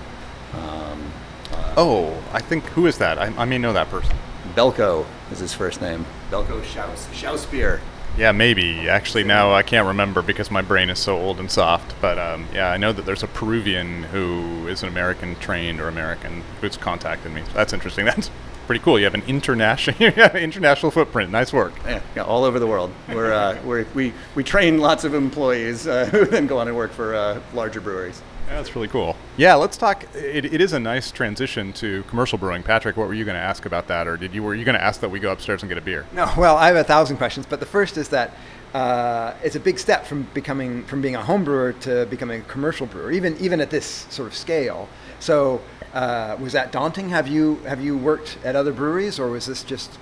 Um, 0.52 1.12
uh, 1.52 1.74
Oh, 1.76 2.22
I 2.32 2.40
think 2.40 2.64
who 2.66 2.86
is 2.86 2.98
that? 2.98 3.18
I, 3.18 3.26
I 3.36 3.44
may 3.46 3.58
know 3.58 3.72
that 3.72 3.88
person. 3.88 4.14
Belko 4.54 5.06
is 5.32 5.38
his 5.38 5.54
first 5.54 5.80
name. 5.80 6.04
Belko 6.30 6.62
Schaus. 6.62 7.06
Schausbier. 7.12 7.80
Yeah, 8.16 8.32
maybe. 8.32 8.88
Actually, 8.88 9.24
now 9.24 9.52
I 9.52 9.62
can't 9.62 9.86
remember 9.86 10.22
because 10.22 10.50
my 10.50 10.62
brain 10.62 10.88
is 10.88 10.98
so 10.98 11.18
old 11.18 11.38
and 11.38 11.50
soft. 11.50 11.94
But 12.00 12.18
um, 12.18 12.46
yeah, 12.54 12.70
I 12.70 12.76
know 12.78 12.92
that 12.92 13.04
there's 13.04 13.22
a 13.22 13.26
Peruvian 13.26 14.04
who 14.04 14.66
is 14.68 14.82
an 14.82 14.88
American 14.88 15.36
trained 15.36 15.80
or 15.80 15.88
American 15.88 16.42
who's 16.60 16.76
contacted 16.76 17.32
me. 17.32 17.42
That's 17.52 17.72
interesting. 17.72 18.04
That's 18.06 18.30
pretty 18.66 18.82
cool. 18.84 18.98
You 18.98 19.04
have 19.04 19.14
an 19.14 19.22
international 19.26 19.96
you 20.00 20.08
international 20.08 20.90
footprint. 20.90 21.30
Nice 21.30 21.52
work. 21.52 21.72
Yeah, 21.84 22.02
yeah, 22.14 22.24
all 22.24 22.44
over 22.44 22.58
the 22.58 22.66
world. 22.66 22.92
We're, 23.08 23.32
uh, 23.32 23.58
we're, 23.64 23.86
we, 23.94 24.12
we 24.34 24.44
train 24.44 24.78
lots 24.78 25.04
of 25.04 25.14
employees 25.14 25.86
uh, 25.86 26.06
who 26.12 26.24
then 26.26 26.46
go 26.46 26.58
on 26.58 26.68
and 26.68 26.76
work 26.76 26.92
for 26.92 27.14
uh, 27.14 27.40
larger 27.54 27.80
breweries. 27.80 28.20
Yeah, 28.48 28.56
that's 28.56 28.76
really 28.76 28.88
cool. 28.88 29.16
Yeah, 29.36 29.54
let's 29.54 29.76
talk. 29.76 30.04
It, 30.14 30.44
it 30.44 30.60
is 30.60 30.72
a 30.72 30.78
nice 30.78 31.10
transition 31.10 31.72
to 31.74 32.04
commercial 32.04 32.38
brewing. 32.38 32.62
Patrick, 32.62 32.96
what 32.96 33.08
were 33.08 33.14
you 33.14 33.24
going 33.24 33.34
to 33.34 33.40
ask 33.40 33.66
about 33.66 33.88
that, 33.88 34.06
or 34.06 34.16
did 34.16 34.34
you 34.34 34.42
were 34.42 34.54
you 34.54 34.64
going 34.64 34.76
to 34.76 34.82
ask 34.82 35.00
that 35.00 35.10
we 35.10 35.18
go 35.18 35.32
upstairs 35.32 35.62
and 35.62 35.68
get 35.68 35.78
a 35.78 35.80
beer? 35.80 36.06
No, 36.12 36.32
well, 36.36 36.56
I 36.56 36.68
have 36.68 36.76
a 36.76 36.84
thousand 36.84 37.16
questions, 37.16 37.44
but 37.44 37.58
the 37.58 37.66
first 37.66 37.96
is 37.96 38.08
that 38.10 38.36
uh, 38.72 39.34
it's 39.42 39.56
a 39.56 39.60
big 39.60 39.78
step 39.78 40.06
from 40.06 40.28
becoming 40.34 40.84
from 40.84 41.00
being 41.00 41.16
a 41.16 41.24
home 41.24 41.42
brewer 41.44 41.72
to 41.72 42.06
becoming 42.06 42.40
a 42.40 42.44
commercial 42.44 42.86
brewer, 42.86 43.10
even 43.10 43.36
even 43.38 43.60
at 43.60 43.70
this 43.70 44.06
sort 44.10 44.28
of 44.28 44.34
scale. 44.34 44.88
So, 45.18 45.60
uh, 45.96 46.36
was 46.38 46.52
that 46.52 46.72
daunting? 46.72 47.08
Have 47.08 47.26
you 47.26 47.56
have 47.66 47.80
you 47.82 47.96
worked 47.96 48.36
at 48.44 48.54
other 48.54 48.72
breweries, 48.72 49.18
or 49.18 49.30
was 49.30 49.46
this 49.46 49.64
just 49.64 49.98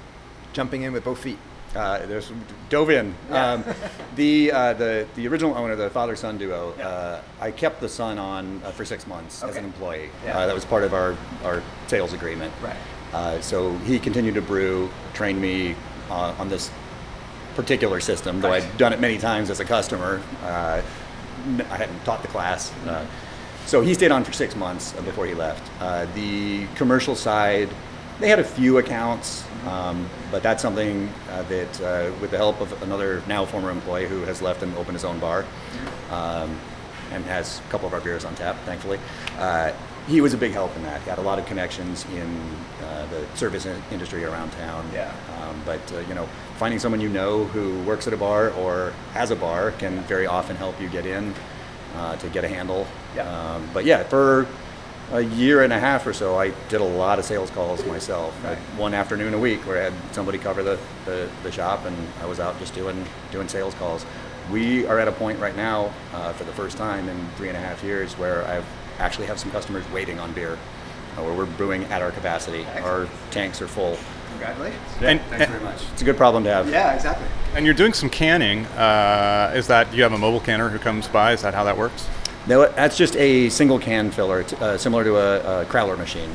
jumping 0.52 0.82
in 0.82 0.92
with 0.92 1.04
both 1.04 1.20
feet? 1.20 1.38
Uh, 1.74 2.04
there's 2.06 2.32
dove 2.68 2.90
in. 2.90 3.14
Um, 3.30 3.64
the, 4.16 4.52
uh, 4.52 4.74
the 4.74 5.06
the 5.14 5.26
original 5.28 5.54
owner, 5.56 5.76
the 5.76 5.90
father 5.90 6.16
son 6.16 6.36
duo. 6.36 6.72
Uh, 6.72 7.20
I 7.40 7.50
kept 7.52 7.80
the 7.80 7.88
son 7.88 8.18
on 8.18 8.60
uh, 8.64 8.72
for 8.72 8.84
six 8.84 9.06
months 9.06 9.42
as 9.44 9.56
an 9.56 9.64
employee. 9.64 10.10
Yeah. 10.24 10.38
Uh, 10.38 10.46
that 10.46 10.54
was 10.54 10.64
part 10.64 10.82
of 10.82 10.94
our 10.94 11.16
our 11.44 11.62
sales 11.86 12.12
agreement. 12.12 12.52
Right. 12.60 12.76
Uh, 13.12 13.40
so 13.40 13.76
he 13.78 14.00
continued 14.00 14.34
to 14.34 14.42
brew, 14.42 14.90
trained 15.12 15.40
me 15.40 15.76
uh, 16.10 16.34
on 16.38 16.48
this 16.48 16.70
particular 17.54 18.00
system, 18.00 18.40
though 18.40 18.50
Right. 18.50 18.64
I'd 18.64 18.78
done 18.78 18.92
it 18.92 18.98
many 18.98 19.18
times 19.18 19.50
as 19.50 19.60
a 19.60 19.64
customer. 19.64 20.20
Uh, 20.42 20.82
I 21.70 21.76
hadn't 21.76 22.04
taught 22.04 22.22
the 22.22 22.28
class. 22.28 22.72
Uh, 22.84 23.06
so 23.66 23.80
he 23.80 23.94
stayed 23.94 24.10
on 24.10 24.24
for 24.24 24.32
six 24.32 24.54
months 24.56 24.94
uh, 24.96 25.02
before 25.02 25.26
he 25.26 25.34
left. 25.34 25.70
Uh, 25.80 26.06
the 26.14 26.66
commercial 26.74 27.14
side, 27.14 27.68
they 28.20 28.28
had 28.28 28.38
a 28.38 28.44
few 28.44 28.78
accounts, 28.78 29.44
um, 29.66 30.08
but 30.30 30.42
that's 30.42 30.62
something 30.62 31.08
uh, 31.30 31.42
that, 31.44 31.80
uh, 31.80 32.12
with 32.20 32.30
the 32.30 32.36
help 32.36 32.60
of 32.60 32.82
another 32.82 33.22
now 33.26 33.44
former 33.44 33.70
employee 33.70 34.06
who 34.06 34.20
has 34.22 34.42
left 34.42 34.62
and 34.62 34.74
opened 34.76 34.94
his 34.94 35.04
own 35.04 35.18
bar, 35.18 35.44
um, 36.10 36.58
and 37.12 37.24
has 37.24 37.60
a 37.60 37.70
couple 37.70 37.86
of 37.86 37.94
our 37.94 38.00
beers 38.00 38.24
on 38.24 38.34
tap, 38.34 38.56
thankfully. 38.64 38.98
Uh, 39.38 39.72
he 40.06 40.20
was 40.20 40.34
a 40.34 40.36
big 40.36 40.52
help 40.52 40.74
in 40.76 40.82
that. 40.82 41.00
He 41.02 41.08
had 41.08 41.18
a 41.18 41.22
lot 41.22 41.38
of 41.38 41.46
connections 41.46 42.04
in 42.12 42.38
uh, 42.82 43.06
the 43.06 43.26
service 43.36 43.64
in- 43.64 43.82
industry 43.90 44.24
around 44.24 44.50
town. 44.52 44.88
Yeah. 44.92 45.12
Um, 45.40 45.62
but 45.64 45.80
uh, 45.92 46.00
you 46.00 46.14
know, 46.14 46.28
finding 46.58 46.78
someone 46.78 47.00
you 47.00 47.08
know 47.08 47.44
who 47.44 47.82
works 47.84 48.06
at 48.06 48.12
a 48.12 48.16
bar 48.16 48.50
or 48.50 48.92
has 49.14 49.30
a 49.30 49.36
bar 49.36 49.72
can 49.72 50.00
very 50.02 50.26
often 50.26 50.56
help 50.56 50.78
you 50.80 50.88
get 50.88 51.06
in 51.06 51.34
uh, 51.96 52.16
to 52.16 52.28
get 52.28 52.44
a 52.44 52.48
handle. 52.48 52.86
Yeah. 53.14 53.54
Um, 53.54 53.68
but 53.72 53.84
yeah, 53.84 54.02
for 54.04 54.46
a 55.12 55.20
year 55.20 55.62
and 55.62 55.72
a 55.72 55.78
half 55.78 56.06
or 56.06 56.12
so, 56.12 56.38
I 56.38 56.52
did 56.68 56.80
a 56.80 56.84
lot 56.84 57.18
of 57.18 57.24
sales 57.24 57.50
calls 57.50 57.84
myself. 57.86 58.34
I 58.44 58.54
had 58.54 58.78
one 58.78 58.94
afternoon 58.94 59.34
a 59.34 59.38
week 59.38 59.60
where 59.66 59.80
I 59.80 59.90
had 59.90 60.14
somebody 60.14 60.38
cover 60.38 60.62
the, 60.62 60.78
the, 61.04 61.28
the 61.42 61.52
shop, 61.52 61.84
and 61.84 61.96
I 62.20 62.26
was 62.26 62.40
out 62.40 62.58
just 62.58 62.74
doing 62.74 63.04
doing 63.30 63.48
sales 63.48 63.74
calls. 63.74 64.04
We 64.50 64.86
are 64.86 64.98
at 64.98 65.08
a 65.08 65.12
point 65.12 65.38
right 65.38 65.56
now, 65.56 65.92
uh, 66.12 66.32
for 66.34 66.44
the 66.44 66.52
first 66.52 66.76
time 66.76 67.08
in 67.08 67.28
three 67.36 67.48
and 67.48 67.56
a 67.56 67.60
half 67.60 67.82
years, 67.82 68.14
where 68.18 68.44
I've 68.46 68.66
actually 68.98 69.26
have 69.26 69.38
some 69.38 69.50
customers 69.50 69.84
waiting 69.90 70.18
on 70.18 70.32
beer, 70.32 70.58
uh, 71.16 71.22
where 71.22 71.32
we're 71.32 71.46
brewing 71.46 71.84
at 71.84 72.02
our 72.02 72.10
capacity. 72.10 72.66
Our 72.82 73.08
tanks 73.30 73.62
are 73.62 73.68
full. 73.68 73.96
Congratulations. 74.30 74.82
And, 75.00 75.20
Thanks 75.22 75.46
very 75.46 75.62
much. 75.62 75.82
It's 75.92 76.02
a 76.02 76.04
good 76.04 76.16
problem 76.16 76.44
to 76.44 76.50
have. 76.50 76.68
Yeah, 76.68 76.92
exactly. 76.94 77.26
and 77.54 77.64
you're 77.64 77.74
doing 77.74 77.92
some 77.92 78.10
canning. 78.10 78.66
Uh, 78.66 79.52
is 79.54 79.66
that 79.68 79.94
you 79.94 80.02
have 80.02 80.12
a 80.12 80.18
mobile 80.18 80.40
canner 80.40 80.68
who 80.68 80.78
comes 80.78 81.08
by? 81.08 81.32
Is 81.32 81.42
that 81.42 81.54
how 81.54 81.64
that 81.64 81.78
works? 81.78 82.08
No, 82.46 82.68
that's 82.68 82.96
just 82.96 83.16
a 83.16 83.48
single 83.48 83.78
can 83.78 84.10
filler, 84.10 84.44
uh, 84.60 84.76
similar 84.76 85.04
to 85.04 85.16
a, 85.16 85.62
a 85.62 85.64
crowler 85.66 85.96
machine. 85.96 86.30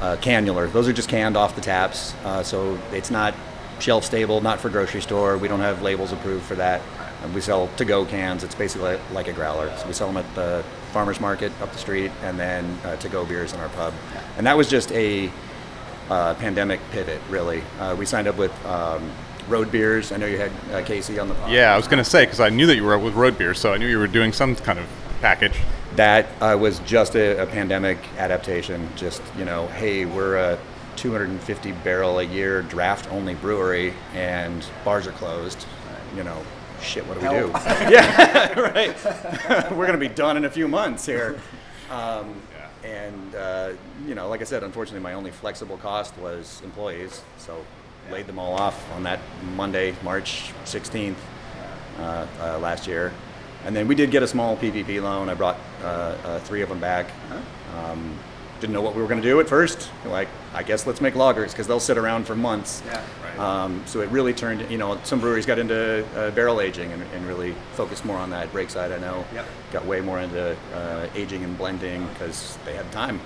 Uh, 0.00 0.16
cannular. 0.16 0.70
Those 0.70 0.88
are 0.88 0.92
just 0.92 1.08
canned 1.08 1.36
off 1.36 1.54
the 1.54 1.60
taps, 1.62 2.14
uh, 2.24 2.42
so 2.42 2.78
it's 2.92 3.10
not 3.10 3.34
shelf 3.80 4.04
stable, 4.04 4.40
not 4.40 4.60
for 4.60 4.68
grocery 4.68 5.00
store. 5.00 5.38
We 5.38 5.48
don't 5.48 5.60
have 5.60 5.82
labels 5.82 6.12
approved 6.12 6.44
for 6.44 6.54
that. 6.56 6.82
And 7.22 7.34
we 7.34 7.40
sell 7.40 7.68
to-go 7.76 8.04
cans. 8.04 8.44
It's 8.44 8.54
basically 8.54 8.98
like 9.12 9.26
a 9.26 9.32
growler. 9.32 9.74
So 9.78 9.86
we 9.86 9.94
sell 9.94 10.06
them 10.06 10.18
at 10.18 10.34
the 10.34 10.62
farmers 10.92 11.18
market 11.18 11.50
up 11.62 11.72
the 11.72 11.78
street, 11.78 12.10
and 12.22 12.38
then 12.38 12.78
uh, 12.84 12.96
to-go 12.96 13.24
beers 13.24 13.52
in 13.54 13.60
our 13.60 13.70
pub. 13.70 13.94
And 14.36 14.46
that 14.46 14.56
was 14.56 14.68
just 14.68 14.92
a 14.92 15.30
uh, 16.10 16.34
pandemic 16.34 16.78
pivot, 16.90 17.20
really. 17.30 17.62
Uh, 17.80 17.96
we 17.98 18.04
signed 18.04 18.28
up 18.28 18.36
with 18.36 18.52
um, 18.66 19.10
Road 19.48 19.72
Beers. 19.72 20.12
I 20.12 20.18
know 20.18 20.26
you 20.26 20.38
had 20.38 20.52
uh, 20.72 20.82
Casey 20.84 21.18
on 21.18 21.28
the 21.28 21.34
pod. 21.34 21.50
Yeah, 21.50 21.72
I 21.72 21.76
was 21.76 21.88
going 21.88 22.04
to 22.04 22.08
say 22.08 22.26
because 22.26 22.40
I 22.40 22.50
knew 22.50 22.66
that 22.66 22.76
you 22.76 22.84
were 22.84 22.98
with 22.98 23.14
road 23.14 23.38
beer, 23.38 23.54
so 23.54 23.72
I 23.72 23.78
knew 23.78 23.88
you 23.88 23.98
were 23.98 24.06
doing 24.06 24.32
some 24.32 24.54
kind 24.54 24.78
of 24.78 24.86
package. 25.20 25.58
that 25.96 26.26
uh, 26.40 26.56
was 26.58 26.78
just 26.80 27.14
a, 27.14 27.42
a 27.42 27.46
pandemic 27.46 27.98
adaptation. 28.18 28.88
Just 28.96 29.22
you 29.38 29.44
know, 29.44 29.66
hey, 29.68 30.04
we're 30.04 30.36
a 30.36 30.58
250 30.96 31.72
barrel 31.72 32.18
a 32.18 32.22
year 32.22 32.62
draft 32.62 33.10
only 33.12 33.34
brewery, 33.34 33.94
and 34.14 34.66
bars 34.84 35.06
are 35.06 35.12
closed. 35.12 35.66
You 36.14 36.24
know, 36.24 36.42
shit. 36.80 37.06
What 37.06 37.20
do 37.20 37.26
we 37.28 37.34
do? 37.34 37.50
yeah, 37.92 38.58
right. 38.58 39.70
We're 39.72 39.86
gonna 39.86 39.98
be 39.98 40.08
done 40.08 40.36
in 40.36 40.44
a 40.44 40.50
few 40.50 40.68
months 40.68 41.04
here. 41.04 41.38
Um, 41.90 42.40
and 42.84 43.34
uh, 43.34 43.72
you 44.06 44.14
know, 44.14 44.28
like 44.28 44.40
I 44.40 44.44
said, 44.44 44.62
unfortunately, 44.62 45.02
my 45.02 45.14
only 45.14 45.30
flexible 45.30 45.76
cost 45.78 46.16
was 46.18 46.62
employees, 46.64 47.22
so 47.38 47.64
laid 48.10 48.26
them 48.26 48.38
all 48.38 48.54
off 48.54 48.90
on 48.92 49.02
that 49.02 49.18
Monday, 49.56 49.94
March 50.02 50.52
16th 50.64 51.16
uh, 51.98 52.26
uh, 52.40 52.58
last 52.58 52.86
year. 52.86 53.12
And 53.64 53.74
then 53.74 53.88
we 53.88 53.94
did 53.94 54.10
get 54.10 54.22
a 54.22 54.28
small 54.28 54.56
PPP 54.56 55.02
loan. 55.02 55.28
I 55.28 55.34
brought 55.34 55.58
uh, 55.82 55.86
uh, 55.86 56.38
three 56.40 56.62
of 56.62 56.68
them 56.68 56.78
back. 56.80 57.06
Um, 57.76 58.16
didn't 58.60 58.72
know 58.72 58.80
what 58.80 58.94
we 58.94 59.02
were 59.02 59.08
going 59.08 59.20
to 59.20 59.28
do 59.28 59.38
at 59.40 59.48
first. 59.48 59.90
Like, 60.06 60.28
I 60.54 60.62
guess 60.62 60.86
let's 60.86 61.00
make 61.02 61.14
lagers 61.14 61.50
because 61.50 61.66
they'll 61.66 61.78
sit 61.80 61.98
around 61.98 62.26
for 62.26 62.34
months. 62.34 62.82
Yeah, 62.86 63.04
right. 63.22 63.38
Um, 63.38 63.82
so 63.86 64.00
it 64.00 64.08
really 64.08 64.32
turned, 64.32 64.70
you 64.70 64.78
know, 64.78 64.98
some 65.04 65.20
breweries 65.20 65.44
got 65.44 65.58
into 65.58 66.06
uh, 66.16 66.30
barrel 66.30 66.60
aging 66.60 66.90
and, 66.92 67.02
and 67.14 67.26
really 67.26 67.54
focused 67.72 68.04
more 68.06 68.16
on 68.16 68.30
that 68.30 68.50
Breakside. 68.52 68.94
I 68.94 68.98
know 68.98 69.24
Yep. 69.34 69.46
got 69.72 69.84
way 69.84 70.00
more 70.00 70.20
into 70.20 70.56
uh, 70.74 71.06
aging 71.14 71.44
and 71.44 71.58
blending 71.58 72.06
because 72.08 72.56
they 72.64 72.74
had 72.74 72.90
time. 72.92 73.20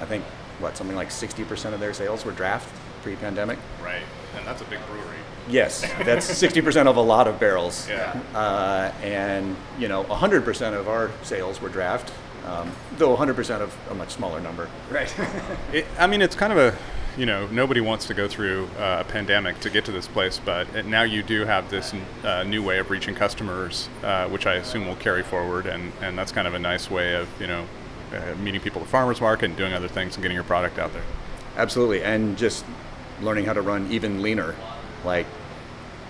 I 0.00 0.06
think 0.06 0.24
what 0.60 0.76
something 0.78 0.96
like 0.96 1.08
60% 1.10 1.74
of 1.74 1.80
their 1.80 1.92
sales 1.92 2.24
were 2.24 2.32
draft 2.32 2.74
pre-pandemic. 3.02 3.58
Right. 3.82 4.02
And 4.36 4.46
that's 4.46 4.62
a 4.62 4.64
big 4.64 4.78
brewery. 4.86 5.16
Yes, 5.48 5.82
that's 6.04 6.30
60% 6.42 6.86
of 6.86 6.96
a 6.96 7.00
lot 7.00 7.26
of 7.26 7.40
barrels. 7.40 7.88
Yeah. 7.88 8.20
Uh, 8.34 8.92
and, 9.02 9.56
you 9.78 9.88
know, 9.88 10.04
100% 10.04 10.78
of 10.78 10.88
our 10.88 11.10
sales 11.22 11.60
were 11.60 11.68
draft, 11.68 12.12
um, 12.46 12.70
though 12.98 13.16
100% 13.16 13.60
of 13.60 13.76
a 13.90 13.94
much 13.94 14.10
smaller 14.10 14.40
number. 14.40 14.68
Right. 14.90 15.12
It, 15.72 15.86
I 15.98 16.06
mean, 16.06 16.20
it's 16.20 16.34
kind 16.34 16.52
of 16.52 16.58
a, 16.58 16.76
you 17.16 17.26
know, 17.26 17.46
nobody 17.48 17.80
wants 17.80 18.06
to 18.06 18.14
go 18.14 18.26
through 18.28 18.68
uh, 18.78 18.98
a 19.00 19.04
pandemic 19.04 19.60
to 19.60 19.70
get 19.70 19.84
to 19.84 19.92
this 19.92 20.08
place, 20.08 20.40
but 20.44 20.68
it, 20.74 20.86
now 20.86 21.02
you 21.02 21.22
do 21.22 21.44
have 21.44 21.70
this 21.70 21.94
uh, 22.24 22.42
new 22.44 22.62
way 22.62 22.78
of 22.78 22.90
reaching 22.90 23.14
customers, 23.14 23.88
uh, 24.02 24.28
which 24.28 24.46
I 24.46 24.54
assume 24.54 24.86
will 24.86 24.96
carry 24.96 25.22
forward, 25.22 25.66
and, 25.66 25.92
and 26.00 26.18
that's 26.18 26.32
kind 26.32 26.48
of 26.48 26.54
a 26.54 26.58
nice 26.58 26.90
way 26.90 27.14
of, 27.14 27.28
you 27.40 27.46
know, 27.46 27.66
uh, 28.12 28.34
meeting 28.36 28.60
people 28.60 28.80
at 28.80 28.86
the 28.86 28.90
farmers 28.90 29.20
market 29.20 29.46
and 29.46 29.56
doing 29.56 29.72
other 29.72 29.88
things 29.88 30.16
and 30.16 30.22
getting 30.22 30.34
your 30.34 30.44
product 30.44 30.78
out 30.78 30.92
there. 30.92 31.04
Absolutely, 31.56 32.02
and 32.02 32.36
just 32.36 32.64
learning 33.22 33.44
how 33.44 33.52
to 33.52 33.62
run 33.62 33.90
even 33.90 34.22
leaner, 34.22 34.54
like 35.04 35.26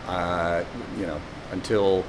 uh, 0.06 0.64
you 0.98 1.06
know, 1.06 1.20
until 1.52 2.04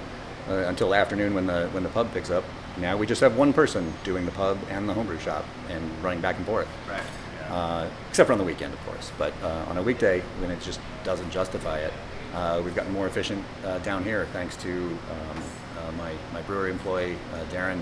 uh, 0.50 0.54
until 0.68 0.94
afternoon 0.94 1.34
when 1.34 1.46
the 1.48 1.68
when 1.72 1.84
the 1.84 1.90
pub 1.90 2.12
picks 2.14 2.30
up. 2.30 2.44
Now 2.78 2.96
we 2.96 3.06
just 3.06 3.22
have 3.22 3.36
one 3.36 3.54
person 3.54 3.94
doing 4.04 4.26
the 4.26 4.32
pub 4.32 4.58
and 4.70 4.88
the 4.88 4.94
homebrew 4.94 5.20
shop 5.20 5.46
and 5.70 5.84
running 6.04 6.22
back 6.22 6.38
and 6.38 6.46
forth. 6.46 6.68
right. 6.90 7.04
Uh, 7.50 7.90
except 8.10 8.28
for 8.28 8.34
on 8.34 8.40
the 8.40 8.46
weekend, 8.46 8.74
of 8.74 8.80
course. 8.86 9.12
But 9.18 9.34
uh, 9.44 9.66
on 9.68 9.78
a 9.78 9.84
weekday, 9.84 10.22
when 10.40 10.52
it 10.52 10.62
just 10.62 10.80
doesn't 11.04 11.30
justify 11.32 11.80
it, 11.80 11.92
uh, 12.34 12.62
we've 12.64 12.76
gotten 12.76 12.94
more 12.94 13.08
efficient 13.08 13.44
uh, 13.66 13.80
down 13.80 14.06
here 14.06 14.26
thanks 14.32 14.56
to 14.58 14.72
um, 14.72 15.44
uh, 15.78 15.92
my, 15.98 16.14
my 16.32 16.42
brewery 16.44 16.72
employee, 16.72 17.18
uh, 17.34 17.44
Darren. 17.54 17.82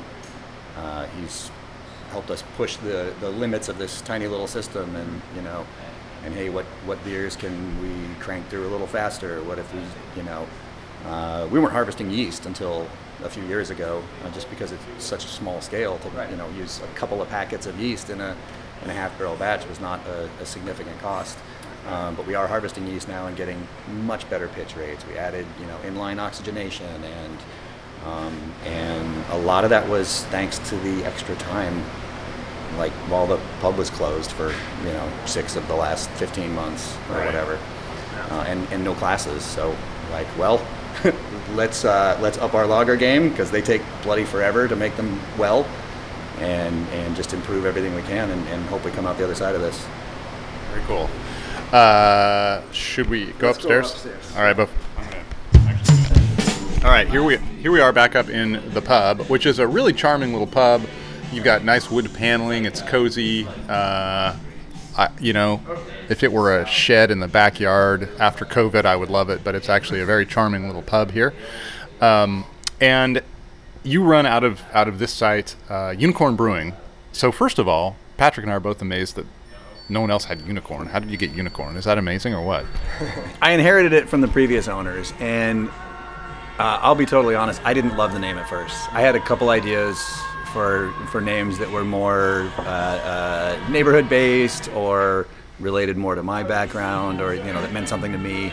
Uh, 0.75 1.05
he's 1.19 1.51
helped 2.09 2.31
us 2.31 2.43
push 2.57 2.77
the, 2.77 3.13
the 3.19 3.29
limits 3.29 3.69
of 3.69 3.77
this 3.77 4.01
tiny 4.01 4.27
little 4.27 4.47
system 4.47 4.95
and, 4.95 5.21
you 5.35 5.43
know, 5.43 5.67
and 6.23 6.33
hey, 6.33 6.49
what, 6.49 6.65
what 6.85 7.03
beers 7.03 7.35
can 7.35 7.81
we 7.81 8.15
crank 8.21 8.47
through 8.49 8.67
a 8.67 8.71
little 8.71 8.87
faster? 8.87 9.41
What 9.43 9.59
if 9.59 9.73
we, 9.73 9.81
you 10.15 10.23
know, 10.23 10.47
uh, 11.05 11.47
we 11.51 11.59
weren't 11.59 11.73
harvesting 11.73 12.11
yeast 12.11 12.45
until 12.45 12.87
a 13.23 13.29
few 13.29 13.43
years 13.43 13.69
ago, 13.69 14.01
uh, 14.23 14.29
just 14.31 14.49
because 14.49 14.71
it's 14.71 14.83
such 14.97 15.25
a 15.25 15.27
small 15.27 15.61
scale 15.61 15.97
to 15.99 16.27
you 16.29 16.37
know 16.37 16.49
use 16.51 16.81
a 16.81 16.87
couple 16.97 17.21
of 17.21 17.29
packets 17.29 17.65
of 17.65 17.79
yeast 17.79 18.09
in 18.09 18.21
a 18.21 18.35
in 18.83 18.89
a 18.89 18.93
half 18.93 19.17
barrel 19.17 19.35
batch 19.35 19.67
was 19.67 19.79
not 19.79 19.99
a, 20.07 20.29
a 20.41 20.45
significant 20.45 20.97
cost. 20.99 21.37
Um, 21.87 22.15
but 22.15 22.27
we 22.27 22.35
are 22.35 22.47
harvesting 22.47 22.85
yeast 22.87 23.07
now 23.07 23.27
and 23.27 23.35
getting 23.35 23.67
much 24.03 24.29
better 24.29 24.47
pitch 24.49 24.75
rates. 24.75 25.05
We 25.07 25.17
added 25.17 25.45
you 25.59 25.65
know 25.65 25.77
inline 25.85 26.19
oxygenation 26.19 26.85
and 26.85 27.37
um, 28.05 28.53
and 28.65 29.25
a 29.31 29.37
lot 29.37 29.63
of 29.63 29.69
that 29.71 29.87
was 29.89 30.23
thanks 30.25 30.59
to 30.69 30.77
the 30.77 31.03
extra 31.05 31.35
time 31.35 31.83
like 32.77 32.91
while 33.09 33.25
the 33.27 33.39
pub 33.61 33.77
was 33.77 33.89
closed 33.89 34.31
for 34.31 34.49
you 34.85 34.93
know 34.93 35.09
six 35.25 35.55
of 35.55 35.67
the 35.67 35.75
last 35.75 36.09
15 36.11 36.53
months 36.53 36.95
or 37.09 37.15
Right. 37.17 37.25
whatever 37.25 37.59
uh, 38.31 38.43
and, 38.47 38.67
and 38.71 38.83
no 38.83 38.93
classes 38.93 39.43
so 39.43 39.75
like 40.11 40.27
well 40.37 40.65
let's 41.55 41.85
uh, 41.85 42.17
let's 42.21 42.37
up 42.37 42.53
our 42.53 42.65
lager 42.67 42.95
game 42.95 43.29
because 43.29 43.49
they 43.51 43.61
take 43.61 43.81
bloody 44.03 44.23
forever 44.25 44.67
to 44.67 44.75
make 44.75 44.95
them 44.97 45.19
well 45.37 45.65
and 46.39 46.87
and 46.89 47.15
just 47.15 47.33
improve 47.33 47.65
everything 47.65 47.93
we 47.95 48.01
can 48.03 48.29
and, 48.29 48.47
and 48.49 48.63
hope 48.65 48.83
we 48.85 48.91
come 48.91 49.05
out 49.05 49.17
the 49.17 49.23
other 49.23 49.35
side 49.35 49.55
of 49.55 49.61
this 49.61 49.85
Very 50.71 50.83
cool. 50.85 51.09
Uh, 51.71 52.61
should 52.71 53.09
we 53.09 53.27
go 53.33 53.47
Let's 53.47 53.63
go 53.63 53.79
upstairs? 53.79 53.91
upstairs. 53.91 54.35
All 54.35 54.41
right, 54.43 54.57
buff. 54.57 54.69
All 56.83 56.89
right, 56.91 57.07
here 57.09 57.21
we 57.23 57.37
here 57.61 57.71
we 57.71 57.81
are 57.81 57.91
back 57.91 58.15
up 58.15 58.29
in 58.29 58.61
the 58.73 58.81
pub, 58.81 59.21
which 59.29 59.45
is 59.45 59.59
a 59.59 59.67
really 59.67 59.91
charming 59.93 60.31
little 60.31 60.47
pub. 60.47 60.81
You've 61.31 61.43
got 61.43 61.63
nice 61.63 61.91
wood 61.91 62.11
paneling. 62.13 62.65
It's 62.65 62.81
cozy. 62.81 63.45
Uh, 63.67 64.35
I, 64.97 65.09
you 65.19 65.31
know, 65.31 65.61
if 66.09 66.23
it 66.23 66.31
were 66.31 66.59
a 66.59 66.65
shed 66.65 67.11
in 67.11 67.19
the 67.19 67.27
backyard 67.27 68.09
after 68.19 68.45
COVID, 68.45 68.85
I 68.85 68.95
would 68.95 69.09
love 69.09 69.29
it. 69.29 69.43
But 69.43 69.53
it's 69.53 69.69
actually 69.69 70.01
a 70.01 70.05
very 70.05 70.25
charming 70.25 70.65
little 70.65 70.81
pub 70.81 71.11
here. 71.11 71.33
Um, 72.01 72.45
and 72.81 73.21
you 73.83 74.03
run 74.03 74.25
out 74.25 74.43
of 74.43 74.61
out 74.73 74.87
of 74.87 74.97
this 74.97 75.13
site, 75.13 75.55
uh, 75.69 75.93
Unicorn 75.97 76.35
Brewing. 76.35 76.73
So 77.11 77.31
first 77.31 77.59
of 77.59 77.67
all, 77.67 77.95
Patrick 78.17 78.43
and 78.43 78.51
I 78.51 78.55
are 78.55 78.59
both 78.59 78.81
amazed 78.81 79.15
that 79.15 79.25
no 79.87 80.01
one 80.01 80.09
else 80.09 80.25
had 80.25 80.41
Unicorn. 80.41 80.87
How 80.87 80.99
did 80.99 81.11
you 81.11 81.17
get 81.17 81.31
Unicorn? 81.31 81.77
Is 81.77 81.85
that 81.85 81.97
amazing 81.97 82.33
or 82.33 82.43
what? 82.43 82.65
I 83.41 83.51
inherited 83.51 83.93
it 83.93 84.09
from 84.09 84.21
the 84.21 84.27
previous 84.27 84.67
owners, 84.67 85.13
and 85.19 85.69
uh, 86.57 86.79
I'll 86.81 86.95
be 86.95 87.05
totally 87.05 87.35
honest. 87.35 87.61
I 87.63 87.73
didn't 87.73 87.97
love 87.97 88.13
the 88.13 88.19
name 88.19 88.37
at 88.37 88.49
first. 88.49 88.91
I 88.93 89.01
had 89.01 89.15
a 89.15 89.19
couple 89.19 89.49
ideas 89.49 89.97
for 90.53 90.91
for 91.11 91.21
names 91.21 91.57
that 91.59 91.69
were 91.71 91.83
more 91.83 92.51
uh, 92.57 92.61
uh, 92.61 93.69
neighborhood 93.69 94.09
based 94.09 94.69
or 94.73 95.27
related 95.59 95.97
more 95.97 96.15
to 96.15 96.23
my 96.23 96.43
background, 96.43 97.21
or 97.21 97.33
you 97.33 97.43
know 97.43 97.61
that 97.61 97.71
meant 97.71 97.89
something 97.89 98.11
to 98.11 98.17
me. 98.17 98.51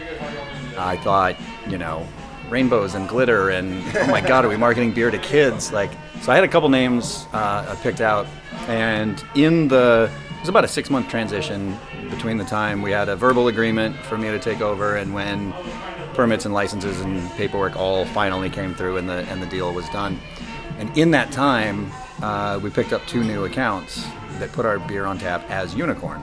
I 0.78 0.96
thought, 0.96 1.36
you 1.68 1.78
know, 1.78 2.06
rainbows 2.50 2.94
and 2.94 3.08
glitter, 3.08 3.50
and 3.50 3.82
oh 3.96 4.06
my 4.08 4.20
God, 4.20 4.44
are 4.44 4.48
we 4.48 4.56
marketing 4.56 4.92
beer 4.92 5.10
to 5.10 5.18
kids? 5.18 5.72
Like, 5.72 5.90
so 6.20 6.32
I 6.32 6.34
had 6.34 6.44
a 6.44 6.48
couple 6.48 6.68
names 6.68 7.26
uh, 7.32 7.76
picked 7.82 8.00
out, 8.00 8.26
and 8.68 9.22
in 9.34 9.68
the 9.68 10.10
it 10.36 10.40
was 10.40 10.48
about 10.48 10.64
a 10.64 10.68
six 10.68 10.90
month 10.90 11.08
transition 11.08 11.76
between 12.10 12.36
the 12.36 12.44
time 12.44 12.82
we 12.82 12.90
had 12.90 13.08
a 13.08 13.16
verbal 13.16 13.48
agreement 13.48 13.96
for 13.96 14.16
me 14.16 14.28
to 14.28 14.38
take 14.38 14.60
over 14.60 14.96
and 14.96 15.12
when 15.12 15.52
permits 16.14 16.44
and 16.44 16.54
licenses 16.54 17.00
and 17.00 17.28
paperwork 17.32 17.76
all 17.76 18.04
finally 18.06 18.48
came 18.48 18.74
through 18.74 18.96
and 18.96 19.08
the 19.08 19.26
and 19.28 19.42
the 19.42 19.46
deal 19.46 19.72
was 19.72 19.88
done. 19.90 20.18
And 20.78 20.96
in 20.96 21.10
that 21.12 21.32
time, 21.32 21.90
uh, 22.22 22.60
we 22.62 22.70
picked 22.70 22.92
up 22.92 23.06
two 23.06 23.24
new 23.24 23.44
accounts 23.44 24.06
that 24.38 24.52
put 24.52 24.66
our 24.66 24.78
beer 24.78 25.06
on 25.06 25.18
tap 25.18 25.48
as 25.50 25.74
Unicorn. 25.74 26.22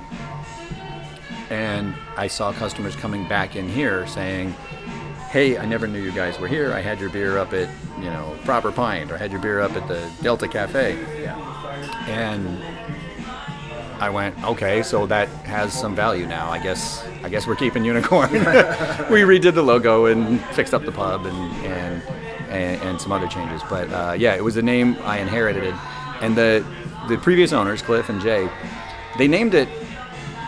And 1.50 1.96
I 2.18 2.28
saw 2.28 2.52
customers 2.54 2.96
coming 2.96 3.28
back 3.28 3.56
in 3.56 3.68
here 3.68 4.08
saying, 4.08 4.56
"Hey, 5.30 5.58
I 5.58 5.66
never 5.66 5.88
knew 5.88 6.02
you 6.02 6.12
guys 6.12 6.40
were 6.40 6.48
here. 6.48 6.74
I 6.74 6.82
had 6.82 7.00
your 7.00 7.10
beer 7.10 7.38
up 7.38 7.54
at 7.54 7.70
you 8.00 8.10
know 8.10 8.36
Proper 8.44 8.72
Pint, 8.72 9.12
or 9.12 9.16
I 9.16 9.18
had 9.18 9.32
your 9.32 9.42
beer 9.42 9.60
up 9.62 9.74
at 9.74 9.88
the 9.88 10.10
Delta 10.22 10.48
Cafe." 10.48 10.98
Yeah. 11.22 11.38
And 12.08 12.64
I 14.04 14.10
went, 14.10 14.44
okay, 14.44 14.84
so 14.84 15.06
that 15.08 15.30
has 15.46 15.72
some 15.72 15.96
value 15.96 16.26
now. 16.26 16.50
I 16.50 16.60
guess 16.60 17.06
I 17.24 17.30
guess 17.30 17.48
we're 17.48 17.56
keeping 17.56 17.86
Unicorn. 17.86 18.32
we 18.34 19.22
redid 19.22 19.54
the 19.54 19.62
logo 19.64 20.08
and 20.08 20.42
fixed 20.48 20.74
up 20.74 20.84
the 20.84 20.92
pub 20.92 21.26
and 21.26 21.66
and 21.66 22.04
and, 22.54 22.82
and 22.82 23.02
some 23.02 23.12
other 23.12 23.28
changes. 23.28 23.62
But 23.70 23.92
uh, 23.92 24.16
yeah, 24.18 24.36
it 24.36 24.44
was 24.44 24.56
the 24.56 24.62
name 24.62 24.96
I 25.04 25.20
inherited, 25.20 25.74
and 26.22 26.36
the 26.36 26.66
the 27.10 27.18
previous 27.18 27.52
owners, 27.52 27.82
Cliff 27.82 28.10
and 28.10 28.22
Jay, 28.22 28.50
they 29.18 29.28
named 29.28 29.54
it 29.54 29.68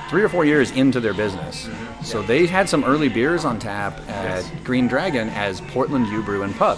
three 0.09 0.23
or 0.23 0.29
four 0.29 0.45
years 0.45 0.71
into 0.71 0.99
their 1.01 1.13
business. 1.13 1.67
So 2.03 2.21
they 2.21 2.45
had 2.45 2.69
some 2.69 2.83
early 2.83 3.09
beers 3.09 3.43
on 3.43 3.59
tap 3.59 3.99
at 4.07 4.45
Green 4.63 4.87
Dragon 4.87 5.29
as 5.29 5.59
Portland 5.61 6.07
U 6.07 6.21
Brew 6.21 6.43
and 6.43 6.55
Pub. 6.55 6.77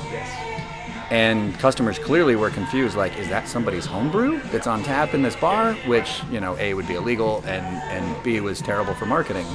And 1.10 1.58
customers 1.60 2.00
clearly 2.00 2.36
were 2.36 2.50
confused, 2.50 2.98
like, 2.98 3.18
is 3.18 3.30
that 3.30 3.48
somebody's 3.48 3.86
homebrew 3.86 4.42
that's 4.52 4.68
on 4.68 4.84
tap 4.84 5.14
in 5.14 5.22
this 5.22 5.38
bar? 5.38 5.74
Which, 5.86 6.22
you 6.32 6.42
know, 6.42 6.58
A, 6.58 6.74
would 6.74 6.88
be 6.88 6.96
illegal, 6.96 7.44
and, 7.46 7.66
and 7.66 8.24
B, 8.24 8.42
was 8.42 8.60
terrible 8.62 8.94
for 8.94 9.06
marketing. 9.06 9.46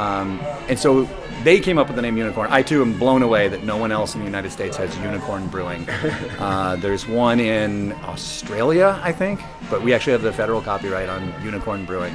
Um, 0.00 0.40
and 0.68 0.78
so 0.78 1.04
they 1.44 1.60
came 1.60 1.76
up 1.76 1.88
with 1.88 1.96
the 1.96 2.02
name 2.02 2.16
Unicorn. 2.16 2.48
I 2.50 2.62
too 2.62 2.80
am 2.80 2.98
blown 2.98 3.22
away 3.22 3.48
that 3.48 3.64
no 3.64 3.76
one 3.76 3.92
else 3.92 4.14
in 4.14 4.20
the 4.20 4.26
United 4.26 4.50
States 4.50 4.76
has 4.78 4.96
Unicorn 4.98 5.48
Brewing. 5.48 5.86
Uh, 6.40 6.74
there's 6.76 7.06
one 7.06 7.38
in 7.38 7.92
Australia, 8.04 8.98
I 9.02 9.12
think, 9.12 9.40
but 9.68 9.82
we 9.82 9.92
actually 9.92 10.12
have 10.12 10.22
the 10.22 10.32
federal 10.32 10.62
copyright 10.62 11.10
on 11.10 11.34
Unicorn 11.44 11.84
Brewing, 11.84 12.14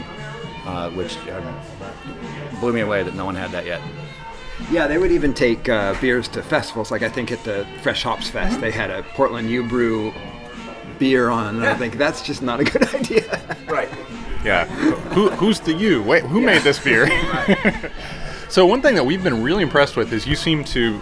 uh, 0.66 0.90
which 0.92 1.16
um, 1.30 1.60
blew 2.60 2.74
me 2.74 2.82
away 2.82 3.04
that 3.04 3.14
no 3.14 3.24
one 3.24 3.36
had 3.36 3.52
that 3.52 3.68
yet. 3.68 3.82
Yeah, 4.72 4.88
they 4.88 4.98
would 4.98 5.12
even 5.12 5.32
take 5.34 5.70
uh, 5.70 5.94
beers 6.02 6.28
to 6.30 6.42
festivals. 6.42 6.90
Like 6.90 7.04
I 7.04 7.10
think 7.10 7.32
at 7.32 7.44
the 7.44 7.68
Fresh 7.84 8.02
Hops 8.02 8.28
Fest, 8.30 8.62
they 8.62 8.72
had 8.72 8.90
a 8.90 9.04
Portland 9.14 9.50
U 9.52 9.64
Brew 9.68 10.12
beer 10.98 11.30
on. 11.30 11.58
And 11.58 11.66
I 11.66 11.76
think 11.76 11.98
that's 11.98 12.22
just 12.22 12.42
not 12.42 12.60
a 12.60 12.64
good 12.64 12.88
idea. 12.96 13.42
Right. 13.68 13.90
Yeah. 14.46 14.66
Who, 15.16 15.30
who's 15.32 15.60
the 15.60 15.74
you? 15.74 16.04
Wait, 16.04 16.24
who 16.24 16.39
made 16.39 16.62
this 16.62 16.78
beer? 16.78 17.08
so 18.50 18.66
one 18.66 18.82
thing 18.82 18.93
that 18.93 19.04
we've 19.04 19.24
been 19.24 19.41
really 19.41 19.64
impressed 19.64 19.98
with 19.98 20.14
is 20.14 20.28
you 20.28 20.36
seem 20.36 20.64
to, 20.66 21.02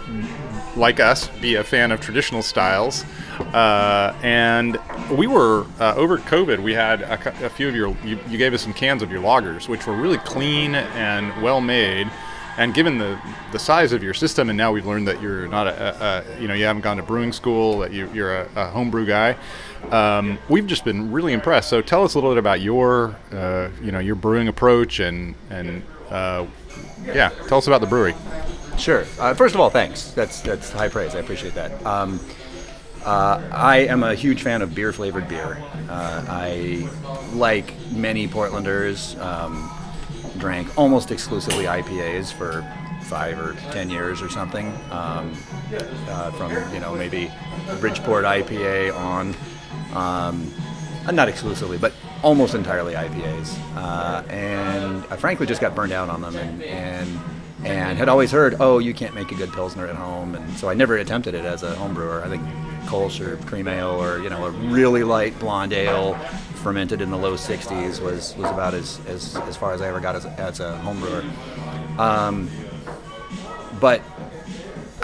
like 0.76 0.98
us, 0.98 1.28
be 1.40 1.56
a 1.56 1.64
fan 1.64 1.92
of 1.92 2.00
traditional 2.00 2.42
styles. 2.42 3.04
Uh, 3.52 4.18
and 4.22 4.78
we 5.10 5.26
were 5.26 5.66
uh, 5.78 5.94
over 5.94 6.18
COVID. 6.18 6.62
We 6.62 6.72
had 6.72 7.02
a, 7.02 7.46
a 7.46 7.50
few 7.50 7.68
of 7.68 7.74
your. 7.74 7.94
You, 8.02 8.18
you 8.28 8.38
gave 8.38 8.54
us 8.54 8.62
some 8.62 8.72
cans 8.72 9.02
of 9.02 9.10
your 9.12 9.20
lagers, 9.20 9.68
which 9.68 9.86
were 9.86 9.94
really 9.94 10.18
clean 10.18 10.74
and 10.74 11.42
well 11.42 11.60
made. 11.60 12.10
And 12.56 12.72
given 12.72 12.98
the, 12.98 13.20
the 13.50 13.58
size 13.58 13.92
of 13.92 14.02
your 14.04 14.14
system, 14.14 14.48
and 14.48 14.56
now 14.56 14.70
we've 14.70 14.86
learned 14.86 15.08
that 15.08 15.20
you're 15.20 15.48
not 15.48 15.66
a, 15.66 15.82
a, 15.82 16.36
a 16.38 16.40
you 16.40 16.46
know 16.46 16.54
you 16.54 16.64
haven't 16.64 16.82
gone 16.82 16.96
to 16.98 17.02
brewing 17.02 17.32
school, 17.32 17.80
that 17.80 17.92
you, 17.92 18.08
you're 18.14 18.42
a, 18.42 18.48
a 18.54 18.66
homebrew 18.66 19.04
guy. 19.04 19.36
Um, 19.92 20.38
we've 20.48 20.66
just 20.66 20.84
been 20.84 21.12
really 21.12 21.32
impressed. 21.32 21.68
So 21.68 21.80
tell 21.80 22.04
us 22.04 22.14
a 22.14 22.18
little 22.18 22.30
bit 22.30 22.38
about 22.38 22.60
your 22.60 23.16
uh, 23.32 23.70
you 23.82 23.92
know 23.92 23.98
your 23.98 24.14
brewing 24.14 24.48
approach 24.48 25.00
and 25.00 25.34
and 25.50 25.82
uh, 26.10 26.46
yeah, 27.04 27.30
tell 27.48 27.58
us 27.58 27.66
about 27.66 27.80
the 27.80 27.86
brewery. 27.86 28.14
Sure. 28.78 29.04
Uh, 29.18 29.34
first 29.34 29.54
of 29.54 29.60
all, 29.60 29.70
thanks. 29.70 30.10
That's 30.10 30.40
that's 30.40 30.70
high 30.72 30.88
praise. 30.88 31.14
I 31.14 31.18
appreciate 31.20 31.54
that. 31.54 31.84
Um, 31.86 32.20
uh, 33.04 33.42
I 33.52 33.78
am 33.80 34.02
a 34.02 34.14
huge 34.14 34.42
fan 34.42 34.62
of 34.62 34.74
beer 34.74 34.92
flavored 34.92 35.28
beer. 35.28 35.62
Uh, 35.90 36.24
I, 36.26 36.88
like 37.34 37.74
many 37.90 38.26
Portlanders, 38.26 39.20
um, 39.20 39.70
drank 40.38 40.76
almost 40.78 41.10
exclusively 41.10 41.64
IPAs 41.64 42.32
for 42.32 42.62
five 43.02 43.38
or 43.38 43.54
ten 43.70 43.90
years 43.90 44.22
or 44.22 44.30
something. 44.30 44.68
Um, 44.90 45.36
uh, 46.08 46.30
from 46.32 46.52
you 46.72 46.80
know 46.80 46.94
maybe 46.94 47.30
Bridgeport 47.78 48.24
IPA 48.24 48.96
on, 48.96 49.34
um, 49.92 50.52
not 51.12 51.28
exclusively, 51.28 51.78
but 51.78 51.92
almost 52.22 52.54
entirely 52.54 52.94
IPAs. 52.94 53.58
Uh, 53.76 54.22
and 54.28 55.04
I 55.10 55.16
frankly 55.16 55.46
just 55.46 55.60
got 55.60 55.74
burned 55.74 55.92
out 55.92 56.08
on 56.08 56.20
them 56.20 56.36
and. 56.36 56.62
and 56.62 57.20
and 57.64 57.96
had 57.96 58.10
always 58.10 58.30
heard, 58.30 58.56
oh, 58.60 58.78
you 58.78 58.92
can't 58.92 59.14
make 59.14 59.32
a 59.32 59.34
good 59.34 59.50
pilsner 59.50 59.86
at 59.86 59.96
home, 59.96 60.34
and 60.34 60.54
so 60.58 60.68
I 60.68 60.74
never 60.74 60.98
attempted 60.98 61.34
it 61.34 61.46
as 61.46 61.62
a 61.62 61.74
home 61.76 61.94
brewer. 61.94 62.22
I 62.22 62.28
think 62.28 62.42
Kolsch 62.84 63.20
or 63.20 63.38
cream 63.46 63.68
ale 63.68 64.02
or 64.02 64.18
you 64.18 64.28
know 64.28 64.44
a 64.44 64.50
really 64.50 65.02
light 65.02 65.38
blonde 65.38 65.72
ale 65.72 66.14
fermented 66.64 67.02
in 67.02 67.10
the 67.10 67.16
low 67.18 67.34
60s 67.34 68.00
was, 68.00 68.34
was 68.36 68.50
about 68.50 68.72
as, 68.72 68.98
as, 69.06 69.36
as 69.36 69.54
far 69.56 69.74
as 69.74 69.82
I 69.82 69.88
ever 69.88 70.00
got 70.00 70.16
as, 70.16 70.24
as 70.24 70.60
a 70.60 70.76
home 70.78 70.98
brewer. 70.98 71.22
Um, 71.98 72.50
but 73.80 74.00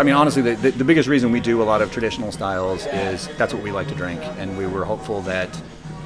I 0.01 0.03
mean, 0.03 0.14
honestly, 0.14 0.40
the, 0.40 0.55
the, 0.55 0.70
the 0.70 0.84
biggest 0.84 1.11
reason 1.11 1.30
we 1.30 1.40
do 1.40 1.61
a 1.61 1.64
lot 1.64 1.82
of 1.82 1.92
traditional 1.92 2.32
styles 2.32 2.86
is 2.86 3.28
that's 3.36 3.53
what 3.53 3.62
we 3.62 3.70
like 3.70 3.86
to 3.88 3.94
drink, 3.94 4.18
and 4.38 4.57
we 4.57 4.66
were 4.66 4.82
hopeful 4.82 5.20
that 5.22 5.61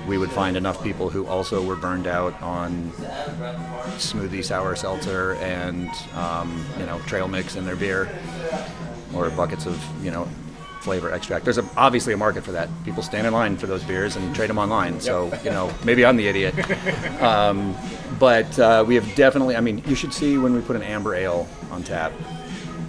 we 0.09 0.19
would 0.19 0.33
find 0.33 0.57
enough 0.57 0.83
people 0.83 1.11
who 1.11 1.29
also 1.29 1.65
were 1.65 1.77
burned 1.77 2.09
out 2.09 2.35
on 2.43 2.91
smoothie 3.99 4.45
sour 4.45 4.75
seltzer 4.75 5.35
and 5.35 5.89
um, 6.15 6.67
you 6.77 6.87
know 6.87 6.99
trail 7.07 7.29
mix 7.29 7.55
in 7.55 7.65
their 7.65 7.77
beer 7.77 8.11
or 9.15 9.31
buckets 9.31 9.65
of 9.65 9.81
you 10.05 10.11
know 10.11 10.29
flavor 10.81 11.13
extract. 11.13 11.45
There's 11.45 11.59
a, 11.59 11.69
obviously 11.77 12.15
a 12.15 12.17
market 12.17 12.43
for 12.43 12.51
that. 12.51 12.69
People 12.85 13.05
stand 13.05 13.29
in 13.29 13.33
line 13.33 13.57
for 13.57 13.69
those 13.69 13.85
beers 13.85 14.17
and 14.17 14.35
trade 14.35 14.51
them 14.51 14.59
online. 14.59 15.01
So 15.01 15.33
you 15.45 15.51
know 15.51 15.73
maybe 15.85 16.05
I'm 16.05 16.17
the 16.17 16.27
idiot, 16.27 16.53
um, 17.23 17.77
but 18.19 18.59
uh, 18.59 18.85
we 18.85 18.97
have 18.97 19.15
definitely. 19.15 19.55
I 19.55 19.61
mean, 19.61 19.85
you 19.87 19.95
should 19.95 20.13
see 20.13 20.37
when 20.37 20.53
we 20.53 20.63
put 20.63 20.75
an 20.75 20.83
amber 20.83 21.15
ale 21.15 21.49
on 21.71 21.85
tap. 21.85 22.13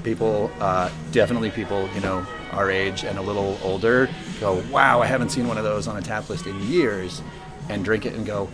People, 0.06 0.52
uh, 0.62 0.90
definitely 1.12 1.50
people, 1.52 1.90
you 1.94 2.00
know, 2.00 2.26
our 2.54 2.72
age 2.72 3.04
and 3.04 3.18
a 3.18 3.22
little 3.22 3.60
older, 3.64 4.08
go, 4.40 4.64
"Wow, 4.72 5.02
I 5.02 5.08
haven't 5.08 5.32
seen 5.32 5.48
one 5.48 5.58
of 5.58 5.66
those 5.66 5.88
on 5.88 5.98
a 5.98 6.02
tap 6.02 6.30
list 6.30 6.46
in 6.46 6.62
years," 6.62 7.22
and 7.70 7.84
drink 7.84 8.06
it 8.06 8.14
and 8.14 8.26
go, 8.26 8.48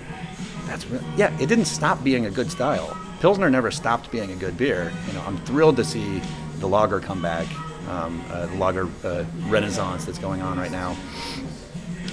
that's 0.71 0.87
real. 0.87 1.03
Yeah, 1.17 1.37
it 1.39 1.47
didn't 1.47 1.65
stop 1.65 2.01
being 2.03 2.25
a 2.25 2.31
good 2.31 2.49
style. 2.49 2.97
Pilsner 3.19 3.49
never 3.49 3.71
stopped 3.71 4.09
being 4.09 4.31
a 4.31 4.35
good 4.35 4.57
beer. 4.57 4.91
You 5.07 5.13
know, 5.13 5.21
I'm 5.27 5.37
thrilled 5.39 5.75
to 5.77 5.83
see 5.83 6.21
the 6.59 6.67
lager 6.67 7.01
come 7.01 7.21
back, 7.21 7.45
um, 7.89 8.23
uh, 8.29 8.45
the 8.45 8.55
lager 8.55 8.87
uh, 9.03 9.25
renaissance 9.47 10.05
that's 10.05 10.17
going 10.17 10.41
on 10.41 10.57
right 10.57 10.71
now. 10.71 10.95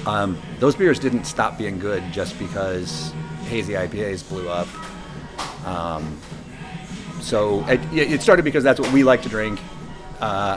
Um, 0.07 0.37
those 0.59 0.75
beers 0.75 0.99
didn't 0.99 1.25
stop 1.25 1.57
being 1.57 1.79
good 1.79 2.03
just 2.13 2.39
because 2.39 3.13
hazy 3.45 3.75
IPAs 3.75 4.29
blew 4.29 4.49
up. 4.49 4.69
Um, 5.65 6.19
so 7.29 7.63
it, 7.69 7.81
it 7.93 8.23
started 8.23 8.43
because 8.43 8.65
that's 8.65 8.81
what 8.81 8.91
we 8.91 9.05
like 9.05 9.21
to 9.23 9.29
drink. 9.29 9.61
Uh, 10.19 10.57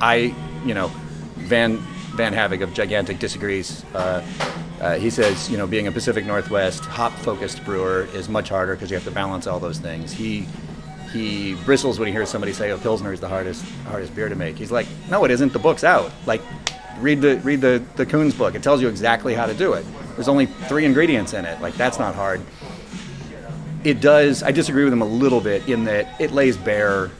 I, 0.00 0.32
you 0.64 0.74
know, 0.74 0.88
Van 1.36 1.78
Van 2.14 2.32
Havig 2.32 2.62
of 2.62 2.72
Gigantic 2.72 3.18
disagrees. 3.18 3.84
Uh, 3.94 4.24
uh, 4.80 4.94
he 4.94 5.10
says, 5.10 5.50
you 5.50 5.56
know, 5.56 5.66
being 5.66 5.88
a 5.88 5.92
Pacific 5.92 6.24
Northwest 6.24 6.84
hop-focused 6.84 7.64
brewer 7.64 8.06
is 8.14 8.28
much 8.28 8.48
harder 8.48 8.74
because 8.74 8.90
you 8.90 8.96
have 8.96 9.04
to 9.04 9.10
balance 9.10 9.48
all 9.48 9.58
those 9.58 9.78
things. 9.78 10.12
He 10.12 10.46
he 11.12 11.54
bristles 11.64 11.98
when 11.98 12.06
he 12.06 12.12
hears 12.12 12.28
somebody 12.28 12.52
say, 12.52 12.70
"Oh, 12.70 12.78
Pilsner 12.78 13.12
is 13.12 13.18
the 13.18 13.28
hardest 13.28 13.64
hardest 13.88 14.14
beer 14.14 14.28
to 14.28 14.36
make." 14.36 14.56
He's 14.56 14.70
like, 14.70 14.86
"No, 15.10 15.24
it 15.24 15.32
isn't. 15.32 15.52
The 15.52 15.58
book's 15.58 15.82
out. 15.82 16.12
Like, 16.26 16.42
read 16.98 17.20
the 17.20 17.38
read 17.38 17.60
the 17.60 17.82
the 17.96 18.06
Coons 18.06 18.34
book. 18.34 18.54
It 18.54 18.62
tells 18.62 18.80
you 18.80 18.88
exactly 18.88 19.34
how 19.34 19.46
to 19.46 19.54
do 19.54 19.72
it. 19.72 19.84
There's 20.14 20.28
only 20.28 20.46
three 20.46 20.84
ingredients 20.84 21.32
in 21.32 21.44
it. 21.44 21.60
Like, 21.60 21.74
that's 21.74 21.98
not 21.98 22.14
hard." 22.14 22.40
It 23.84 24.00
does. 24.00 24.42
I 24.42 24.50
disagree 24.50 24.84
with 24.84 24.92
him 24.92 25.02
a 25.02 25.06
little 25.06 25.42
bit 25.42 25.68
in 25.68 25.84
that 25.84 26.18
it 26.18 26.32
lays 26.32 26.56
bare 26.56 27.10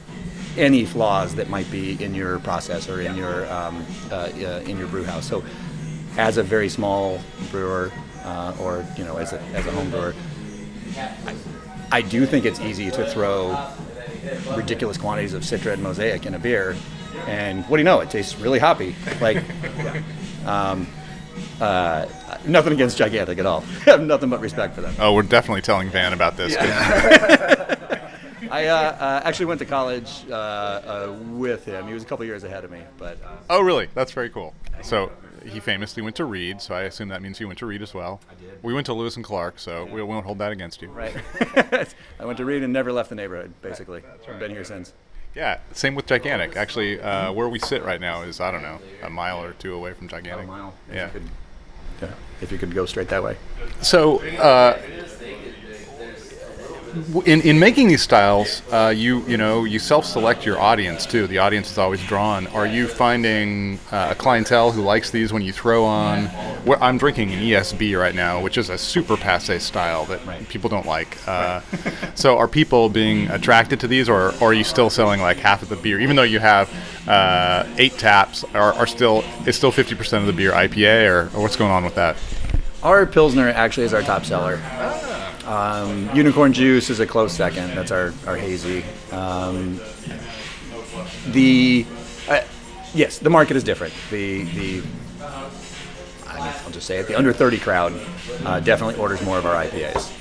any 0.57 0.83
flaws 0.83 1.35
that 1.35 1.47
might 1.47 1.69
be 1.69 2.01
in 2.03 2.15
your 2.15 2.39
process 2.39 2.89
or 2.89 3.01
in 3.01 3.15
your 3.15 3.51
um, 3.51 3.85
uh, 4.11 4.15
uh, 4.15 4.63
in 4.65 4.77
your 4.79 4.87
brew 4.87 5.03
house. 5.03 5.27
So, 5.27 5.43
as 6.17 6.37
a 6.37 6.43
very 6.43 6.69
small 6.69 7.19
brewer, 7.51 7.91
uh, 8.23 8.55
or 8.59 8.83
you 8.97 9.03
know, 9.03 9.17
as 9.17 9.33
a 9.33 9.39
as 9.53 9.67
a 9.67 9.71
home 9.71 9.91
brewer, 9.91 10.15
I, 10.97 11.35
I 11.91 12.01
do 12.01 12.25
think 12.25 12.45
it's 12.45 12.59
easy 12.59 12.89
to 12.89 13.05
throw 13.05 13.55
ridiculous 14.55 14.97
quantities 14.97 15.33
of 15.33 15.43
Citra 15.43 15.73
and 15.73 15.83
Mosaic 15.83 16.25
in 16.25 16.33
a 16.33 16.39
beer, 16.39 16.75
and 17.27 17.63
what 17.65 17.77
do 17.77 17.81
you 17.81 17.85
know? 17.85 17.99
It 17.99 18.09
tastes 18.09 18.39
really 18.39 18.59
hoppy. 18.59 18.95
Like, 19.21 19.43
um, 20.45 20.87
uh, 21.61 22.07
nothing 22.47 22.73
against 22.73 22.97
Gigantic 22.97 23.37
at 23.39 23.45
all. 23.45 23.63
I 23.87 23.91
have 23.91 24.01
nothing 24.01 24.29
but 24.29 24.39
respect 24.41 24.75
for 24.75 24.81
them. 24.81 24.95
Oh, 24.99 25.13
we're 25.13 25.23
definitely 25.23 25.61
telling 25.61 25.89
Van 25.89 26.13
about 26.13 26.37
this. 26.37 26.55
I 28.51 28.67
uh, 28.67 28.75
uh, 28.75 29.21
actually 29.25 29.47
went 29.47 29.59
to 29.59 29.65
college 29.65 30.23
uh, 30.29 30.33
uh, 30.33 31.15
with 31.31 31.65
him. 31.65 31.87
He 31.87 31.93
was 31.93 32.03
a 32.03 32.05
couple 32.05 32.25
years 32.25 32.43
ahead 32.43 32.63
of 32.63 32.71
me, 32.71 32.81
but 32.97 33.17
uh, 33.23 33.35
Oh, 33.49 33.61
really? 33.61 33.89
That's 33.93 34.11
very 34.11 34.29
cool. 34.29 34.53
So 34.81 35.11
he 35.45 35.59
famously 35.59 36.01
went 36.03 36.15
to 36.17 36.25
Reed, 36.25 36.61
so 36.61 36.75
I 36.75 36.83
assume 36.83 37.09
that 37.09 37.21
means 37.21 37.39
you 37.39 37.47
went 37.47 37.59
to 37.59 37.65
Reed 37.65 37.81
as 37.81 37.93
well. 37.93 38.21
I 38.29 38.35
did. 38.35 38.63
We 38.63 38.73
went 38.73 38.85
to 38.85 38.93
Lewis 38.93 39.15
and 39.15 39.25
Clark, 39.25 39.59
so 39.59 39.85
we 39.85 40.01
won't 40.03 40.25
hold 40.25 40.37
that 40.39 40.51
against 40.51 40.81
you. 40.81 40.89
right. 40.89 41.15
I 42.19 42.25
went 42.25 42.37
to 42.37 42.45
Reed 42.45 42.63
and 42.63 42.71
never 42.71 42.91
left 42.91 43.09
the 43.09 43.15
neighborhood. 43.15 43.53
Basically, 43.61 44.03
I've 44.29 44.39
been 44.39 44.51
here 44.51 44.63
since. 44.63 44.93
Yeah, 45.33 45.59
same 45.73 45.95
with 45.95 46.05
Gigantic. 46.05 46.55
Actually, 46.55 47.01
uh, 47.01 47.31
where 47.33 47.49
we 47.49 47.59
sit 47.59 47.83
right 47.83 47.99
now 47.99 48.21
is 48.21 48.39
I 48.39 48.51
don't 48.51 48.61
know 48.61 48.79
a 49.03 49.09
mile 49.09 49.43
or 49.43 49.51
two 49.53 49.73
away 49.73 49.93
from 49.93 50.07
Gigantic. 50.07 50.45
A 50.45 50.47
mile. 50.47 50.73
Yeah. 50.91 51.09
Yeah. 52.01 52.09
If 52.41 52.51
you 52.51 52.57
could 52.57 52.73
go 52.73 52.85
straight 52.85 53.07
that 53.09 53.23
way. 53.23 53.37
So, 53.81 54.21
uh, 54.37 54.77
in 57.25 57.41
in 57.41 57.59
making 57.59 57.87
these 57.87 58.01
styles, 58.01 58.61
uh, 58.71 58.93
you 58.95 59.21
you 59.27 59.37
know 59.37 59.63
you 59.63 59.79
self-select 59.79 60.45
your 60.45 60.59
audience 60.59 61.05
too. 61.05 61.27
The 61.27 61.37
audience 61.39 61.71
is 61.71 61.77
always 61.77 62.01
drawn. 62.05 62.47
Are 62.47 62.65
you 62.65 62.87
finding 62.87 63.79
uh, 63.91 64.09
a 64.11 64.15
clientele 64.15 64.71
who 64.71 64.81
likes 64.81 65.11
these 65.11 65.33
when 65.33 65.41
you 65.41 65.51
throw 65.51 65.83
on? 65.85 66.29
Well, 66.65 66.77
I'm 66.81 66.97
drinking 66.97 67.31
an 67.33 67.39
ESB 67.39 67.99
right 67.99 68.15
now, 68.15 68.41
which 68.41 68.57
is 68.57 68.69
a 68.69 68.77
super 68.77 69.17
passe 69.17 69.59
style 69.59 70.05
that 70.05 70.25
Right. 70.25 70.47
people 70.49 70.69
don't 70.69 70.85
like. 70.87 71.17
Uh, 71.27 71.61
so, 72.15 72.37
are 72.37 72.47
people 72.47 72.89
being 72.89 73.29
attracted 73.29 73.79
to 73.81 73.87
these, 73.87 74.09
or, 74.09 74.33
or 74.41 74.49
are 74.49 74.53
you 74.53 74.63
still 74.63 74.89
selling 74.89 75.21
like 75.21 75.37
half 75.37 75.61
of 75.61 75.69
the 75.69 75.75
beer, 75.75 75.99
even 75.99 76.15
though 76.15 76.23
you 76.23 76.39
have 76.39 76.69
uh, 77.07 77.65
eight 77.77 77.97
taps? 77.97 78.43
Are, 78.55 78.73
are 78.73 78.87
still 78.87 79.23
is 79.45 79.55
still 79.55 79.71
50% 79.71 80.17
of 80.19 80.25
the 80.25 80.33
beer 80.33 80.51
IPA, 80.51 81.07
or, 81.09 81.37
or 81.37 81.41
what's 81.41 81.55
going 81.55 81.71
on 81.71 81.83
with 81.83 81.95
that? 81.95 82.15
Our 82.81 83.05
Pilsner 83.05 83.49
actually 83.49 83.85
is 83.85 83.93
our 83.93 84.01
top 84.01 84.25
seller. 84.25 84.59
Um, 85.45 86.09
Unicorn 86.15 86.53
Juice 86.53 86.89
is 86.89 86.99
a 86.99 87.05
close 87.05 87.33
second. 87.33 87.75
That's 87.75 87.91
our, 87.91 88.13
our 88.25 88.35
hazy. 88.35 88.83
Um, 89.11 89.79
the 91.27 91.85
uh, 92.27 92.41
yes, 92.93 93.19
the 93.19 93.29
market 93.29 93.55
is 93.55 93.63
different. 93.63 93.93
The 94.09 94.43
the 94.43 94.83
I 96.27 96.39
mean, 96.39 96.53
I'll 96.65 96.71
just 96.71 96.87
say 96.87 96.97
it. 96.97 97.07
The 97.07 97.15
under 97.15 97.31
30 97.31 97.59
crowd 97.59 97.93
uh, 98.43 98.59
definitely 98.59 98.95
orders 98.95 99.23
more 99.23 99.37
of 99.37 99.45
our 99.45 99.63
IPAs. 99.65 100.11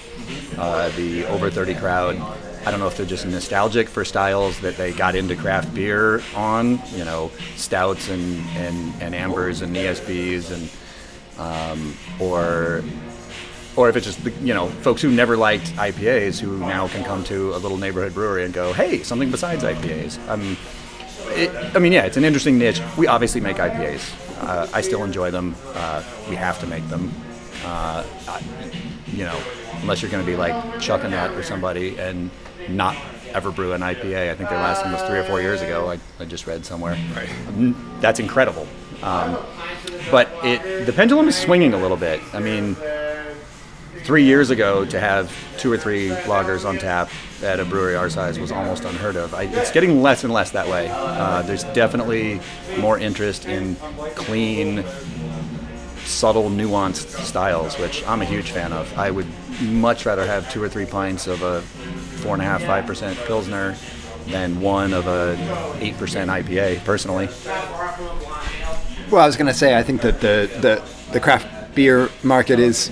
Uh, 0.59 0.89
the 0.91 1.25
over 1.27 1.51
30 1.51 1.75
crowd, 1.75 2.17
I 2.65 2.71
don't 2.71 2.81
know 2.81 2.87
if 2.87 2.97
they're 2.97 3.05
just 3.07 3.27
nostalgic 3.27 3.89
for 3.89 4.05
styles 4.05 4.61
that 4.61 4.77
they 4.77 4.93
got 4.93 5.17
into 5.17 5.35
craft 5.37 5.75
beer 5.75 6.23
on, 6.35 6.81
you 6.93 7.05
know, 7.05 7.31
stouts 7.57 8.09
and, 8.09 8.41
and, 8.57 9.03
and 9.03 9.15
ambers 9.15 9.63
and 9.63 9.75
ESBs 9.75 10.53
and 10.53 10.71
um, 11.37 11.97
or 12.21 12.85
or 13.77 13.89
if 13.89 13.97
it's 13.97 14.07
just 14.07 14.21
you 14.43 14.55
know 14.55 14.69
folks 14.69 15.03
who 15.03 15.11
never 15.11 15.37
liked 15.37 15.67
IPAs 15.77 16.39
who 16.39 16.59
now 16.59 16.89
can 16.89 17.05
come 17.05 17.25
to 17.25 17.55
a 17.55 17.59
little 17.59 17.77
neighborhood 17.79 18.15
brewery 18.15 18.45
and 18.45 18.55
go, 18.55 18.73
hey, 18.73 19.03
something 19.03 19.31
besides 19.31 19.63
IPAs. 19.65 20.19
Um, 20.29 20.57
it, 21.37 21.51
I 21.75 21.79
mean, 21.79 21.93
yeah, 21.93 22.05
it's 22.05 22.17
an 22.17 22.25
interesting 22.25 22.59
niche. 22.59 22.81
We 22.97 23.07
obviously 23.07 23.41
make 23.41 23.57
IPAs. 23.57 24.43
Uh, 24.43 24.69
I 24.73 24.81
still 24.83 25.03
enjoy 25.05 25.31
them. 25.31 25.55
Uh, 25.75 26.03
we 26.29 26.37
have 26.37 26.61
to 26.61 26.67
make 26.67 26.87
them. 26.89 27.13
Uh, 27.65 28.05
I- 28.29 28.43
you 29.13 29.23
know, 29.25 29.41
unless 29.83 30.03
you're 30.03 30.11
going 30.11 30.25
to 30.25 30.31
be 30.31 30.37
like 30.37 30.55
Chuckanut 30.81 31.37
or 31.37 31.43
somebody 31.45 31.97
and 31.99 32.31
not 32.69 32.97
ever 33.33 33.53
brew 33.53 33.73
an 33.73 33.81
IPA. 33.81 34.31
I 34.31 34.35
think 34.35 34.49
their 34.49 34.59
last 34.59 34.83
one 34.83 34.93
was 34.93 35.03
three 35.03 35.19
or 35.19 35.25
four 35.25 35.41
years 35.41 35.61
ago. 35.63 35.89
I, 35.91 35.99
I 36.21 36.25
just 36.25 36.47
read 36.49 36.67
somewhere. 36.67 36.97
Right. 37.15 37.29
That's 38.01 38.19
incredible. 38.19 38.67
Um, 39.03 39.37
but 40.11 40.29
it 40.43 40.87
the 40.87 40.93
pendulum 40.93 41.29
is 41.29 41.37
swinging 41.37 41.75
a 41.75 41.79
little 41.79 41.97
bit. 41.97 42.21
I 42.33 42.41
mean, 42.41 42.75
three 44.05 44.23
years 44.23 44.51
ago 44.51 44.85
to 44.85 45.01
have 45.01 45.35
two 45.59 45.73
or 45.73 45.79
three 45.79 46.11
lagers 46.11 46.69
on 46.69 46.77
tap 46.79 47.09
at 47.43 47.59
a 47.59 47.65
brewery 47.65 47.97
our 47.97 48.11
size 48.11 48.39
was 48.39 48.53
almost 48.53 48.85
unheard 48.85 49.17
of. 49.17 49.35
I, 49.35 49.45
it's 49.45 49.73
getting 49.73 50.03
less 50.03 50.25
and 50.25 50.33
less 50.33 50.51
that 50.51 50.69
way. 50.69 50.89
Uh, 50.91 51.41
there's 51.43 51.65
definitely 51.65 52.41
more 52.79 52.99
interest 52.99 53.47
in 53.47 53.77
clean, 54.15 54.85
subtle, 56.05 56.51
nuanced 56.51 57.09
styles, 57.25 57.79
which 57.79 58.07
I'm 58.07 58.21
a 58.21 58.27
huge 58.27 58.51
fan 58.51 58.75
of. 58.75 58.97
I 58.99 59.11
would 59.11 59.27
much 59.63 60.05
rather 60.05 60.27
have 60.27 60.51
two 60.53 60.63
or 60.63 60.69
three 60.69 60.87
pints 60.87 61.27
of 61.27 61.43
a 61.43 61.63
four 61.63 62.35
and 62.35 62.43
a 62.43 62.45
half, 62.45 62.63
five 62.63 62.87
percent 62.87 63.19
pilsner 63.21 63.75
than 64.27 64.61
one 64.61 64.93
of 64.93 65.07
a 65.07 65.79
eight 65.81 65.97
percent 65.97 66.31
IPA, 66.31 66.85
personally. 66.85 67.29
Well, 69.11 69.23
I 69.23 69.27
was 69.27 69.37
going 69.37 69.47
to 69.47 69.55
say, 69.55 69.79
I 69.79 69.83
think 69.83 70.03
that 70.03 70.21
the, 70.21 70.51
the 70.61 70.83
the 71.13 71.21
craft 71.21 71.75
beer 71.75 72.11
market 72.23 72.59
is 72.59 72.91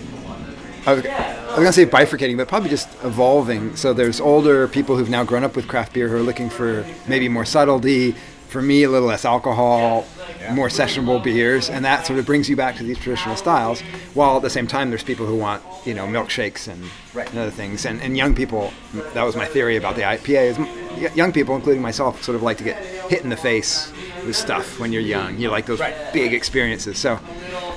I 0.86 0.94
was, 0.94 1.06
I 1.06 1.46
was 1.48 1.56
gonna 1.58 1.72
say 1.72 1.86
bifurcating, 1.86 2.36
but 2.36 2.48
probably 2.48 2.68
just 2.70 2.88
evolving. 3.04 3.76
So 3.76 3.92
there's 3.92 4.20
older 4.20 4.66
people 4.68 4.96
who've 4.96 5.10
now 5.10 5.22
grown 5.24 5.44
up 5.44 5.54
with 5.54 5.68
craft 5.68 5.92
beer 5.92 6.08
who 6.08 6.16
are 6.16 6.20
looking 6.22 6.50
for 6.50 6.84
maybe 7.06 7.28
more 7.28 7.44
subtlety. 7.44 8.14
For 8.48 8.60
me, 8.60 8.82
a 8.82 8.90
little 8.90 9.08
less 9.08 9.24
alcohol, 9.24 10.04
more 10.50 10.68
sessionable 10.68 11.24
beers, 11.24 11.70
and 11.70 11.82
that 11.86 12.04
sort 12.06 12.18
of 12.18 12.26
brings 12.26 12.50
you 12.50 12.56
back 12.56 12.76
to 12.76 12.82
these 12.82 12.98
traditional 12.98 13.34
styles. 13.34 13.80
While 14.12 14.36
at 14.36 14.42
the 14.42 14.50
same 14.50 14.66
time, 14.66 14.90
there's 14.90 15.02
people 15.02 15.24
who 15.24 15.36
want 15.36 15.62
you 15.86 15.94
know 15.94 16.06
milkshakes 16.06 16.68
and, 16.68 16.84
Right. 17.14 17.26
and 17.30 17.38
other 17.38 17.50
things. 17.50 17.86
And, 17.86 18.02
and 18.02 18.14
young 18.14 18.34
people, 18.34 18.70
that 19.14 19.22
was 19.22 19.36
my 19.36 19.46
theory 19.46 19.76
about 19.76 19.96
the 19.96 20.02
IPA. 20.02 20.58
Is 21.06 21.16
young 21.16 21.32
people, 21.32 21.56
including 21.56 21.80
myself, 21.80 22.22
sort 22.22 22.36
of 22.36 22.42
like 22.42 22.58
to 22.58 22.64
get 22.64 22.76
hit 23.10 23.22
in 23.22 23.30
the 23.30 23.36
face 23.38 23.90
with 24.24 24.36
stuff 24.36 24.78
when 24.78 24.92
you're 24.92 25.02
young. 25.02 25.38
You 25.38 25.50
like 25.50 25.66
those 25.66 25.80
big 26.12 26.32
experiences. 26.34 26.98
So 26.98 27.18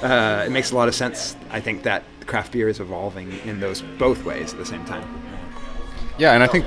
uh, 0.02 0.44
it 0.46 0.52
makes 0.52 0.72
a 0.72 0.76
lot 0.76 0.88
of 0.88 0.96
sense. 0.96 1.36
I 1.52 1.60
think 1.60 1.84
that 1.84 2.04
craft 2.26 2.52
beer 2.52 2.70
is 2.70 2.80
evolving 2.80 3.32
in 3.46 3.60
those 3.60 3.82
both 3.82 4.24
ways 4.26 4.54
at 4.54 4.60
the 4.60 4.66
same 4.66 4.84
time. 4.86 5.08
Yeah, 6.18 6.34
and 6.34 6.44
I 6.44 6.48
think 6.48 6.66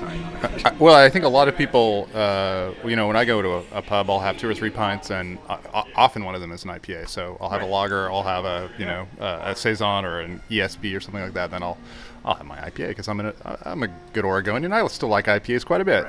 Sorry. 0.00 0.18
I, 0.64 0.74
well, 0.78 0.94
I 0.94 1.10
think 1.10 1.26
a 1.26 1.28
lot 1.28 1.46
of 1.48 1.56
people, 1.58 2.08
uh, 2.14 2.72
you 2.84 2.96
know, 2.96 3.06
when 3.06 3.16
I 3.16 3.26
go 3.26 3.42
to 3.42 3.48
a, 3.56 3.78
a 3.78 3.82
pub, 3.82 4.08
I'll 4.08 4.18
have 4.18 4.38
two 4.38 4.48
or 4.48 4.54
three 4.54 4.70
pints, 4.70 5.10
and 5.10 5.38
uh, 5.46 5.82
often 5.94 6.24
one 6.24 6.34
of 6.34 6.40
them 6.40 6.52
is 6.52 6.64
an 6.64 6.70
IPA. 6.70 7.06
So 7.08 7.36
I'll 7.38 7.50
have 7.50 7.60
a 7.60 7.66
lager, 7.66 8.10
I'll 8.10 8.22
have 8.22 8.46
a 8.46 8.70
you 8.78 8.86
know 8.86 9.06
uh, 9.20 9.42
a 9.44 9.54
saison 9.54 10.06
or 10.06 10.20
an 10.20 10.40
ESB 10.48 10.96
or 10.96 11.00
something 11.00 11.22
like 11.22 11.34
that. 11.34 11.50
Then 11.50 11.62
I'll 11.62 11.76
I'll 12.24 12.34
have 12.34 12.46
my 12.46 12.56
IPA 12.56 12.88
because 12.88 13.08
I'm 13.08 13.20
a 13.20 13.34
I'm 13.66 13.82
a 13.82 13.88
good 14.14 14.24
Oregonian. 14.24 14.72
I 14.72 14.86
still 14.86 15.10
like 15.10 15.26
IPAs 15.26 15.66
quite 15.66 15.82
a 15.82 15.84
bit. 15.84 16.06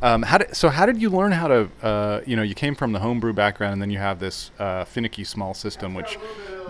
Um, 0.00 0.22
how 0.22 0.38
did, 0.38 0.54
so 0.54 0.68
how 0.68 0.86
did 0.86 1.02
you 1.02 1.10
learn 1.10 1.32
how 1.32 1.48
to 1.48 1.68
uh, 1.82 2.20
you 2.24 2.36
know 2.36 2.42
you 2.42 2.54
came 2.54 2.74
from 2.74 2.92
the 2.92 3.00
homebrew 3.00 3.32
background 3.32 3.74
and 3.74 3.82
then 3.82 3.90
you 3.90 3.98
have 3.98 4.20
this 4.20 4.50
uh, 4.58 4.84
finicky 4.84 5.24
small 5.24 5.54
system 5.54 5.94
which 5.94 6.18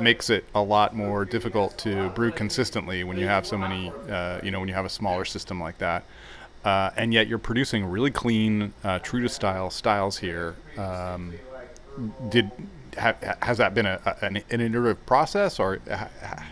makes 0.01 0.31
it 0.31 0.45
a 0.55 0.63
lot 0.63 0.95
more 0.95 1.25
difficult 1.25 1.77
to 1.79 2.09
brew 2.11 2.31
consistently 2.31 3.05
when 3.05 3.19
you 3.19 3.27
have 3.27 3.47
so 3.47 3.59
many 3.59 3.93
uh, 4.09 4.41
you 4.43 4.51
know 4.51 4.61
when 4.61 4.69
you 4.69 4.75
have 4.75 4.87
a 4.87 4.91
smaller 4.91 5.25
system 5.25 5.61
like 5.61 5.79
that. 5.79 6.05
Uh, 6.65 6.91
and 6.97 7.15
yet 7.15 7.29
you're 7.29 7.39
producing 7.39 7.85
really 7.85 8.11
clean 8.11 8.73
uh, 8.83 8.99
true 8.99 9.23
to 9.23 9.29
style 9.29 9.71
styles 9.71 10.19
here. 10.19 10.57
Um, 10.77 11.35
did 12.29 12.51
has 12.99 13.59
that 13.59 13.75
been 13.75 13.87
a, 13.87 14.01
a- 14.05 14.25
an, 14.27 14.37
an 14.51 14.61
iterative 14.61 15.05
process 15.07 15.59
or 15.59 15.79
ha- 15.89 16.09
ha- 16.23 16.45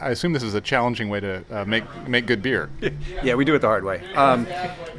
I 0.00 0.10
assume 0.10 0.32
this 0.32 0.42
is 0.42 0.54
a 0.54 0.60
challenging 0.60 1.08
way 1.08 1.20
to 1.20 1.44
uh, 1.50 1.64
make 1.64 1.84
make 2.08 2.26
good 2.26 2.42
beer 2.42 2.68
Yeah, 3.22 3.34
we 3.34 3.44
do 3.44 3.54
it 3.54 3.60
the 3.60 3.66
hard 3.68 3.84
way. 3.84 4.02
Um, 4.14 4.46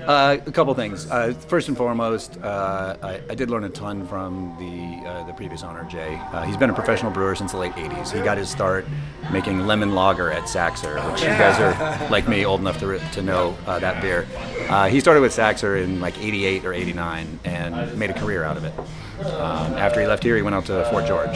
uh, 0.05 0.37
a 0.45 0.51
couple 0.51 0.73
things. 0.75 1.09
Uh, 1.09 1.33
first 1.47 1.67
and 1.67 1.75
foremost, 1.77 2.37
uh, 2.41 2.95
I, 3.01 3.21
I 3.29 3.35
did 3.35 3.49
learn 3.49 3.63
a 3.63 3.69
ton 3.69 4.07
from 4.07 4.55
the 4.59 5.07
uh, 5.09 5.23
the 5.25 5.33
previous 5.33 5.63
owner, 5.63 5.83
Jay. 5.85 6.19
Uh, 6.31 6.43
he's 6.43 6.57
been 6.57 6.69
a 6.69 6.73
professional 6.73 7.11
brewer 7.11 7.35
since 7.35 7.51
the 7.51 7.57
late 7.57 7.73
'80s. 7.73 8.11
He 8.11 8.21
got 8.23 8.37
his 8.37 8.49
start 8.49 8.85
making 9.31 9.65
lemon 9.67 9.95
lager 9.95 10.31
at 10.31 10.43
Saxer, 10.43 10.95
which 11.11 11.21
you 11.21 11.27
guys 11.27 11.59
are 11.59 12.09
like 12.09 12.27
me 12.27 12.45
old 12.45 12.59
enough 12.61 12.79
to, 12.79 12.87
re- 12.87 13.01
to 13.13 13.21
know 13.21 13.55
uh, 13.65 13.79
that 13.79 14.01
beer. 14.01 14.27
Uh, 14.69 14.87
he 14.87 14.99
started 14.99 15.21
with 15.21 15.31
Saxer 15.35 15.81
in 15.83 15.99
like 15.99 16.17
'88 16.19 16.65
or 16.65 16.73
'89 16.73 17.39
and 17.45 17.97
made 17.97 18.09
a 18.09 18.13
career 18.13 18.43
out 18.43 18.57
of 18.57 18.63
it. 18.63 18.73
Um, 19.19 19.73
after 19.75 20.01
he 20.01 20.07
left 20.07 20.23
here, 20.23 20.35
he 20.35 20.41
went 20.41 20.55
out 20.55 20.65
to 20.65 20.85
Fort 20.85 21.05
George. 21.05 21.35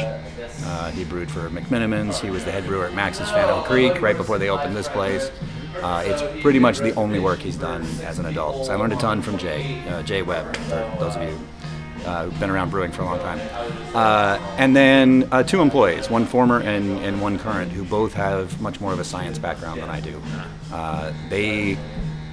Uh, 0.64 0.92
he 0.92 1.04
brewed 1.06 1.32
for 1.32 1.50
McMenamins. 1.50 2.20
He 2.20 2.30
was 2.30 2.46
the 2.46 2.52
head 2.52 2.66
brewer 2.66 2.86
at 2.86 2.94
Max's 2.94 3.30
Fanno 3.32 3.62
Creek 3.64 4.02
right 4.02 4.18
before 4.18 4.38
they 4.38 4.50
opened 4.50 4.76
this 4.76 4.88
place. 4.88 5.32
Uh, 5.82 6.04
it's 6.06 6.42
pretty 6.42 6.60
much 6.60 6.80
the 6.80 6.94
only 6.96 7.20
work 7.20 7.40
he's 7.40 7.56
done 7.56 7.84
as 8.04 8.20
an 8.20 8.26
adult. 8.26 8.66
So 8.66 8.74
I 8.74 8.76
learned 8.76 8.94
a 8.94 8.98
ton 8.98 9.22
from 9.22 9.38
Jay, 9.38 9.82
uh, 9.88 10.04
Jay 10.04 10.22
Webb, 10.22 10.56
for 10.58 10.96
those 11.00 11.16
of 11.16 11.24
you 11.24 11.40
uh, 12.06 12.26
who've 12.26 12.40
been 12.40 12.50
around 12.50 12.70
brewing 12.70 12.92
for 12.92 13.04
a 13.04 13.06
long 13.06 13.20
time. 13.20 13.40
Uh, 13.94 14.38
and 14.58 14.76
then 14.76 15.28
uh, 15.32 15.44
two 15.44 15.62
employees, 15.62 16.10
one 16.10 16.26
former 16.26 16.60
and, 16.60 17.00
and 17.00 17.22
one 17.22 17.38
current, 17.40 17.72
who 17.72 17.84
both 17.84 18.14
have 18.14 18.60
much 18.62 18.82
more 18.82 18.94
of 18.94 19.00
a 19.00 19.04
science 19.04 19.38
background 19.38 19.82
than 19.82 19.90
I 19.90 20.00
do. 20.00 20.22
Uh, 20.72 21.14
they 21.30 21.78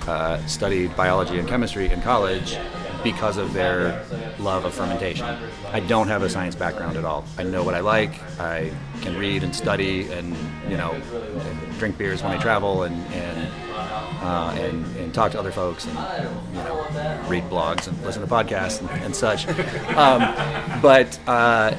uh, 0.06 0.44
studied 0.46 0.96
biology 0.96 1.38
and 1.38 1.48
chemistry 1.48 1.88
in 1.88 2.00
college 2.02 2.58
because 3.02 3.36
of 3.36 3.52
their 3.52 4.04
love 4.38 4.64
of 4.64 4.74
fermentation. 4.74 5.26
I 5.72 5.80
don't 5.80 6.08
have 6.08 6.22
a 6.22 6.30
science 6.30 6.54
background 6.54 6.96
at 6.96 7.04
all. 7.04 7.24
I 7.38 7.42
know 7.42 7.62
what 7.62 7.74
I 7.74 7.80
like. 7.80 8.20
I 8.40 8.72
can 9.02 9.16
read 9.16 9.42
and 9.42 9.54
study 9.54 10.10
and 10.12 10.36
you 10.68 10.76
know 10.76 11.00
drink 11.78 11.98
beers 11.98 12.22
when 12.22 12.32
I 12.32 12.38
travel 12.38 12.82
and 12.84 12.96
and 13.12 13.50
uh, 14.22 14.54
and, 14.58 14.96
and 14.96 15.14
talk 15.14 15.32
to 15.32 15.38
other 15.38 15.52
folks 15.52 15.86
and 15.86 15.94
you 16.56 16.62
know 16.62 17.24
read 17.28 17.44
blogs 17.44 17.86
and 17.86 18.00
listen 18.02 18.22
to 18.22 18.28
podcasts 18.28 18.80
and, 18.80 18.90
and 19.02 19.14
such. 19.14 19.46
Um, 19.96 20.20
but 20.82 21.18
uh, 21.26 21.74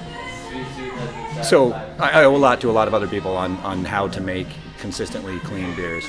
so 1.43 1.73
I, 1.99 2.21
I 2.21 2.23
owe 2.23 2.35
a 2.35 2.37
lot 2.37 2.61
to 2.61 2.69
a 2.69 2.71
lot 2.71 2.87
of 2.87 2.93
other 2.93 3.07
people 3.07 3.35
on, 3.37 3.57
on 3.57 3.85
how 3.85 4.07
to 4.07 4.21
make 4.21 4.47
consistently 4.79 5.39
clean 5.39 5.75
beers. 5.75 6.05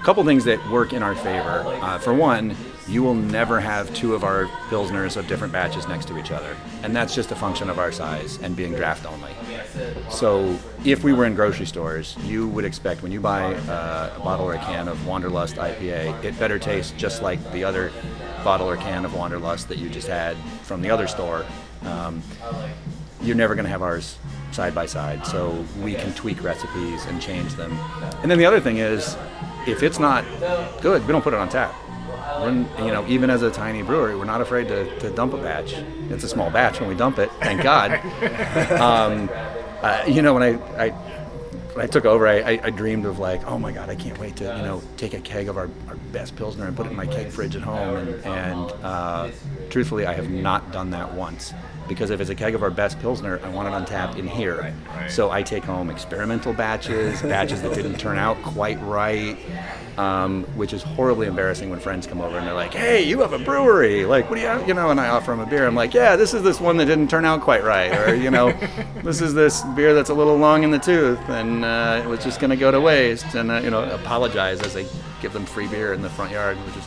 A 0.00 0.04
couple 0.04 0.24
things 0.24 0.44
that 0.44 0.70
work 0.70 0.92
in 0.92 1.02
our 1.02 1.14
favor. 1.14 1.62
Uh, 1.80 1.98
for 1.98 2.14
one, 2.14 2.56
you 2.88 3.02
will 3.02 3.14
never 3.14 3.58
have 3.58 3.92
two 3.94 4.14
of 4.14 4.22
our 4.22 4.44
pilsners 4.68 5.16
of 5.16 5.26
different 5.26 5.52
batches 5.52 5.88
next 5.88 6.06
to 6.08 6.18
each 6.18 6.30
other, 6.30 6.56
and 6.82 6.94
that's 6.94 7.14
just 7.14 7.32
a 7.32 7.36
function 7.36 7.68
of 7.68 7.78
our 7.78 7.90
size 7.90 8.38
and 8.42 8.54
being 8.54 8.74
draft 8.74 9.04
only. 9.06 9.32
So 10.10 10.56
if 10.84 11.02
we 11.02 11.12
were 11.12 11.24
in 11.24 11.34
grocery 11.34 11.66
stores, 11.66 12.16
you 12.22 12.48
would 12.48 12.64
expect 12.64 13.02
when 13.02 13.12
you 13.12 13.20
buy 13.20 13.54
uh, 13.54 14.14
a 14.16 14.20
bottle 14.20 14.46
or 14.46 14.54
a 14.54 14.58
can 14.58 14.88
of 14.88 15.06
Wanderlust 15.06 15.56
IPA, 15.56 16.24
it 16.24 16.38
better 16.38 16.58
taste 16.58 16.96
just 16.96 17.22
like 17.22 17.40
the 17.52 17.64
other 17.64 17.90
bottle 18.44 18.68
or 18.68 18.76
can 18.76 19.04
of 19.04 19.14
Wanderlust 19.14 19.68
that 19.68 19.78
you 19.78 19.88
just 19.88 20.08
had 20.08 20.36
from 20.62 20.82
the 20.82 20.90
other 20.90 21.06
store. 21.06 21.44
Um, 21.82 22.22
you're 23.22 23.36
never 23.36 23.54
going 23.54 23.64
to 23.64 23.70
have 23.70 23.82
ours 23.82 24.16
side 24.52 24.74
by 24.74 24.86
side. 24.86 25.26
So 25.26 25.64
we 25.82 25.94
can 25.94 26.12
tweak 26.14 26.42
recipes 26.42 27.04
and 27.06 27.20
change 27.20 27.54
them. 27.54 27.72
And 28.22 28.30
then 28.30 28.38
the 28.38 28.46
other 28.46 28.60
thing 28.60 28.78
is, 28.78 29.16
if 29.66 29.82
it's 29.82 29.98
not 29.98 30.24
good, 30.80 31.04
we 31.06 31.12
don't 31.12 31.22
put 31.22 31.34
it 31.34 31.40
on 31.40 31.48
tap. 31.48 31.74
We're, 32.40 32.84
you 32.84 32.92
know, 32.92 33.06
even 33.08 33.30
as 33.30 33.42
a 33.42 33.50
tiny 33.50 33.82
brewery, 33.82 34.16
we're 34.16 34.24
not 34.24 34.40
afraid 34.40 34.68
to, 34.68 34.98
to 35.00 35.10
dump 35.10 35.32
a 35.32 35.38
batch. 35.38 35.72
It's 36.10 36.24
a 36.24 36.28
small 36.28 36.50
batch 36.50 36.80
when 36.80 36.88
we 36.88 36.94
dump 36.94 37.18
it, 37.18 37.30
thank 37.40 37.62
God. 37.62 37.92
um, 38.80 39.30
uh, 39.82 40.04
you 40.06 40.22
know, 40.22 40.34
when 40.34 40.42
I, 40.42 40.86
I 40.86 40.90
when 41.76 41.84
I 41.84 41.88
took 41.88 42.06
over, 42.06 42.26
I, 42.26 42.38
I, 42.40 42.60
I 42.64 42.70
dreamed 42.70 43.04
of 43.04 43.18
like, 43.18 43.46
oh 43.46 43.58
my 43.58 43.70
God, 43.70 43.90
I 43.90 43.94
can't 43.94 44.18
wait 44.18 44.36
to 44.36 44.44
you 44.44 44.62
know 44.62 44.82
take 44.96 45.12
a 45.12 45.20
keg 45.20 45.48
of 45.48 45.58
our, 45.58 45.68
our 45.88 45.96
best 46.10 46.34
pilsner 46.34 46.66
and 46.66 46.74
put 46.74 46.86
it 46.86 46.90
in 46.90 46.96
my 46.96 47.06
keg 47.06 47.28
fridge 47.28 47.54
at 47.54 47.62
home. 47.62 47.96
And, 47.96 48.24
and 48.24 48.72
uh, 48.82 49.30
truthfully, 49.68 50.06
I 50.06 50.14
have 50.14 50.30
not 50.30 50.72
done 50.72 50.90
that 50.90 51.12
once 51.12 51.52
because 51.88 52.10
if 52.10 52.20
it's 52.20 52.30
a 52.30 52.34
keg 52.34 52.54
of 52.54 52.62
our 52.62 52.70
best 52.70 52.98
pilsner, 53.00 53.40
I 53.42 53.48
want 53.48 53.68
it 53.68 53.74
on 53.74 53.84
tap 53.84 54.16
in 54.16 54.26
here. 54.26 54.74
So 55.08 55.30
I 55.30 55.42
take 55.42 55.64
home 55.64 55.90
experimental 55.90 56.52
batches, 56.52 57.22
batches 57.22 57.62
that 57.62 57.74
didn't 57.74 57.98
turn 57.98 58.18
out 58.18 58.40
quite 58.42 58.80
right. 58.82 59.36
Um, 59.96 60.44
which 60.56 60.74
is 60.74 60.82
horribly 60.82 61.26
embarrassing 61.26 61.70
when 61.70 61.80
friends 61.80 62.06
come 62.06 62.20
over 62.20 62.36
and 62.36 62.46
they're 62.46 62.52
like, 62.52 62.74
"Hey, 62.74 63.02
you 63.02 63.20
have 63.20 63.32
a 63.32 63.38
brewery? 63.38 64.04
Like, 64.04 64.28
what 64.28 64.36
do 64.36 64.42
you 64.42 64.46
have?" 64.46 64.68
You 64.68 64.74
know, 64.74 64.90
and 64.90 65.00
I 65.00 65.08
offer 65.08 65.30
them 65.30 65.40
a 65.40 65.46
beer. 65.46 65.66
I'm 65.66 65.74
like, 65.74 65.94
"Yeah, 65.94 66.16
this 66.16 66.34
is 66.34 66.42
this 66.42 66.60
one 66.60 66.76
that 66.76 66.84
didn't 66.84 67.08
turn 67.08 67.24
out 67.24 67.40
quite 67.40 67.64
right," 67.64 67.96
or 68.00 68.14
you 68.14 68.30
know, 68.30 68.52
"This 69.02 69.22
is 69.22 69.32
this 69.32 69.62
beer 69.74 69.94
that's 69.94 70.10
a 70.10 70.14
little 70.14 70.36
long 70.36 70.64
in 70.64 70.70
the 70.70 70.78
tooth 70.78 71.18
and 71.30 71.64
uh, 71.64 72.02
it 72.04 72.06
was 72.06 72.22
just 72.22 72.40
going 72.40 72.50
to 72.50 72.56
go 72.56 72.70
to 72.70 72.78
waste," 72.78 73.34
and 73.36 73.50
uh, 73.50 73.60
you 73.64 73.70
know, 73.70 73.84
apologize 73.84 74.60
as 74.60 74.76
I 74.76 74.84
give 75.22 75.32
them 75.32 75.46
free 75.46 75.66
beer 75.66 75.94
in 75.94 76.02
the 76.02 76.10
front 76.10 76.30
yard, 76.30 76.58
which 76.58 76.76
is 76.76 76.84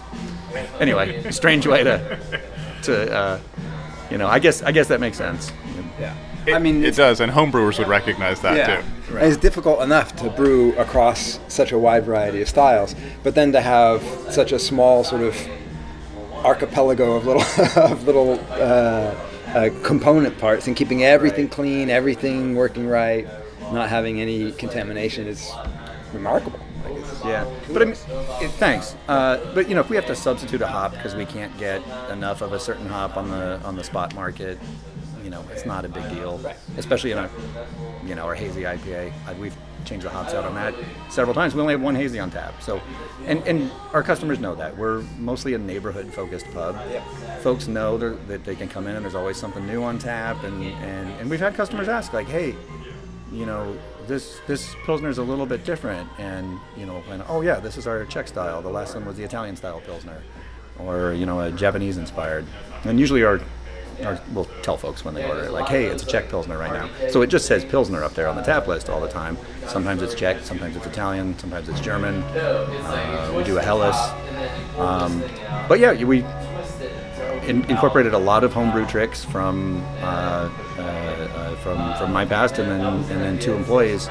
anyway, 0.80 1.32
strange 1.32 1.66
way 1.66 1.84
to 1.84 2.20
to 2.84 3.12
uh, 3.12 3.40
you 4.10 4.18
know. 4.18 4.28
I 4.28 4.40
guess 4.40 4.62
I 4.62 4.72
guess 4.72 4.88
that 4.88 5.00
makes 5.00 5.18
sense. 5.18 5.52
Yeah. 6.00 6.16
I 6.48 6.60
mean, 6.60 6.84
it 6.84 6.96
does 6.96 7.20
and 7.20 7.32
homebrewers 7.32 7.78
would 7.78 7.88
recognize 7.88 8.42
that 8.42 8.58
yeah. 8.58 8.82
too 8.82 9.18
It's 9.18 9.38
difficult 9.38 9.82
enough 9.82 10.16
to 10.18 10.30
brew 10.30 10.74
across 10.78 11.40
such 11.48 11.72
a 11.72 11.78
wide 11.78 12.06
variety 12.06 12.42
of 12.42 12.50
styles, 12.50 12.96
but 13.24 13.36
then 13.36 13.52
to 13.52 13.62
have 13.62 14.02
such 14.32 14.52
a 14.52 14.60
small 14.60 15.04
sort 15.04 15.22
of 15.22 15.36
archipelago 16.46 17.16
of 17.16 17.26
little 17.26 17.44
of 17.84 18.06
little 18.06 18.40
uh, 18.52 19.16
uh, 19.54 19.70
component 19.84 20.38
parts 20.38 20.68
and 20.68 20.76
keeping 20.76 21.04
everything 21.04 21.50
clean, 21.50 21.90
everything 21.90 22.56
working 22.56 22.88
right, 22.88 23.28
not 23.72 23.90
having 23.90 24.22
any 24.22 24.52
contamination 24.54 25.28
is 25.28 25.52
remarkable. 26.14 26.60
Yeah, 27.26 27.46
but 27.72 27.82
I 27.82 27.86
mean, 27.86 27.96
it, 28.42 28.52
thanks. 28.52 28.96
Uh, 29.08 29.54
but 29.54 29.68
you 29.68 29.76
know, 29.76 29.82
if 29.82 29.90
we 29.90 29.96
have 29.96 30.06
to 30.08 30.16
substitute 30.16 30.62
a 30.62 30.68
hop 30.68 30.92
because 30.92 31.16
we 31.16 31.26
can't 31.26 31.56
get 31.58 31.82
enough 32.10 32.42
of 32.42 32.54
a 32.54 32.60
certain 32.60 32.88
hop 32.88 33.18
on 33.18 33.30
the 33.30 33.60
on 33.64 33.76
the 33.76 33.84
spot 33.84 34.16
market, 34.16 34.58
you 35.24 35.30
know, 35.30 35.44
it's 35.52 35.66
not 35.66 35.86
a 35.86 35.90
big 35.90 36.08
deal. 36.10 36.40
Especially 36.78 37.12
in 37.12 37.18
a, 37.18 37.30
you 38.06 38.16
know, 38.16 38.26
our 38.26 38.36
hazy 38.36 38.62
IPA. 38.64 39.14
We've 39.38 39.56
changed 39.86 40.06
the 40.06 40.10
hops 40.10 40.34
out 40.34 40.44
on 40.46 40.56
that 40.56 40.74
several 41.10 41.34
times. 41.34 41.56
We 41.56 41.62
only 41.62 41.74
have 41.74 41.82
one 41.82 41.96
hazy 41.96 42.20
on 42.20 42.32
tap. 42.32 42.62
So, 42.62 42.82
and 43.26 43.46
and 43.48 43.72
our 43.94 44.04
customers 44.04 44.40
know 44.40 44.56
that 44.56 44.78
we're 44.78 45.02
mostly 45.18 45.54
a 45.54 45.58
neighborhood 45.58 46.14
focused 46.14 46.50
pub. 46.52 46.78
Folks 47.42 47.68
know 47.68 47.98
that 47.98 48.44
they 48.44 48.56
can 48.56 48.68
come 48.70 48.88
in 48.88 48.96
and 48.96 49.04
there's 49.04 49.16
always 49.16 49.38
something 49.38 49.66
new 49.68 49.84
on 49.84 50.00
tap. 50.00 50.44
And 50.44 50.64
and 50.64 51.10
and 51.20 51.30
we've 51.30 51.40
had 51.40 51.54
customers 51.56 51.88
ask 51.88 52.14
like, 52.14 52.28
hey, 52.28 52.56
you 53.32 53.46
know, 53.46 53.78
this 54.10 54.42
this 54.48 54.76
pilsner 54.86 55.08
is 55.08 55.20
a 55.20 55.24
little 55.24 55.46
bit 55.46 55.64
different, 55.64 56.10
and 56.18 56.60
you 56.76 56.86
know, 56.86 57.00
when 57.08 57.24
oh 57.30 57.40
yeah, 57.42 57.60
this 57.62 57.78
is 57.78 57.88
our 57.88 58.04
Czech 58.06 58.28
style. 58.28 58.62
The 58.62 58.70
last 58.70 58.96
one 58.96 59.06
was 59.06 59.16
the 59.16 59.24
Italian 59.24 59.56
style 59.56 59.80
pilsner, 59.80 60.22
or 60.78 61.14
you 61.14 61.26
know, 61.26 61.40
a 61.40 61.52
Japanese 61.52 61.98
inspired. 61.98 62.46
And 62.84 63.00
usually 63.00 63.24
our, 63.24 63.40
our 64.04 64.20
we'll 64.34 64.50
tell 64.64 64.76
folks 64.76 65.06
when 65.06 65.14
they 65.14 65.26
order 65.26 65.44
it, 65.44 65.52
like, 65.52 65.70
hey, 65.70 65.86
it's 65.86 66.04
a 66.04 66.06
Czech 66.06 66.28
pilsner 66.28 66.58
right 66.58 66.74
now. 66.74 66.90
So 67.10 67.22
it 67.22 67.28
just 67.28 67.46
says 67.46 67.64
pilsner 67.64 68.04
up 68.04 68.16
there 68.16 68.28
on 68.28 68.36
the 68.36 68.42
tap 68.42 68.68
list 68.68 68.90
all 68.90 69.00
the 69.00 69.10
time. 69.10 69.38
Sometimes 69.68 70.02
it's 70.02 70.16
Czech, 70.16 70.42
sometimes 70.42 70.76
it's 70.76 70.88
Italian, 70.88 71.38
sometimes 71.38 71.70
it's 71.70 71.80
German. 71.80 72.24
Uh, 72.24 73.34
we 73.38 73.44
do 73.44 73.58
a 73.58 73.62
Helles, 73.62 73.96
um, 74.78 75.24
but 75.70 75.80
yeah, 75.80 76.04
we 76.04 76.26
in, 77.50 77.66
incorporated 77.66 78.14
a 78.14 78.18
lot 78.18 78.44
of 78.44 78.54
homebrew 78.54 78.86
tricks 78.86 79.26
from 79.26 79.84
uh, 80.02 80.50
uh, 80.78 80.82
uh, 80.82 81.56
from 81.58 81.96
from 81.96 82.14
my 82.14 82.24
past, 82.24 82.60
and 82.60 82.70
then 82.72 82.82
and 82.82 83.22
then 83.22 83.40
two 83.40 83.54
employees. 83.54 84.08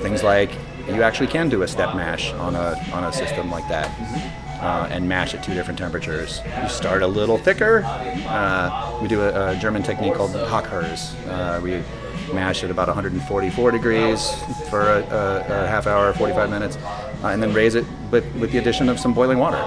Things 0.00 0.22
like 0.22 0.50
you 0.88 1.02
actually 1.02 1.28
can 1.28 1.48
do 1.48 1.62
a 1.62 1.68
step 1.68 1.94
mash 1.94 2.32
on 2.34 2.56
a 2.56 2.76
on 2.92 3.04
a 3.04 3.12
system 3.12 3.50
like 3.50 3.66
that, 3.68 3.88
uh, 4.60 4.88
and 4.90 5.08
mash 5.08 5.34
at 5.34 5.42
two 5.42 5.54
different 5.54 5.78
temperatures. 5.78 6.40
You 6.60 6.68
start 6.68 7.02
a 7.02 7.06
little 7.06 7.38
thicker. 7.38 7.84
Uh, 7.86 8.98
we 9.00 9.08
do 9.08 9.22
a, 9.22 9.52
a 9.52 9.56
German 9.56 9.82
technique 9.82 10.14
called 10.14 10.32
Hochkurz. 10.32 11.14
Uh, 11.28 11.60
we 11.62 11.82
mash 12.34 12.62
at 12.64 12.70
about 12.70 12.88
144 12.88 13.70
degrees 13.72 14.30
for 14.68 14.82
a, 14.82 15.00
a, 15.02 15.64
a 15.64 15.66
half 15.66 15.86
hour, 15.88 16.12
45 16.12 16.48
minutes, 16.48 16.76
uh, 16.76 17.28
and 17.28 17.42
then 17.42 17.52
raise 17.52 17.74
it 17.74 17.84
with, 18.12 18.24
with 18.36 18.52
the 18.52 18.58
addition 18.58 18.88
of 18.88 19.00
some 19.00 19.12
boiling 19.12 19.38
water. 19.38 19.58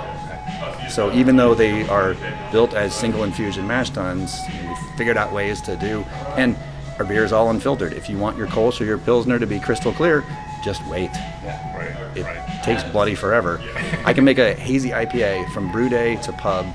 So 0.94 1.12
even 1.12 1.36
though 1.36 1.56
they 1.56 1.88
are 1.90 2.16
built 2.52 2.76
as 2.76 2.94
single 2.94 3.24
infusion 3.24 3.66
mash 3.66 3.90
tuns, 3.90 4.40
we 4.48 4.76
figured 4.96 5.18
out 5.18 5.34
ways 5.34 5.60
to 5.62 5.76
do, 5.76 6.06
and 6.38 6.56
our 7.00 7.06
beer 7.06 7.26
is 7.26 7.32
all 7.32 7.50
unfiltered. 7.50 7.94
If 7.94 8.12
you 8.12 8.20
want 8.20 8.38
your 8.38 8.46
Kolsch 8.46 8.80
or 8.80 8.86
your 8.86 9.00
Pilsner 9.00 9.40
to 9.40 9.48
be 9.48 9.60
crystal 9.60 9.92
clear, 9.92 10.24
just 10.64 10.86
wait. 10.86 11.10
Right. 11.44 11.96
It 12.16 12.64
takes 12.64 12.84
bloody 12.84 13.16
forever. 13.16 13.60
I 14.06 14.14
can 14.14 14.24
make 14.24 14.38
a 14.38 14.54
hazy 14.54 14.90
IPA 14.92 15.52
from 15.52 15.72
brew 15.72 15.90
day 15.90 16.18
to 16.18 16.32
pub 16.34 16.68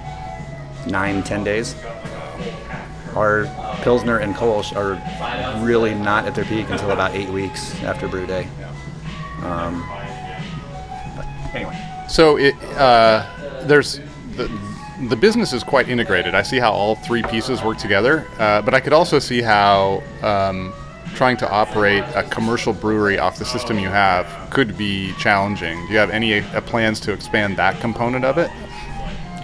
nine, 0.89 1.23
ten 1.23 1.45
days. 1.45 1.77
Our 3.15 3.45
Pilsner 3.83 4.19
and 4.19 4.35
Kolsch 4.35 4.75
are 4.75 5.65
really 5.65 5.95
not 5.95 6.27
at 6.27 6.35
their 6.35 6.45
peak 6.45 6.69
until 6.71 6.91
about 6.91 7.15
eight 7.15 7.29
weeks 7.29 7.73
after 7.85 8.09
brew 8.09 8.27
day. 8.27 8.49
Um, 9.45 9.87
but 11.17 11.27
anyway. 11.55 12.07
So 12.09 12.37
it 12.37 12.57
uh, 12.75 13.25
there's 13.65 14.01
the 14.39 14.51
the 15.09 15.17
business 15.17 15.53
is 15.53 15.63
quite 15.63 15.89
integrated. 15.89 16.35
I 16.35 16.43
see 16.43 16.59
how 16.59 16.73
all 16.73 16.97
three 16.97 17.23
pieces 17.23 17.63
work 17.63 17.79
together, 17.79 18.27
uh, 18.39 18.63
but 18.63 18.75
I 18.75 18.81
could 18.81 18.93
also 18.93 19.19
see 19.21 19.41
how 19.43 20.03
um, 20.23 20.73
trying 21.15 21.37
to 21.37 21.51
operate 21.51 22.03
a 22.15 22.23
commercial 22.25 22.73
brewery 22.73 23.19
off 23.19 23.39
the 23.39 23.45
system 23.45 23.79
you 23.79 23.89
have 23.89 24.27
could 24.51 24.77
be 24.77 25.13
challenging. 25.19 25.87
Do 25.87 25.93
you 25.93 25.99
have 25.99 26.11
any 26.11 26.41
uh, 26.41 26.61
plans 26.63 27.01
to 27.01 27.13
expand 27.13 27.57
that 27.59 27.81
component 27.81 28.25
of 28.25 28.39
it? 28.39 28.51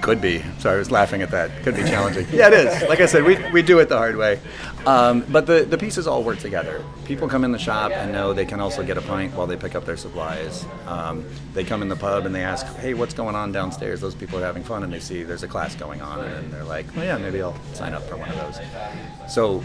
Could 0.03 0.21
be. 0.21 0.45
Sorry, 0.59 0.77
I 0.77 0.79
was 0.79 0.91
laughing 0.91 1.23
at 1.23 1.31
that. 1.31 1.51
Could 1.63 1.77
be 1.77 1.83
challenging. 1.85 2.27
yeah, 2.33 2.49
it 2.49 2.53
is. 2.55 2.89
Like 2.89 3.01
I 3.01 3.07
said, 3.07 3.25
we, 3.25 3.39
we 3.53 3.63
do 3.63 3.79
it 3.79 3.89
the 3.89 3.97
hard 3.97 4.17
way. 4.17 4.39
Um, 4.87 5.25
but 5.31 5.47
the, 5.47 5.65
the 5.65 5.79
pieces 5.79 6.07
all 6.07 6.23
work 6.23 6.39
together. 6.39 6.85
People 7.07 7.27
come 7.27 7.45
in 7.45 7.53
the 7.53 7.59
shop 7.59 7.91
and 7.93 8.13
know 8.13 8.35
they 8.35 8.45
can 8.45 8.61
also 8.61 8.83
get 8.83 8.99
a 8.99 9.03
pint 9.03 9.35
while 9.35 9.47
they 9.47 9.57
pick 9.57 9.75
up 9.75 9.87
their 9.87 9.97
supplies. 9.97 10.67
Um, 10.87 11.25
they 11.55 11.65
come 11.65 11.81
in 11.81 11.89
the 11.89 11.97
pub 11.97 12.27
and 12.27 12.35
they 12.35 12.45
ask, 12.45 12.67
hey, 12.77 12.93
what's 12.93 13.15
going 13.15 13.35
on 13.35 13.51
downstairs? 13.51 14.01
Those 14.01 14.15
people 14.15 14.39
are 14.39 14.45
having 14.45 14.63
fun 14.63 14.83
and 14.83 14.93
they 14.93 15.01
see 15.01 15.23
there's 15.23 15.43
a 15.43 15.49
class 15.49 15.75
going 15.75 16.03
on 16.03 16.21
and 16.21 16.53
they're 16.53 16.65
like, 16.65 16.87
well, 16.95 17.05
yeah, 17.05 17.17
maybe 17.17 17.41
I'll 17.41 17.59
sign 17.73 17.95
up 17.95 18.03
for 18.03 18.17
one 18.17 18.29
of 18.29 18.37
those. 18.37 19.33
So, 19.33 19.65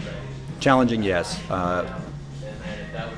challenging, 0.58 1.02
yes. 1.02 1.38
Uh, 1.50 2.00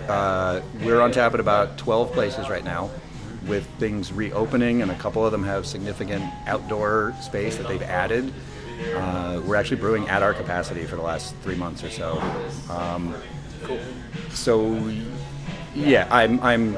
uh, 0.08 0.60
we're 0.84 1.00
on 1.00 1.12
tap 1.12 1.34
at 1.34 1.40
about 1.40 1.78
12 1.78 2.12
places 2.12 2.48
right 2.48 2.64
now 2.64 2.90
with 3.46 3.66
things 3.78 4.12
reopening, 4.12 4.82
and 4.82 4.90
a 4.90 4.98
couple 4.98 5.24
of 5.24 5.32
them 5.32 5.42
have 5.42 5.66
significant 5.66 6.24
outdoor 6.46 7.14
space 7.20 7.56
that 7.56 7.66
they've 7.66 7.82
added. 7.82 8.32
Uh, 8.94 9.40
we're 9.44 9.56
actually 9.56 9.76
brewing 9.80 10.08
at 10.08 10.22
our 10.22 10.34
capacity 10.34 10.84
for 10.84 10.96
the 10.96 11.02
last 11.02 11.34
three 11.42 11.54
months 11.54 11.82
or 11.84 11.90
so. 11.90 12.20
Um, 12.70 13.14
So, 14.30 14.92
yeah, 15.74 16.08
I'm, 16.10 16.40
I'm 16.40 16.76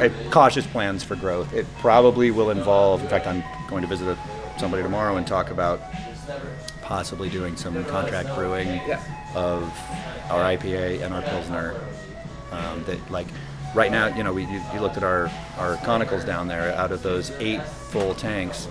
I 0.00 0.10
cautious 0.30 0.66
plans 0.66 1.02
for 1.04 1.16
growth. 1.16 1.52
It 1.54 1.66
probably 1.78 2.30
will 2.30 2.50
involve, 2.50 3.02
in 3.02 3.08
fact, 3.08 3.26
I'm 3.26 3.42
going 3.68 3.82
to 3.82 3.88
visit 3.88 4.08
a, 4.08 4.18
somebody 4.58 4.82
tomorrow 4.82 5.16
and 5.16 5.26
talk 5.26 5.50
about 5.50 5.80
possibly 6.82 7.28
doing 7.28 7.56
some 7.56 7.84
contract 7.84 8.34
brewing 8.34 8.80
of 9.34 9.62
our 10.30 10.42
IPA 10.56 11.02
and 11.02 11.12
our 11.14 11.22
Pilsner. 11.22 11.74
Um, 12.50 12.82
that 12.84 13.10
like 13.10 13.26
right 13.74 13.90
now, 13.90 14.06
you 14.16 14.22
know, 14.22 14.32
we 14.32 14.44
you, 14.44 14.62
you 14.72 14.80
looked 14.80 14.96
at 14.96 15.02
our 15.04 15.30
our 15.58 15.76
conicals 15.78 16.24
down 16.24 16.48
there. 16.48 16.74
Out 16.74 16.92
of 16.92 17.02
those 17.02 17.30
eight 17.32 17.62
full 17.62 18.14
tanks, 18.14 18.68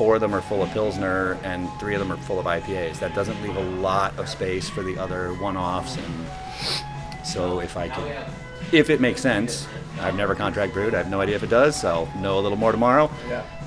four 0.00 0.14
of 0.14 0.22
them 0.22 0.34
are 0.34 0.40
full 0.40 0.62
of 0.62 0.70
Pilsner 0.70 1.38
and 1.44 1.68
three 1.78 1.92
of 1.92 2.00
them 2.00 2.10
are 2.10 2.16
full 2.16 2.38
of 2.38 2.46
IPAs. 2.46 2.98
That 3.00 3.14
doesn't 3.14 3.38
leave 3.42 3.54
a 3.54 3.70
lot 3.82 4.18
of 4.18 4.30
space 4.30 4.66
for 4.66 4.82
the 4.82 4.96
other 4.96 5.34
one-offs. 5.34 5.98
And 5.98 7.26
so 7.26 7.60
if 7.60 7.76
I 7.76 7.90
could, 7.90 8.10
if 8.72 8.88
it 8.88 9.02
makes 9.02 9.20
sense, 9.20 9.68
I've 10.00 10.14
never 10.14 10.34
contract 10.34 10.72
brewed. 10.72 10.94
I 10.94 10.96
have 10.96 11.10
no 11.10 11.20
idea 11.20 11.36
if 11.36 11.42
it 11.42 11.50
does. 11.50 11.78
So 11.78 11.88
I'll 11.90 12.22
know 12.22 12.38
a 12.38 12.40
little 12.40 12.56
more 12.56 12.72
tomorrow. 12.72 13.10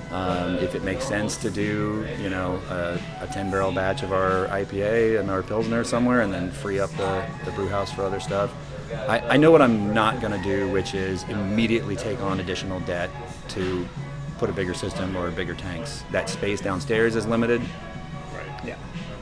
Um, 0.10 0.56
if 0.56 0.74
it 0.74 0.84
makes 0.84 1.06
sense 1.06 1.38
to 1.38 1.52
do, 1.52 2.08
you 2.20 2.32
know, 2.32 2.60
a, 2.72 3.00
a 3.22 3.28
10 3.28 3.52
barrel 3.52 3.72
batch 3.72 4.02
of 4.02 4.12
our 4.12 4.48
IPA 4.48 5.20
and 5.20 5.30
our 5.30 5.44
Pilsner 5.44 5.84
somewhere 5.84 6.22
and 6.22 6.34
then 6.34 6.50
free 6.50 6.80
up 6.80 6.90
the, 6.98 7.28
the 7.46 7.52
brew 7.52 7.68
house 7.68 7.92
for 7.94 8.02
other 8.02 8.20
stuff. 8.20 8.52
I, 9.08 9.20
I 9.20 9.38
know 9.38 9.52
what 9.52 9.62
I'm 9.62 9.94
not 9.94 10.20
going 10.20 10.34
to 10.34 10.44
do, 10.44 10.68
which 10.72 10.96
is 10.96 11.22
immediately 11.26 11.96
take 11.96 12.22
on 12.22 12.40
additional 12.40 12.80
debt 12.82 13.12
to 13.50 13.88
put 14.44 14.50
a 14.50 14.54
bigger 14.54 14.74
system 14.74 15.16
or 15.16 15.32
bigger 15.32 15.54
tanks. 15.56 16.04
That 16.12 16.30
space 16.30 16.60
downstairs 16.60 17.16
is 17.16 17.26
limited. 17.26 17.62
Right. 18.34 18.66
Yeah. 18.66 18.76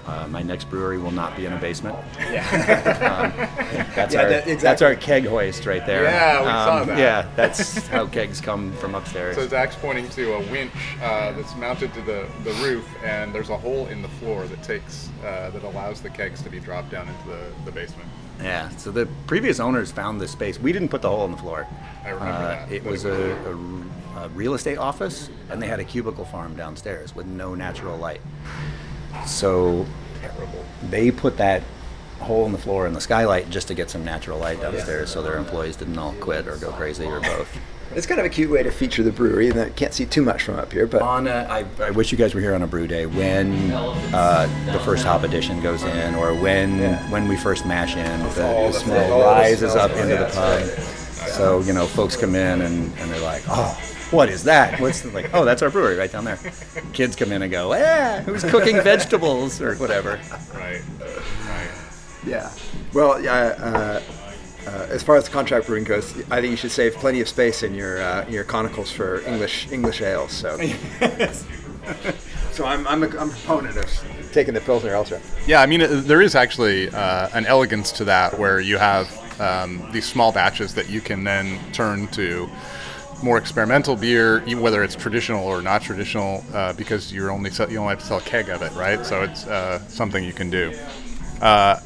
Uh, 0.08 0.28
my 0.30 0.42
next 0.42 0.68
brewery 0.68 0.98
will 0.98 1.12
not 1.12 1.38
be 1.38 1.46
in 1.46 1.54
a 1.54 1.58
basement. 1.60 1.96
Yeah. 2.20 2.42
That's, 3.96 4.16
Yeah, 4.16 4.22
our, 4.24 4.30
that- 4.30 4.48
exactly. 4.48 4.56
that's 4.56 4.82
our 4.82 4.96
keg 4.96 5.26
hoist 5.28 5.68
right 5.68 5.86
there. 5.86 6.08
Um, 6.08 6.14
Yeah, 6.14 6.40
we 6.40 6.46
saw 6.48 6.84
that. 6.86 6.98
Yeah, 6.98 7.30
that's 7.36 7.86
how 7.88 8.08
kegs 8.08 8.42
come 8.42 8.74
from 8.78 8.96
upstairs. 8.96 9.36
So 9.36 9.48
Zach's 9.48 9.76
pointing 9.76 10.10
to 10.10 10.34
a 10.34 10.40
winch 10.52 10.72
uh, 11.04 11.34
that's 11.34 11.56
mounted 11.56 11.94
to 11.94 12.02
the, 12.02 12.28
the 12.44 12.54
roof, 12.64 12.88
and 13.04 13.32
there's 13.32 13.52
a 13.52 13.58
hole 13.58 13.86
in 13.88 14.02
the 14.02 14.08
floor 14.08 14.46
that 14.48 14.64
takes 14.64 15.10
uh, 15.24 15.52
that 15.52 15.62
allows 15.64 16.02
the 16.02 16.10
kegs 16.10 16.42
to 16.42 16.50
be 16.50 16.60
dropped 16.60 16.90
down 16.90 17.08
into 17.08 17.28
the, 17.28 17.44
the 17.66 17.72
basement. 17.72 18.10
Yeah, 18.42 18.70
so 18.70 18.90
the 18.90 19.08
previous 19.28 19.60
owners 19.60 19.92
found 19.92 20.20
this 20.20 20.32
space. 20.32 20.60
We 20.60 20.72
didn't 20.72 20.90
put 20.90 21.04
the 21.04 21.10
hole 21.10 21.26
in 21.26 21.32
the 21.32 21.38
floor. 21.38 21.68
I 22.04 22.10
remember 22.10 22.32
Uh, 22.34 22.48
that. 22.48 22.72
It 22.72 22.84
was 22.84 23.06
a, 23.06 23.12
a, 23.46 23.56
a 24.18 24.30
real 24.30 24.53
estate 24.53 24.78
office, 24.78 25.30
and 25.49 25.62
they 25.62 25.68
had 25.68 25.80
a 25.80 25.84
cubicle 25.84 26.26
farm 26.26 26.55
downstairs 26.55 27.16
with 27.16 27.26
no 27.26 27.55
natural 27.55 27.97
light. 27.97 28.22
So 29.26 29.86
terrible 30.22 30.66
they 30.89 31.12
put 31.12 31.38
that 31.38 31.64
hole 32.20 32.45
in 32.45 32.51
the 32.51 32.57
floor 32.57 32.86
in 32.86 32.93
the 32.93 33.01
skylight 33.01 33.49
just 33.49 33.68
to 33.68 33.74
get 33.74 33.89
some 33.89 34.05
natural 34.05 34.38
light 34.38 34.62
downstairs 34.62 35.09
so 35.09 35.24
their 35.24 35.38
employees 35.38 35.76
didn't 35.76 35.97
all 35.97 36.14
quit 36.14 36.47
or 36.47 36.55
go 36.57 36.72
crazy 36.72 37.05
or 37.05 37.20
both. 37.20 37.57
It's 37.93 38.07
kind 38.07 38.22
of 38.22 38.26
a 38.26 38.30
cute 38.30 38.49
way 38.49 38.64
to 38.64 38.72
feature 38.72 39.03
the 39.03 39.12
brewery, 39.12 39.49
and 39.49 39.59
I 39.59 39.70
can't 39.70 39.93
see 39.93 40.05
too 40.05 40.22
much 40.22 40.43
from 40.43 40.55
up 40.55 40.72
here, 40.72 40.88
but 40.88 41.01
on 41.01 41.28
a, 41.28 41.45
I, 41.49 41.66
I 41.84 41.89
wish 41.91 42.09
you 42.09 42.18
guys 42.18 42.34
were 42.34 42.39
here 42.39 42.55
on 42.55 42.62
a 42.62 42.68
brew 42.68 42.88
day. 42.88 43.05
When 43.05 43.70
uh, 43.74 44.47
the 44.72 44.80
first 44.80 45.03
hop 45.03 45.24
edition 45.24 45.62
goes 45.62 45.84
in 45.84 46.16
or 46.16 46.34
when 46.34 46.80
when 47.12 47.28
we 47.28 47.36
first 47.36 47.66
mash 47.66 47.97
in 47.97 48.20
the, 48.24 48.30
the 48.30 48.72
smell 48.72 49.20
rises 49.20 49.76
up 49.76 49.91
into 49.91 50.14
yeah, 50.14 50.24
the 50.24 50.34
pub. 50.34 50.64
So 51.32 51.59
you 51.59 51.74
know 51.74 51.86
folks 51.86 52.16
come 52.16 52.34
in 52.34 52.62
and, 52.62 52.97
and 52.97 53.12
they're 53.12 53.20
like 53.20 53.43
oh 53.49 53.78
what 54.12 54.30
is 54.30 54.43
that 54.43 54.80
what's 54.80 55.01
the, 55.01 55.09
like 55.12 55.34
oh 55.34 55.45
that's 55.45 55.62
our 55.62 55.70
brewery 55.70 55.95
right 55.95 56.12
down 56.12 56.26
there 56.26 56.38
kids 56.93 57.16
come 57.16 57.32
in 57.32 57.41
and 57.41 57.51
go 57.51 57.74
yeah 57.74 58.22
who's 58.22 58.43
cooking 58.43 58.76
vegetables 58.84 59.62
or 59.62 59.76
whatever 59.76 60.20
Right. 60.53 60.82
Right. 61.47 61.72
yeah. 62.26 62.51
Well, 62.93 63.22
yeah. 63.22 63.34
Uh, 63.34 64.01
uh, 64.68 64.88
as 64.89 65.01
far 65.01 65.16
as 65.16 65.24
the 65.26 65.32
contract 65.32 65.66
brewing 65.66 65.84
goes, 65.84 66.16
I 66.30 66.39
think 66.39 66.51
you 66.51 66.55
should 66.57 66.72
save 66.72 66.93
plenty 66.95 67.20
of 67.20 67.28
space 67.28 67.64
in 67.64 67.74
your 67.74 68.01
uh, 68.01 68.26
in 68.28 68.34
your 68.34 68.43
conicals 68.43 68.91
for 68.91 69.22
English 69.22 69.72
English 69.72 70.01
ales. 70.01 70.32
So, 70.32 70.55
so 72.51 72.66
I'm 72.66 72.88
I'm 72.88 73.03
a, 73.03 73.07
I'm 73.07 73.30
a 73.30 73.34
proponent 73.34 73.78
of 73.78 74.32
taking 74.34 74.53
the 74.53 74.62
pilsner 74.62 74.93
elsewhere. 74.93 75.22
Yeah, 75.47 75.62
I 75.62 75.66
mean, 75.66 75.82
uh, 75.82 75.88
there 76.05 76.22
is 76.22 76.36
actually 76.36 76.89
uh, 76.89 77.30
an 77.34 77.45
elegance 77.47 77.91
to 77.93 78.03
that 78.05 78.38
where 78.38 78.59
you 78.59 78.78
have 78.78 79.09
um, 79.41 79.89
these 79.91 80.05
small 80.05 80.32
batches 80.32 80.76
that 80.76 80.89
you 80.89 81.01
can 81.01 81.24
then 81.24 81.59
turn 81.74 82.07
to 82.09 82.47
more 83.24 83.38
experimental 83.38 83.96
beer, 83.96 84.44
even 84.46 84.62
whether 84.62 84.84
it's 84.84 84.96
traditional 84.96 85.46
or 85.46 85.62
not 85.62 85.82
traditional, 85.82 86.44
uh, 86.54 86.74
because 86.74 87.14
you're 87.14 87.32
only 87.32 87.50
sell, 87.50 87.72
you 87.72 87.78
only 87.78 87.92
have 87.92 88.00
to 88.00 88.06
sell 88.06 88.18
a 88.18 88.22
keg 88.22 88.50
of 88.50 88.62
it, 88.62 88.72
right? 88.74 89.06
So 89.06 89.24
it's 89.24 89.46
uh, 89.48 89.80
something 89.88 90.24
you 90.24 90.34
can 90.34 90.50
do. 90.50 90.74
Uh, 91.42 91.80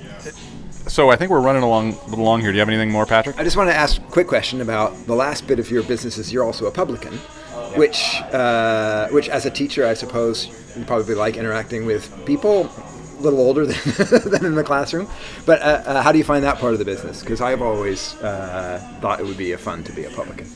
so 0.88 1.10
I 1.10 1.16
think 1.16 1.32
we're 1.32 1.42
running 1.42 1.64
along 1.64 1.94
a 1.94 2.08
little 2.08 2.26
long 2.26 2.42
here. 2.42 2.52
Do 2.52 2.56
you 2.56 2.60
have 2.60 2.70
anything 2.70 2.92
more, 2.92 3.06
Patrick? 3.06 3.40
I 3.40 3.44
just 3.44 3.58
want 3.58 3.70
to 3.70 3.76
ask 3.76 4.02
a 4.02 4.06
quick 4.06 4.28
question 4.28 4.62
about 4.62 4.96
the 5.08 5.16
last 5.16 5.48
bit 5.48 5.60
of 5.60 5.72
your 5.72 5.84
business 5.84 6.18
is 6.18 6.32
you're 6.32 6.44
also 6.44 6.68
a 6.68 6.72
publican, 6.72 7.14
which, 7.76 8.22
uh, 8.32 9.10
which 9.10 9.28
as 9.30 9.46
a 9.46 9.52
teacher, 9.52 9.86
I 9.86 9.96
suppose 9.96 10.48
you 10.78 10.86
probably 10.86 11.16
like 11.16 11.38
interacting 11.38 11.86
with 11.86 12.14
people 12.26 12.70
a 13.18 13.22
little 13.22 13.40
older 13.40 13.66
than, 13.66 14.30
than 14.30 14.46
in 14.46 14.56
the 14.56 14.64
classroom. 14.64 15.08
But 15.46 15.62
uh, 15.62 15.84
uh, 15.86 16.02
how 16.02 16.12
do 16.12 16.18
you 16.18 16.24
find 16.24 16.44
that 16.44 16.60
part 16.60 16.74
of 16.74 16.80
the 16.80 16.86
business? 16.86 17.22
Because 17.22 17.42
I've 17.42 17.62
always 17.62 18.16
uh, 18.22 18.80
thought 19.02 19.20
it 19.20 19.26
would 19.26 19.38
be 19.38 19.54
a 19.54 19.58
fun 19.58 19.84
to 19.86 19.92
be 19.92 20.06
a 20.06 20.10
publican. 20.12 20.48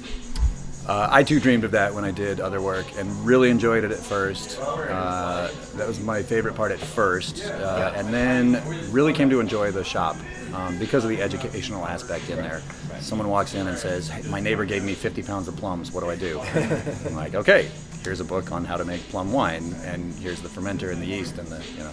Uh, 0.90 1.08
I 1.12 1.22
too 1.22 1.40
dreamed 1.40 1.66
of 1.66 1.72
that 1.72 1.94
when 1.94 2.04
I 2.04 2.10
did 2.10 2.40
other 2.40 2.60
work 2.60 2.88
and 2.98 3.08
really 3.24 3.52
enjoyed 3.52 3.84
it 3.84 3.92
at 3.92 4.00
first. 4.00 4.60
Uh, 4.60 5.52
that 5.76 5.88
was 5.88 6.00
my 6.00 6.24
favorite 6.24 6.56
part 6.56 6.72
at 6.72 6.80
first, 6.80 7.46
uh, 7.46 7.94
and 7.96 8.12
then 8.12 8.60
really 8.92 9.14
came 9.14 9.30
to 9.30 9.40
enjoy 9.40 9.70
the 9.70 9.84
shop 9.84 10.16
um, 10.52 10.80
because 10.80 11.04
of 11.04 11.12
the 11.12 11.22
educational 11.22 11.86
aspect 11.86 12.28
in 12.32 12.38
there. 12.38 12.64
Someone 13.02 13.30
walks 13.30 13.54
in 13.54 13.68
and 13.68 13.78
says, 13.78 14.10
hey, 14.10 14.28
"My 14.32 14.40
neighbor 14.40 14.66
gave 14.66 14.84
me 14.84 14.96
50 14.96 15.22
pounds 15.22 15.48
of 15.48 15.56
plums. 15.58 15.92
What 15.92 16.04
do 16.04 16.10
I 16.10 16.16
do?" 16.16 16.40
I'm 17.06 17.16
like, 17.16 17.36
"Okay, 17.36 17.70
here's 18.04 18.20
a 18.20 18.26
book 18.26 18.52
on 18.52 18.66
how 18.66 18.76
to 18.76 18.84
make 18.84 19.02
plum 19.10 19.32
wine, 19.32 19.76
and 19.84 20.12
here's 20.16 20.42
the 20.42 20.50
fermenter 20.50 20.92
and 20.92 21.00
the 21.00 21.06
yeast 21.06 21.38
and 21.38 21.48
the 21.50 21.64
you 21.78 21.84
know." 21.84 21.92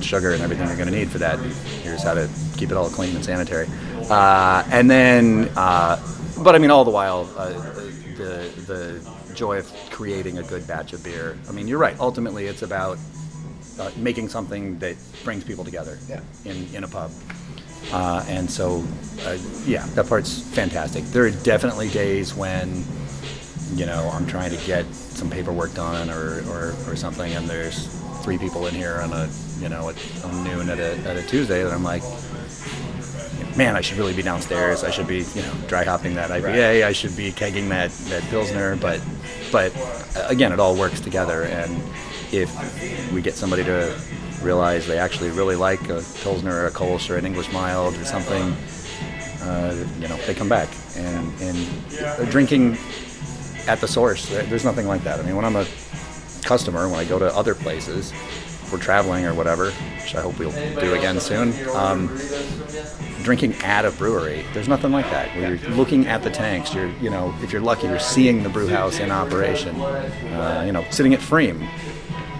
sugar 0.00 0.32
and 0.32 0.42
everything 0.42 0.66
you're 0.66 0.76
going 0.76 0.88
to 0.88 0.94
need 0.94 1.08
for 1.08 1.18
that. 1.18 1.38
Here's 1.82 2.02
how 2.02 2.14
to 2.14 2.28
keep 2.56 2.72
it 2.72 2.76
all 2.76 2.90
clean 2.90 3.14
and 3.14 3.24
sanitary. 3.24 3.68
Uh, 4.10 4.64
and 4.72 4.90
then, 4.90 5.48
uh, 5.56 6.02
but 6.42 6.56
I 6.56 6.58
mean, 6.58 6.72
all 6.72 6.84
the 6.84 6.90
while, 6.90 7.30
uh, 7.36 7.83
the 8.24 8.62
the 8.72 9.34
joy 9.34 9.58
of 9.58 9.70
creating 9.90 10.38
a 10.38 10.42
good 10.42 10.66
batch 10.66 10.92
of 10.92 11.02
beer. 11.04 11.38
I 11.48 11.52
mean, 11.52 11.68
you're 11.68 11.78
right. 11.78 11.96
Ultimately, 12.00 12.46
it's 12.46 12.62
about 12.62 12.98
uh, 13.78 13.90
making 13.96 14.28
something 14.28 14.78
that 14.78 14.96
brings 15.24 15.44
people 15.44 15.64
together 15.64 15.98
Yeah. 16.08 16.20
in 16.44 16.66
in 16.74 16.84
a 16.84 16.88
pub. 16.88 17.10
Uh, 17.92 18.24
and 18.28 18.50
so, 18.50 18.82
uh, 19.26 19.36
yeah, 19.66 19.84
that 19.94 20.08
part's 20.08 20.40
fantastic. 20.40 21.04
There 21.12 21.24
are 21.26 21.30
definitely 21.30 21.90
days 21.90 22.34
when, 22.34 22.82
you 23.74 23.84
know, 23.84 24.10
I'm 24.14 24.26
trying 24.26 24.50
to 24.58 24.66
get 24.66 24.86
some 24.94 25.28
paperwork 25.28 25.74
done 25.74 26.08
or, 26.08 26.40
or, 26.48 26.74
or 26.88 26.96
something, 26.96 27.30
and 27.34 27.46
there's 27.46 27.88
three 28.22 28.38
people 28.38 28.66
in 28.68 28.74
here 28.74 29.00
on 29.02 29.12
a, 29.12 29.28
you 29.60 29.68
know, 29.68 29.90
at 29.90 29.96
noon 30.32 30.70
at 30.70 30.78
a, 30.78 30.96
at 31.06 31.16
a 31.18 31.22
Tuesday 31.28 31.62
that 31.62 31.72
I'm 31.74 31.84
like, 31.84 32.02
man, 33.56 33.76
I 33.76 33.80
should 33.80 33.98
really 33.98 34.14
be 34.14 34.22
downstairs. 34.22 34.84
I 34.84 34.90
should 34.90 35.06
be, 35.06 35.24
you 35.34 35.42
know, 35.42 35.54
dry 35.66 35.84
hopping 35.84 36.14
that 36.14 36.30
IPA. 36.30 36.84
I 36.84 36.92
should 36.92 37.16
be 37.16 37.30
kegging 37.32 37.68
that, 37.68 37.90
that 38.10 38.22
Pilsner. 38.24 38.76
But, 38.76 39.00
but 39.52 39.74
uh, 40.16 40.26
again, 40.28 40.52
it 40.52 40.60
all 40.60 40.76
works 40.76 41.00
together. 41.00 41.44
And 41.44 41.80
if 42.32 43.12
we 43.12 43.22
get 43.22 43.34
somebody 43.34 43.64
to 43.64 43.98
realize 44.42 44.86
they 44.86 44.98
actually 44.98 45.30
really 45.30 45.56
like 45.56 45.82
a 45.88 46.02
Pilsner 46.22 46.54
or 46.54 46.66
a 46.66 46.70
Kolsch 46.70 47.10
or 47.10 47.16
an 47.16 47.26
English 47.26 47.52
mild 47.52 47.94
or 47.96 48.04
something, 48.04 48.54
uh, 49.42 49.86
you 50.00 50.08
know, 50.08 50.16
they 50.26 50.34
come 50.34 50.48
back. 50.48 50.68
And, 50.96 51.32
and 51.40 51.68
uh, 52.00 52.24
drinking 52.26 52.76
at 53.66 53.80
the 53.80 53.88
source, 53.88 54.28
there's 54.28 54.64
nothing 54.64 54.86
like 54.86 55.02
that. 55.04 55.20
I 55.20 55.22
mean, 55.22 55.36
when 55.36 55.44
I'm 55.44 55.56
a 55.56 55.66
customer, 56.42 56.88
when 56.88 56.98
I 56.98 57.04
go 57.04 57.18
to 57.18 57.34
other 57.34 57.54
places, 57.54 58.12
we're 58.74 58.80
traveling 58.80 59.24
or 59.24 59.32
whatever, 59.32 59.70
which 59.70 60.16
I 60.16 60.20
hope 60.20 60.36
we'll 60.36 60.50
do 60.50 60.94
again 60.94 61.20
soon, 61.20 61.54
um, 61.76 62.08
drinking 63.22 63.54
at 63.62 63.84
a 63.84 63.92
brewery, 63.92 64.44
there's 64.52 64.66
nothing 64.66 64.90
like 64.90 65.08
that. 65.10 65.34
Where 65.36 65.54
you're 65.54 65.70
looking 65.70 66.08
at 66.08 66.24
the 66.24 66.30
tanks, 66.30 66.74
you're, 66.74 66.90
you 66.96 67.08
know, 67.08 67.32
if 67.40 67.52
you're 67.52 67.62
lucky, 67.62 67.86
you're 67.86 68.00
seeing 68.00 68.42
the 68.42 68.48
brew 68.48 68.66
house 68.66 68.98
in 68.98 69.12
operation. 69.12 69.80
Uh, 69.80 70.64
you 70.66 70.72
know, 70.72 70.84
sitting 70.90 71.14
at 71.14 71.20
Frame, 71.20 71.68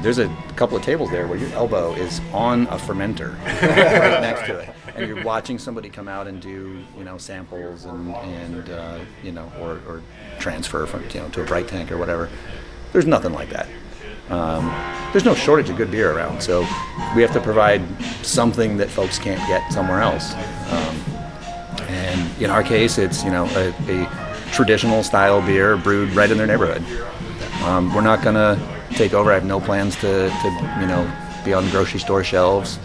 there's 0.02 0.18
a 0.18 0.26
couple 0.56 0.76
of 0.76 0.82
tables 0.82 1.08
there 1.10 1.28
where 1.28 1.38
your 1.38 1.50
elbow 1.50 1.94
is 1.94 2.20
on 2.32 2.62
a 2.66 2.76
fermenter 2.76 3.40
right 3.44 4.20
next 4.20 4.46
to 4.46 4.58
it, 4.58 4.70
and 4.96 5.06
you're 5.06 5.22
watching 5.22 5.56
somebody 5.56 5.88
come 5.88 6.08
out 6.08 6.26
and 6.26 6.42
do, 6.42 6.84
you 6.98 7.04
know, 7.04 7.16
samples 7.16 7.84
and, 7.84 8.12
and 8.12 8.70
uh, 8.70 8.98
you 9.22 9.30
know, 9.30 9.50
or, 9.60 9.80
or 9.86 10.02
transfer 10.40 10.84
from, 10.84 11.04
you 11.10 11.20
know, 11.20 11.28
to 11.28 11.42
a 11.42 11.44
bright 11.44 11.68
tank 11.68 11.92
or 11.92 11.96
whatever. 11.96 12.28
There's 12.92 13.06
nothing 13.06 13.32
like 13.32 13.50
that. 13.50 13.68
Um, 14.30 14.66
there's 15.12 15.24
no 15.24 15.34
shortage 15.34 15.70
of 15.70 15.76
good 15.76 15.90
beer 15.90 16.12
around, 16.12 16.42
so 16.42 16.60
we 17.14 17.22
have 17.22 17.32
to 17.32 17.40
provide 17.40 17.82
something 18.24 18.76
that 18.78 18.90
folks 18.90 19.18
can't 19.18 19.40
get 19.46 19.72
somewhere 19.72 20.00
else. 20.00 20.34
Um, 20.34 20.96
and 21.88 22.42
in 22.42 22.50
our 22.50 22.62
case, 22.62 22.98
it's 22.98 23.22
you 23.22 23.30
know 23.30 23.44
a, 23.54 23.74
a 23.88 24.50
traditional 24.52 25.02
style 25.02 25.40
beer 25.42 25.76
brewed 25.76 26.10
right 26.14 26.30
in 26.30 26.38
their 26.38 26.46
neighborhood. 26.46 26.82
Um, 27.62 27.94
we're 27.94 28.00
not 28.00 28.22
gonna 28.22 28.58
take 28.92 29.14
over. 29.14 29.30
I 29.30 29.34
have 29.34 29.44
no 29.44 29.60
plans 29.60 29.94
to, 29.96 30.28
to 30.28 30.78
you 30.80 30.86
know 30.86 31.10
be 31.44 31.52
on 31.52 31.68
grocery 31.70 32.00
store 32.00 32.24
shelves. 32.24 32.78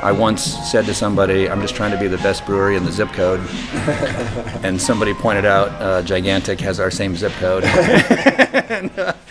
I 0.00 0.12
once 0.12 0.42
said 0.70 0.84
to 0.84 0.94
somebody, 0.94 1.50
"I'm 1.50 1.60
just 1.60 1.74
trying 1.74 1.90
to 1.90 1.98
be 1.98 2.06
the 2.06 2.18
best 2.18 2.46
brewery 2.46 2.76
in 2.76 2.84
the 2.84 2.92
zip 2.92 3.12
code," 3.12 3.40
and 4.62 4.80
somebody 4.80 5.12
pointed 5.12 5.44
out 5.44 5.70
uh, 5.82 6.02
Gigantic 6.02 6.60
has 6.60 6.78
our 6.78 6.90
same 6.90 7.16
zip 7.16 7.32
code, 7.32 7.64
and, 7.64 8.90
uh, 8.98 9.12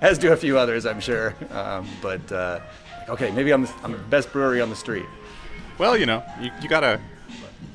as 0.00 0.18
do 0.18 0.32
a 0.32 0.36
few 0.36 0.58
others, 0.58 0.86
I'm 0.86 1.00
sure. 1.00 1.34
Um, 1.50 1.88
but 2.00 2.30
uh, 2.32 2.60
okay, 3.08 3.30
maybe 3.30 3.52
I'm 3.52 3.62
the, 3.62 3.72
I'm 3.82 3.92
the 3.92 3.98
best 3.98 4.32
brewery 4.32 4.60
on 4.60 4.70
the 4.70 4.76
street. 4.76 5.06
Well, 5.78 5.96
you 5.96 6.06
know, 6.06 6.22
you, 6.40 6.50
you 6.62 6.68
gotta 6.68 7.00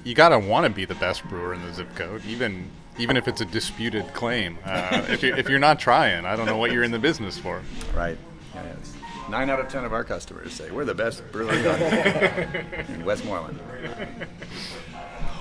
you 0.03 0.13
gotta 0.13 0.37
want 0.37 0.65
to 0.65 0.69
be 0.69 0.85
the 0.85 0.95
best 0.95 1.23
brewer 1.25 1.53
in 1.53 1.61
the 1.61 1.73
zip 1.73 1.93
code, 1.95 2.23
even 2.25 2.69
even 2.97 3.17
if 3.17 3.27
it's 3.27 3.41
a 3.41 3.45
disputed 3.45 4.05
claim. 4.13 4.57
Uh, 4.63 5.05
if 5.09 5.23
you 5.23 5.35
if 5.35 5.49
you're 5.49 5.59
not 5.59 5.79
trying, 5.79 6.25
I 6.25 6.35
don't 6.35 6.45
know 6.45 6.57
what 6.57 6.71
you're 6.71 6.83
in 6.83 6.91
the 6.91 6.99
business 6.99 7.37
for. 7.37 7.61
Right. 7.93 8.17
Yes. 8.53 8.93
Nine 9.29 9.49
out 9.49 9.59
of 9.59 9.69
ten 9.69 9.83
of 9.83 9.91
our 9.93 10.03
customers 10.03 10.53
say 10.53 10.69
we're 10.69 10.85
the 10.85 10.93
best 10.93 11.23
brewery 11.31 11.57
in 11.57 12.95
in 12.95 13.05
Westmoreland. 13.05 13.59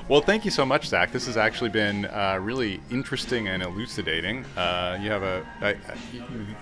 Well, 0.06 0.20
thank 0.20 0.44
you 0.44 0.50
so 0.50 0.66
much, 0.66 0.88
Zach. 0.88 1.12
This 1.12 1.24
has 1.24 1.38
actually 1.38 1.70
been 1.70 2.04
uh, 2.04 2.38
really 2.38 2.78
interesting 2.90 3.48
and 3.48 3.62
elucidating. 3.62 4.44
Uh, 4.54 4.98
you 5.00 5.10
have 5.10 5.22
a, 5.22 5.46
a, 5.62 5.68
a, 5.70 5.76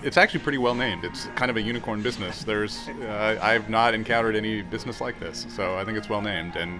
it's 0.01 0.15
actually 0.15 0.39
pretty 0.39 0.59
well 0.59 0.73
named. 0.73 1.03
It's 1.03 1.25
kind 1.35 1.51
of 1.51 1.57
a 1.57 1.61
unicorn 1.61 2.01
business. 2.01 2.45
There's, 2.45 2.87
uh, 3.01 3.37
I've 3.41 3.69
not 3.69 3.93
encountered 3.93 4.37
any 4.37 4.61
business 4.61 5.01
like 5.01 5.19
this, 5.19 5.45
so 5.49 5.75
I 5.77 5.83
think 5.83 5.97
it's 5.97 6.07
well 6.07 6.21
named. 6.21 6.55
And 6.55 6.79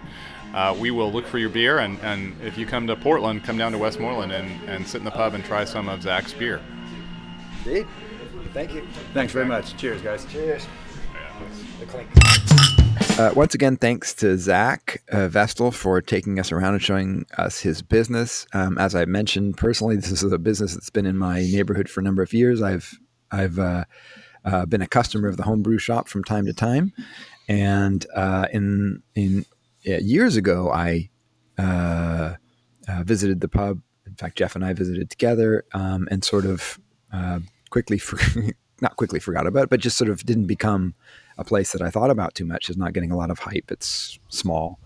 uh, 0.54 0.74
we 0.80 0.90
will 0.90 1.12
look 1.12 1.28
for 1.28 1.38
your 1.38 1.50
beer, 1.50 1.80
and, 1.80 2.00
and 2.00 2.34
if 2.42 2.58
you 2.58 2.66
come 2.66 2.88
to 2.88 2.96
Portland, 2.96 3.44
come 3.44 3.58
down 3.58 3.74
to 3.74 3.78
Westmoreland 3.78 4.32
and, 4.32 4.70
and 4.70 4.88
sit 4.88 5.00
in 5.00 5.04
the 5.06 5.12
pub 5.12 5.34
and 5.34 5.44
try 5.44 5.66
some 5.66 5.90
of 5.90 6.02
Zach's 6.02 6.32
beer. 6.32 6.62
Indeed. 7.66 7.88
Thank 8.54 8.74
you. 8.74 8.88
Thanks 9.14 9.34
very 9.34 9.46
much. 9.46 9.76
Cheers, 9.76 10.02
guys. 10.02 10.26
Cheers. 10.32 10.66
The 11.82 11.86
clink. 11.88 12.08
Uh, 13.20 13.32
once 13.36 13.54
again, 13.54 13.78
thanks 13.78 14.12
to 14.12 14.36
Zach 14.40 15.04
uh, 15.12 15.28
Vestal 15.28 15.72
for 15.72 16.02
taking 16.02 16.40
us 16.40 16.52
around 16.52 16.74
and 16.74 16.82
showing 16.82 17.28
us 17.38 17.60
his 17.60 17.84
business. 17.84 18.48
Um, 18.54 18.80
as 18.80 18.96
I 18.96 19.06
mentioned 19.06 19.56
personally, 19.56 19.96
this 19.96 20.12
is 20.12 20.24
a 20.24 20.40
business 20.40 20.74
that's 20.74 20.90
been 20.90 21.06
in 21.06 21.16
my 21.16 21.42
neighborhood 21.42 21.88
for 21.88 22.00
a 22.00 22.04
number 22.04 22.24
of 22.24 22.34
years. 22.34 22.64
I've 22.64 22.98
I've 23.30 23.60
uh, 23.60 23.86
uh, 24.44 24.66
been 24.66 24.82
a 24.82 24.88
customer 24.88 25.28
of 25.28 25.38
the 25.38 25.44
homebrew 25.44 25.78
shop 25.78 26.08
from 26.08 26.24
time 26.24 26.48
to 26.48 26.54
time, 26.54 26.92
and 27.48 28.04
uh, 28.16 28.48
in 28.52 29.04
in 29.14 29.46
years 29.84 30.36
ago, 30.36 30.72
I 30.72 31.12
uh, 31.60 32.34
visited 33.04 33.42
the 33.42 33.48
pub. 33.48 33.80
In 34.08 34.16
fact, 34.16 34.40
Jeff 34.40 34.56
and 34.56 34.66
I 34.66 34.74
visited 34.74 35.12
together, 35.12 35.66
um, 35.74 36.08
and 36.10 36.24
sort 36.24 36.48
of 36.48 36.80
quickly, 37.70 37.98
for, 38.00 38.18
not 38.82 38.98
quickly 38.98 39.20
forgot 39.20 39.46
about 39.46 39.66
it, 39.66 39.70
but 39.70 39.82
just 39.82 39.98
sort 39.98 40.10
of 40.10 40.26
didn't 40.26 40.48
become 40.48 40.96
a 41.38 41.44
place 41.44 41.72
that 41.74 41.82
I 41.82 41.90
thought 41.90 42.10
about 42.10 42.36
too 42.36 42.46
much. 42.46 42.70
Is 42.70 42.78
not 42.78 42.94
getting 42.94 43.12
a 43.12 43.18
lot 43.18 43.30
of 43.32 43.40
hype. 43.40 43.72
It's 43.72 44.18
small, 44.30 44.80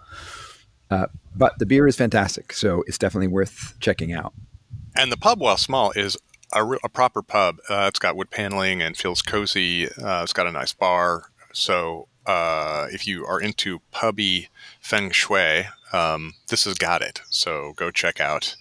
uh, 0.89 1.07
but 1.35 1.59
the 1.59 1.65
beer 1.65 1.87
is 1.87 1.95
fantastic, 1.95 2.53
so 2.53 2.83
it's 2.87 2.97
definitely 2.97 3.27
worth 3.27 3.75
checking 3.79 4.13
out. 4.13 4.33
And 4.95 5.11
the 5.11 5.17
pub, 5.17 5.39
while 5.39 5.57
small, 5.57 5.91
is 5.91 6.17
a, 6.53 6.63
re- 6.63 6.79
a 6.83 6.89
proper 6.89 7.21
pub. 7.21 7.57
Uh, 7.69 7.85
it's 7.87 7.99
got 7.99 8.15
wood 8.15 8.31
paneling 8.31 8.81
and 8.81 8.97
feels 8.97 9.21
cozy. 9.21 9.87
Uh, 9.91 10.23
it's 10.23 10.33
got 10.33 10.47
a 10.47 10.51
nice 10.51 10.73
bar. 10.73 11.29
So 11.53 12.07
uh, 12.25 12.87
if 12.91 13.05
you 13.05 13.25
are 13.25 13.39
into 13.39 13.79
pubby 13.91 14.49
feng 14.81 15.11
shui, 15.11 15.65
um, 15.93 16.33
this 16.49 16.63
has 16.65 16.73
got 16.75 17.01
it. 17.01 17.21
So 17.29 17.73
go 17.75 17.91
check 17.91 18.19
out 18.19 18.55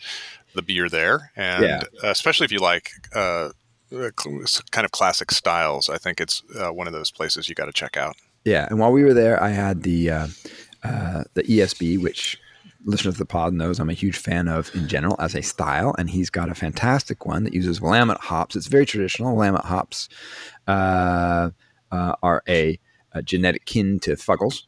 the 0.55 0.63
beer 0.63 0.89
there, 0.89 1.33
and 1.37 1.63
Yeah. 1.65 1.83
especially 2.03 2.45
if 2.47 2.53
you 2.53 2.59
like 2.59 2.91
uh, 3.15 3.51
kind 3.91 4.85
of 4.85 4.91
classic 4.91 5.31
styles, 5.31 5.89
I 5.89 5.99
think 5.99 6.21
it's 6.21 6.43
uh, 6.59 6.73
one 6.73 6.87
of 6.87 6.93
those 6.93 7.11
places 7.11 7.49
you 7.49 7.55
got 7.55 7.67
to 7.67 7.73
check 7.73 7.97
out. 7.97 8.17
Yeah, 8.45 8.67
and 8.71 8.79
while 8.79 8.93
we 8.93 9.03
were 9.03 9.15
there, 9.15 9.43
I 9.43 9.51
had 9.51 9.83
the 9.83 10.11
uh, 10.11 10.27
uh, 10.85 11.25
the 11.35 11.43
ESB, 11.43 12.01
which 12.01 12.39
listeners 12.85 13.15
to 13.15 13.19
the 13.19 13.27
pod 13.27 13.53
knows 13.53 13.79
I'm 13.79 13.91
a 13.91 13.95
huge 13.95 14.17
fan 14.17 14.49
of 14.49 14.73
in 14.75 14.89
general 14.89 15.17
as 15.19 15.35
a 15.35 15.43
style, 15.43 15.95
and 15.99 16.09
he's 16.09 16.31
got 16.31 16.49
a 16.49 16.55
fantastic 16.55 17.27
one 17.27 17.45
that 17.45 17.55
uses 17.55 17.81
Willamette 17.81 18.21
hops. 18.21 18.57
It's 18.57 18.69
very 18.69 18.87
traditional. 18.87 19.37
Willamette 19.37 19.65
hops 19.65 20.09
uh, 20.69 21.51
uh, 21.91 22.15
are 22.23 22.43
a, 22.49 22.79
a 23.13 23.23
genetic 23.23 23.67
kin 23.67 23.99
to 24.01 24.13
Fuggles, 24.13 24.63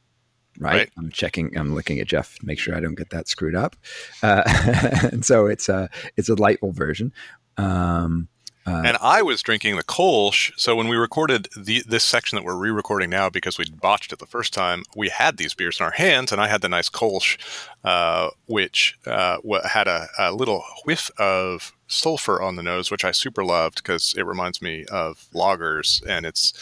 right? 0.58 0.74
Right. 0.74 0.90
I'm 0.98 1.10
checking. 1.10 1.56
I'm 1.56 1.74
looking 1.74 2.00
at 2.00 2.08
Jeff, 2.08 2.38
to 2.38 2.46
make 2.46 2.58
sure 2.58 2.74
I 2.74 2.80
don't 2.80 2.96
get 2.96 3.10
that 3.10 3.28
screwed 3.28 3.54
up. 3.54 3.76
Uh, 4.22 4.42
and 5.12 5.24
so 5.24 5.46
it's 5.46 5.68
a 5.68 5.88
it's 6.16 6.28
a 6.28 6.34
lightful 6.34 6.72
version. 6.72 7.12
Um, 7.56 8.28
uh, 8.66 8.82
And 8.84 8.96
I 9.00 9.22
was 9.22 9.42
drinking 9.42 9.76
the 9.76 9.84
Kolsch. 9.84 10.52
So 10.56 10.76
when 10.76 10.88
we 10.88 10.96
recorded 10.96 11.48
the, 11.56 11.82
this 11.86 12.04
section 12.04 12.36
that 12.36 12.44
we're 12.44 12.56
re-recording 12.56 13.10
now 13.10 13.30
because 13.30 13.56
we 13.58 13.64
botched 13.70 14.12
it 14.12 14.18
the 14.18 14.26
first 14.26 14.52
time, 14.52 14.82
we 14.94 15.08
had 15.08 15.36
these 15.36 15.54
beers 15.54 15.80
in 15.80 15.84
our 15.84 15.92
hands, 15.92 16.32
and 16.32 16.40
I 16.40 16.48
had 16.48 16.60
the 16.60 16.68
nice 16.68 16.88
Kolsch, 16.88 17.38
uh, 17.84 18.30
which 18.46 18.98
uh, 19.06 19.38
had 19.64 19.88
a, 19.88 20.08
a 20.18 20.32
little 20.32 20.64
whiff 20.84 21.10
of 21.18 21.72
sulfur 21.86 22.42
on 22.42 22.56
the 22.56 22.62
nose, 22.62 22.90
which 22.90 23.04
I 23.04 23.12
super 23.12 23.44
loved 23.44 23.76
because 23.76 24.14
it 24.16 24.26
reminds 24.26 24.60
me 24.60 24.84
of 24.86 25.26
lagers. 25.34 26.06
And 26.06 26.26
it's 26.26 26.52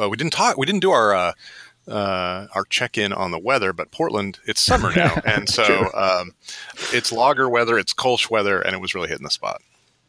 uh, 0.00 0.08
we 0.08 0.16
didn't 0.16 0.32
talk, 0.32 0.56
we 0.56 0.66
didn't 0.66 0.80
do 0.80 0.90
our. 0.90 1.14
Uh, 1.14 1.32
uh, 1.88 2.46
our 2.54 2.64
check-in 2.66 3.12
on 3.12 3.32
the 3.32 3.38
weather, 3.40 3.72
but 3.72 3.90
Portland, 3.90 4.38
it's 4.46 4.60
summer 4.60 4.94
now, 4.94 5.20
and 5.24 5.48
so 5.48 5.90
um, 5.94 6.30
it's 6.92 7.10
lager 7.10 7.48
weather, 7.48 7.76
it's 7.76 7.92
Kolsch 7.92 8.30
weather, 8.30 8.60
and 8.60 8.72
it 8.72 8.80
was 8.80 8.94
really 8.94 9.08
hitting 9.08 9.24
the 9.24 9.30
spot. 9.30 9.60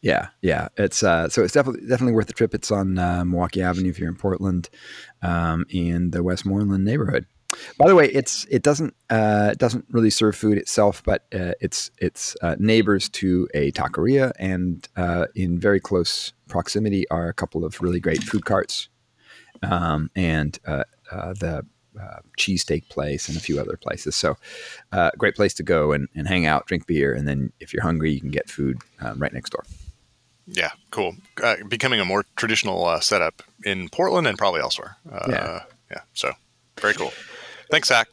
Yeah, 0.04 0.28
yeah. 0.42 0.68
It's 0.76 1.02
uh, 1.02 1.30
so 1.30 1.42
it's 1.42 1.54
definitely 1.54 1.88
definitely 1.88 2.12
worth 2.12 2.26
the 2.26 2.34
trip. 2.34 2.54
It's 2.54 2.70
on 2.70 2.98
uh, 2.98 3.22
Milwaukie 3.22 3.62
Avenue 3.62 3.88
if 3.88 3.98
you're 3.98 4.10
in 4.10 4.16
Portland, 4.16 4.68
um, 5.22 5.64
in 5.70 6.10
the 6.10 6.22
Westmoreland 6.22 6.84
neighborhood. 6.84 7.24
By 7.78 7.88
the 7.88 7.94
way, 7.94 8.10
it's 8.10 8.44
it 8.50 8.62
doesn't 8.62 8.94
uh, 9.08 9.48
it 9.52 9.58
doesn't 9.58 9.86
really 9.90 10.10
serve 10.10 10.36
food 10.36 10.58
itself, 10.58 11.02
but 11.04 11.24
uh, 11.34 11.52
it's 11.58 11.90
it's 11.96 12.36
uh, 12.42 12.54
neighbors 12.58 13.08
to 13.10 13.48
a 13.54 13.72
taqueria, 13.72 14.32
and 14.38 14.86
uh, 14.94 15.26
in 15.34 15.58
very 15.58 15.80
close 15.80 16.34
proximity 16.48 17.08
are 17.08 17.28
a 17.28 17.34
couple 17.34 17.64
of 17.64 17.80
really 17.80 17.98
great 17.98 18.22
food 18.22 18.44
carts, 18.44 18.90
um, 19.62 20.10
and 20.14 20.58
uh, 20.66 20.84
uh, 21.12 21.32
the 21.32 21.64
uh, 21.98 22.18
cheesesteak 22.38 22.90
place 22.90 23.28
and 23.28 23.38
a 23.38 23.40
few 23.40 23.58
other 23.58 23.78
places. 23.78 24.14
So, 24.14 24.36
uh, 24.92 25.12
great 25.16 25.34
place 25.34 25.54
to 25.54 25.62
go 25.62 25.92
and, 25.92 26.08
and 26.14 26.28
hang 26.28 26.44
out, 26.44 26.66
drink 26.66 26.86
beer, 26.86 27.14
and 27.14 27.26
then 27.26 27.54
if 27.58 27.72
you're 27.72 27.82
hungry, 27.82 28.12
you 28.12 28.20
can 28.20 28.30
get 28.30 28.50
food 28.50 28.82
um, 29.00 29.18
right 29.18 29.32
next 29.32 29.50
door. 29.50 29.64
Yeah, 30.46 30.70
cool. 30.90 31.16
Uh, 31.42 31.56
becoming 31.68 32.00
a 32.00 32.04
more 32.04 32.24
traditional 32.36 32.84
uh, 32.84 33.00
setup 33.00 33.42
in 33.64 33.88
Portland 33.88 34.26
and 34.26 34.36
probably 34.36 34.60
elsewhere. 34.60 34.96
Uh, 35.10 35.26
Yeah. 35.28 35.62
yeah. 35.90 36.00
So 36.12 36.32
very 36.80 36.94
cool. 36.94 37.12
Thanks, 37.70 37.88
Zach. 37.88 38.08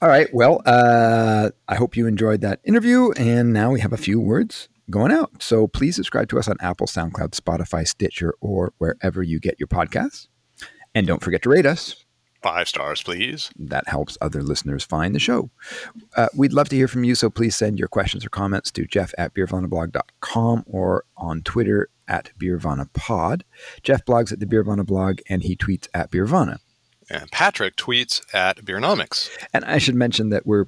All 0.00 0.08
right. 0.08 0.28
Well, 0.32 0.62
uh, 0.64 1.50
I 1.66 1.74
hope 1.74 1.96
you 1.96 2.06
enjoyed 2.06 2.40
that 2.42 2.60
interview. 2.64 3.10
And 3.12 3.52
now 3.52 3.72
we 3.72 3.80
have 3.80 3.92
a 3.92 3.96
few 3.96 4.20
words 4.20 4.68
going 4.90 5.10
out. 5.10 5.42
So 5.42 5.66
please 5.66 5.96
subscribe 5.96 6.28
to 6.28 6.38
us 6.38 6.46
on 6.46 6.56
Apple, 6.60 6.86
SoundCloud, 6.86 7.30
Spotify, 7.30 7.86
Stitcher, 7.86 8.34
or 8.40 8.72
wherever 8.78 9.22
you 9.22 9.40
get 9.40 9.58
your 9.58 9.66
podcasts. 9.66 10.28
And 10.94 11.06
don't 11.06 11.22
forget 11.22 11.42
to 11.42 11.50
rate 11.50 11.66
us. 11.66 12.04
Five 12.42 12.68
stars, 12.68 13.02
please. 13.02 13.50
That 13.58 13.88
helps 13.88 14.16
other 14.20 14.42
listeners 14.42 14.84
find 14.84 15.14
the 15.14 15.18
show. 15.18 15.50
Uh, 16.16 16.28
we'd 16.36 16.52
love 16.52 16.68
to 16.68 16.76
hear 16.76 16.86
from 16.86 17.02
you. 17.02 17.14
So 17.14 17.30
please 17.30 17.56
send 17.56 17.78
your 17.78 17.88
questions 17.88 18.24
or 18.24 18.28
comments 18.28 18.70
to 18.72 18.86
jeff 18.86 19.12
at 19.18 19.34
beervanablog.com 19.34 20.64
or 20.66 21.04
on 21.16 21.42
Twitter 21.42 21.88
at 22.06 22.30
beervanapod. 22.38 23.42
Jeff 23.82 24.04
blogs 24.04 24.32
at 24.32 24.40
the 24.40 24.46
Beervana 24.46 24.86
blog 24.86 25.20
and 25.28 25.42
he 25.42 25.56
tweets 25.56 25.88
at 25.92 26.10
beervana. 26.10 26.58
And 27.10 27.30
Patrick 27.30 27.76
tweets 27.76 28.22
at 28.34 28.58
Beernomics. 28.64 29.30
And 29.54 29.64
I 29.64 29.78
should 29.78 29.94
mention 29.94 30.28
that 30.30 30.46
we're 30.46 30.66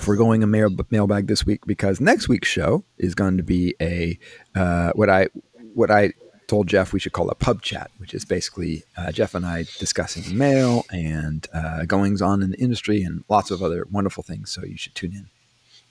foregoing 0.00 0.42
a 0.42 0.46
mail, 0.46 0.70
mailbag 0.90 1.26
this 1.26 1.44
week 1.44 1.66
because 1.66 2.00
next 2.00 2.28
week's 2.28 2.48
show 2.48 2.84
is 2.98 3.14
going 3.14 3.36
to 3.36 3.42
be 3.42 3.74
a 3.80 4.18
uh, 4.54 4.92
what 4.94 5.10
I 5.10 5.28
what 5.74 5.90
I 5.90 6.12
told 6.46 6.66
Jeff 6.68 6.92
we 6.92 7.00
should 7.00 7.12
call 7.12 7.30
a 7.30 7.34
pub 7.34 7.62
chat, 7.62 7.90
which 7.98 8.14
is 8.14 8.24
basically 8.24 8.84
uh, 8.96 9.12
Jeff 9.12 9.34
and 9.34 9.46
I 9.46 9.64
discussing 9.78 10.36
mail 10.36 10.84
and 10.90 11.46
uh, 11.52 11.84
goings 11.84 12.22
on 12.22 12.42
in 12.42 12.50
the 12.50 12.58
industry 12.58 13.02
and 13.02 13.24
lots 13.28 13.50
of 13.50 13.62
other 13.62 13.86
wonderful 13.90 14.22
things. 14.22 14.50
So 14.50 14.64
you 14.64 14.76
should 14.76 14.94
tune 14.94 15.12
in. 15.12 15.28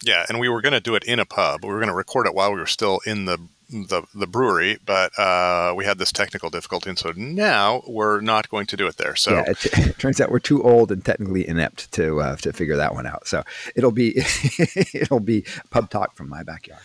Yeah, 0.04 0.26
and 0.28 0.40
we 0.40 0.50
were 0.50 0.62
going 0.62 0.74
to 0.74 0.82
do 0.82 0.96
it 0.96 1.04
in 1.06 1.20
a 1.20 1.26
pub. 1.26 1.64
We 1.64 1.70
were 1.70 1.80
going 1.80 1.88
to 1.88 1.96
record 1.96 2.28
it 2.28 2.36
while 2.36 2.52
we 2.52 2.60
were 2.60 2.66
still 2.66 3.00
in 3.06 3.26
the 3.26 3.40
the, 3.70 4.04
the 4.14 4.28
brewery, 4.28 4.78
but 4.86 5.18
uh, 5.18 5.74
we 5.76 5.86
had 5.86 5.98
this 5.98 6.12
technical 6.12 6.50
difficulty, 6.50 6.90
and 6.90 7.00
so 7.00 7.12
now 7.16 7.82
we're 7.88 8.22
not 8.22 8.50
going 8.50 8.68
to 8.68 8.78
do 8.78 8.86
it 8.86 8.98
there. 8.98 9.16
So 9.16 9.32
Yeah, 9.32 9.44
it, 9.48 9.66
it 9.78 9.98
turns 9.98 10.22
out 10.22 10.30
we're 10.30 10.40
too 10.40 10.62
old 10.62 10.92
and 10.92 11.04
technically 11.04 11.48
inept 11.48 11.92
to 11.94 12.22
uh, 12.22 12.36
to 12.38 12.54
figure 12.54 12.76
that 12.78 12.94
one 12.94 13.08
out. 13.08 13.28
So 13.28 13.44
it'll 13.76 13.92
be 13.92 14.18
it'll 14.94 15.20
be 15.20 15.46
pub 15.72 15.90
talk 15.90 16.16
from 16.16 16.30
my 16.30 16.44
backyard. 16.44 16.82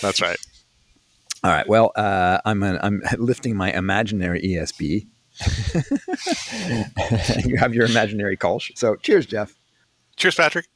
that's 0.00 0.20
right. 0.20 0.38
All 1.44 1.50
right. 1.50 1.68
Well, 1.68 1.90
uh, 1.96 2.38
I'm 2.44 2.62
an, 2.62 2.78
I'm 2.82 3.02
lifting 3.18 3.56
my 3.56 3.72
imaginary 3.72 4.40
ESB. 4.42 5.06
you 7.46 7.56
have 7.56 7.74
your 7.74 7.86
imaginary 7.86 8.36
Kolsch. 8.36 8.70
So 8.76 8.94
cheers, 8.96 9.26
Jeff. 9.26 9.54
Cheers, 10.16 10.36
Patrick. 10.36 10.66